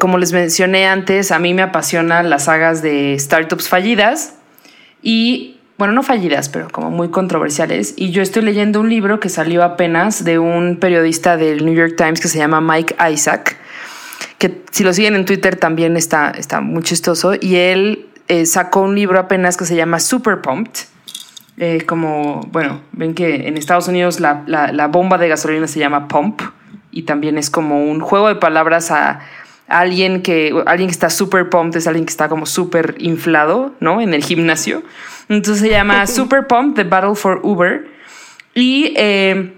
como 0.00 0.18
les 0.18 0.32
mencioné 0.32 0.88
antes, 0.88 1.30
a 1.30 1.38
mí 1.38 1.54
me 1.54 1.62
apasionan 1.62 2.28
las 2.28 2.46
sagas 2.46 2.82
de 2.82 3.16
startups 3.16 3.68
fallidas 3.68 4.38
y 5.04 5.60
bueno, 5.78 5.92
no 5.92 6.02
fallidas, 6.02 6.48
pero 6.48 6.68
como 6.68 6.90
muy 6.90 7.10
controversiales. 7.10 7.94
Y 7.96 8.10
yo 8.10 8.22
estoy 8.22 8.42
leyendo 8.42 8.80
un 8.80 8.90
libro 8.90 9.20
que 9.20 9.28
salió 9.28 9.62
apenas 9.62 10.24
de 10.24 10.40
un 10.40 10.78
periodista 10.80 11.36
del 11.36 11.64
New 11.64 11.74
York 11.74 11.94
Times 11.96 12.20
que 12.20 12.26
se 12.26 12.38
llama 12.38 12.60
Mike 12.60 12.96
Isaac, 13.08 13.56
que 14.38 14.62
si 14.70 14.84
lo 14.84 14.92
siguen 14.92 15.14
en 15.14 15.24
Twitter 15.24 15.56
también 15.56 15.96
está, 15.96 16.30
está 16.30 16.60
muy 16.60 16.82
chistoso. 16.82 17.34
Y 17.40 17.56
él 17.56 18.06
eh, 18.28 18.46
sacó 18.46 18.82
un 18.82 18.94
libro 18.94 19.18
apenas 19.18 19.56
que 19.56 19.64
se 19.64 19.76
llama 19.76 20.00
Super 20.00 20.40
Pumped. 20.40 20.80
Eh, 21.56 21.84
como, 21.84 22.40
bueno, 22.52 22.80
ven 22.92 23.14
que 23.14 23.48
en 23.48 23.58
Estados 23.58 23.86
Unidos 23.88 24.18
la, 24.18 24.44
la, 24.46 24.86
bomba 24.86 25.18
de 25.18 25.28
gasolina 25.28 25.66
se 25.66 25.78
llama 25.78 26.08
pump 26.08 26.40
y 26.90 27.02
también 27.02 27.36
es 27.36 27.50
como 27.50 27.84
un 27.84 28.00
juego 28.00 28.28
de 28.28 28.36
palabras 28.36 28.90
a, 28.90 29.20
alguien 29.68 30.22
que 30.22 30.52
alguien 30.66 30.88
que 30.88 30.92
está 30.92 31.10
super 31.10 31.48
pumped 31.48 31.76
es 31.76 31.86
alguien 31.86 32.04
que 32.04 32.10
está 32.10 32.28
como 32.28 32.44
súper 32.44 32.96
inflado, 32.98 33.74
¿no? 33.78 34.00
En 34.00 34.14
el 34.14 34.24
gimnasio. 34.24 34.82
Entonces 35.28 35.62
se 35.62 35.70
llama 35.70 36.06
Super 36.08 36.46
Pump, 36.46 36.76
The 36.76 36.84
Battle 36.84 37.14
for 37.14 37.40
Uber. 37.42 37.86
Y 38.54 38.92
eh, 38.96 39.52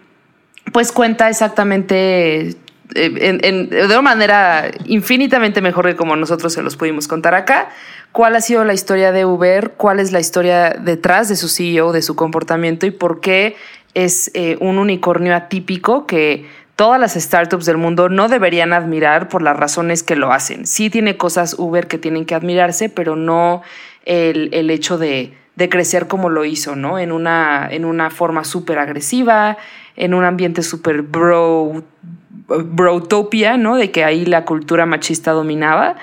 pues 0.73 0.93
cuenta 0.93 1.31
exactamente 1.31 2.57
eh, 2.95 3.69
de 3.71 3.87
una 3.87 4.03
manera 4.03 4.71
infinitamente 4.87 5.61
mejor 5.61 5.87
que 5.87 5.97
como 5.97 6.17
nosotros 6.17 6.53
se 6.53 6.63
los 6.63 6.77
pudimos 6.77 7.09
contar 7.09 7.35
acá, 7.35 7.71
cuál 8.13 8.37
ha 8.37 8.41
sido 8.41 8.65
la 8.65 8.75
historia 8.75 9.13
de 9.13 9.25
Uber, 9.25 9.73
cuál 9.77 10.01
es 10.01 10.13
la 10.13 10.21
historia 10.21 10.71
detrás 10.71 11.29
de 11.29 11.37
su 11.37 11.49
CEO, 11.49 11.93
de 11.93 12.03
su 12.03 12.17
comportamiento 12.17 12.87
y 12.87 12.91
por 12.91 13.21
qué 13.21 13.57
es 13.95 14.31
eh, 14.35 14.57
un 14.61 14.79
unicornio 14.79 15.35
atípico 15.35 16.07
que 16.07 16.47
todas 16.77 17.01
las 17.01 17.15
startups 17.15 17.67
del 17.67 17.77
mundo 17.77 18.09
no 18.09 18.29
deberían 18.29 18.73
admirar 18.73 19.29
por 19.29 19.43
las 19.43 19.57
razones 19.57 20.03
que 20.03 20.17
lo 20.17 20.33
hacen. 20.33 20.67
Sí 20.67 20.91
tiene 20.91 21.17
cosas 21.17 21.55
Uber 21.59 21.87
que 21.87 21.99
tienen 21.99 22.25
que 22.25 22.35
admirarse, 22.35 22.89
pero 22.89 23.17
no 23.17 23.63
el 24.05 24.71
hecho 24.71 24.99
de 24.99 25.35
de 25.55 25.69
crecer 25.69 26.09
como 26.09 26.31
lo 26.31 26.45
hizo, 26.45 26.77
¿no? 26.77 26.99
En 26.99 27.13
una, 27.13 27.69
en 27.71 27.85
una 27.85 28.11
forma 28.11 28.45
súper 28.45 28.79
agresiva, 28.79 29.59
en 29.97 30.15
un 30.15 30.25
ambiente 30.25 30.63
súper 30.63 31.03
bro, 31.03 31.83
brotopia, 32.49 33.57
¿no? 33.57 33.77
De 33.77 33.91
que 33.91 34.05
ahí 34.05 34.25
la 34.25 34.45
cultura 34.45 34.87
machista 34.87 35.33
dominaba. 35.33 35.97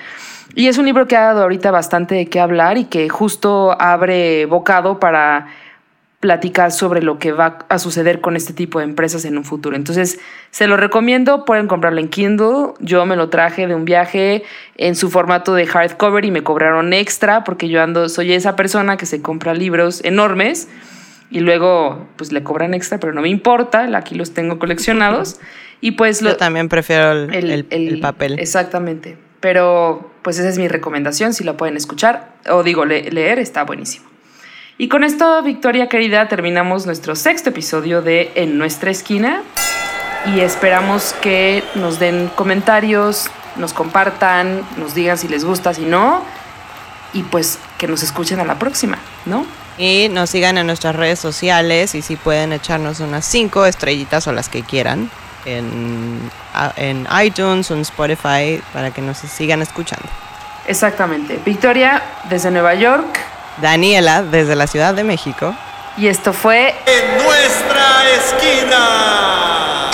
Y 0.56 0.68
es 0.68 0.78
un 0.78 0.86
libro 0.86 1.08
que 1.08 1.16
ha 1.16 1.26
dado 1.26 1.44
ahorita 1.44 1.72
bastante 1.72 2.16
de 2.16 2.28
qué 2.28 2.40
hablar 2.40 2.78
y 2.78 2.86
que 2.86 3.08
justo 3.10 3.80
abre 3.80 4.46
bocado 4.46 5.00
para 5.00 5.48
platicar 6.20 6.74
sobre 6.74 7.02
lo 7.02 7.18
que 7.18 7.32
va 7.32 7.60
a 7.70 7.80
suceder 7.80 8.20
con 8.20 8.36
este 8.36 8.52
tipo 8.52 8.80
de 8.80 8.86
empresas 8.86 9.24
en 9.24 9.38
un 9.38 9.46
futuro. 9.46 9.78
Entonces, 9.78 10.20
se 10.52 10.68
lo 10.68 10.76
recomiendo, 10.76 11.46
pueden 11.46 11.68
comprarlo 11.68 12.02
en 12.02 12.10
Kindle. 12.10 12.74
Yo 12.80 13.06
me 13.06 13.16
lo 13.16 13.30
traje 13.30 13.68
de 13.68 13.76
un 13.76 13.86
viaje 13.86 14.44
en 14.76 14.96
su 14.96 15.10
formato 15.10 15.54
de 15.54 15.66
hardcover 15.66 16.26
y 16.26 16.32
me 16.32 16.44
cobraron 16.44 16.92
extra 16.92 17.46
porque 17.46 17.70
yo 17.70 17.82
ando, 17.82 18.10
soy 18.10 18.34
esa 18.34 18.58
persona 18.58 18.98
que 18.98 19.06
se 19.06 19.22
compra 19.22 19.54
libros 19.54 20.04
enormes 20.04 20.68
y 21.32 21.39
luego 21.41 22.07
pues 22.15 22.32
le 22.32 22.43
cobran 22.43 22.73
extra, 22.73 22.99
pero 22.99 23.13
no 23.13 23.21
me 23.21 23.30
importa, 23.30 23.89
aquí 23.97 24.15
los 24.15 24.34
tengo 24.34 24.59
coleccionados. 24.59 25.39
Y 25.82 25.91
pues 25.91 26.21
lo, 26.21 26.32
Yo 26.32 26.38
también 26.38 26.69
prefiero 26.69 27.11
el, 27.11 27.65
el, 27.69 27.99
papel. 27.99 28.39
Exactamente. 28.39 29.17
Pero 29.39 30.11
pues 30.21 30.38
esa 30.39 30.49
es 30.49 30.57
mi 30.57 30.67
recomendación, 30.67 31.34
si 31.34 31.43
lo 31.43 31.55
pueden 31.55 31.77
escuchar 31.77 32.34
o 32.49 32.63
digo 32.63 32.86
leer, 32.86 33.39
está 33.39 33.63
buenísimo. 33.63 34.07
Y 34.77 34.88
con 34.88 35.03
esto, 35.03 35.41
Victoria 35.43 35.88
querida, 35.88 36.27
terminamos 36.27 36.86
nuestro 36.86 37.15
sexto 37.15 37.49
episodio 37.49 38.01
de 38.01 38.32
En 38.36 38.57
nuestra 38.57 38.91
esquina 38.91 39.43
y 40.25 40.41
esperamos 40.41 41.13
que 41.21 41.63
nos 41.75 41.99
den 41.99 42.30
comentarios, 42.36 43.30
nos 43.55 43.73
compartan, 43.73 44.61
nos 44.77 44.93
digan 44.93 45.17
si 45.17 45.27
les 45.27 45.45
gusta, 45.45 45.73
si 45.73 45.84
no, 45.84 46.23
y 47.13 47.23
pues 47.23 47.59
que 47.77 47.88
nos 47.88 48.03
escuchen 48.03 48.39
a 48.39 48.45
la 48.45 48.59
próxima, 48.59 48.97
¿no? 49.25 49.45
Y 49.80 50.09
nos 50.09 50.30
sigan 50.30 50.57
en 50.57 50.67
nuestras 50.67 50.93
redes 50.93 51.19
sociales 51.19 51.95
y 51.95 52.01
si 52.01 52.17
pueden 52.17 52.51
echarnos 52.51 52.99
unas 52.99 53.23
cinco 53.23 53.65
estrellitas 53.65 54.27
o 54.27 54.34
las 54.34 54.49
que 54.49 54.61
quieran 54.61 55.09
en, 55.45 56.30
en 56.75 57.07
iTunes 57.23 57.71
o 57.71 57.75
en 57.75 57.82
Spotify 57.82 58.61
para 58.73 58.91
que 58.91 59.01
nos 59.01 59.19
sigan 59.19 59.61
escuchando. 59.61 60.05
Exactamente. 60.67 61.39
Victoria, 61.45 62.03
desde 62.30 62.51
Nueva 62.51 62.75
York. 62.75 63.19
Daniela 63.61 64.21
desde 64.21 64.55
la 64.55 64.67
Ciudad 64.67 64.93
de 64.93 65.05
México. 65.05 65.55
Y 65.97 66.07
esto 66.07 66.34
fue 66.34 66.75
En 66.86 67.23
nuestra 67.23 68.09
esquina. 68.17 69.91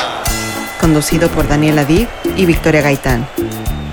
Conducido 0.81 1.29
por 1.29 1.47
Daniela 1.47 1.85
Div 1.85 2.07
y 2.35 2.45
Victoria 2.45 2.81
Gaitán. 2.81 3.27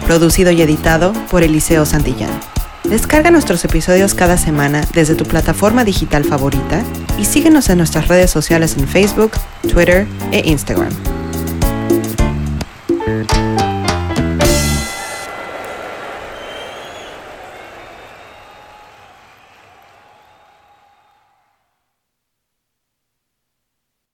Producido 0.06 0.50
y 0.50 0.62
editado 0.62 1.12
por 1.30 1.42
Eliseo 1.42 1.86
Santillán. 1.86 2.51
Descarga 2.84 3.30
nuestros 3.30 3.64
episodios 3.64 4.14
cada 4.14 4.36
semana 4.36 4.82
desde 4.92 5.14
tu 5.14 5.24
plataforma 5.24 5.84
digital 5.84 6.24
favorita 6.24 6.82
y 7.18 7.24
síguenos 7.24 7.70
en 7.70 7.78
nuestras 7.78 8.08
redes 8.08 8.30
sociales 8.30 8.76
en 8.76 8.88
Facebook, 8.88 9.32
Twitter 9.62 10.06
e 10.32 10.42
Instagram. 10.50 11.21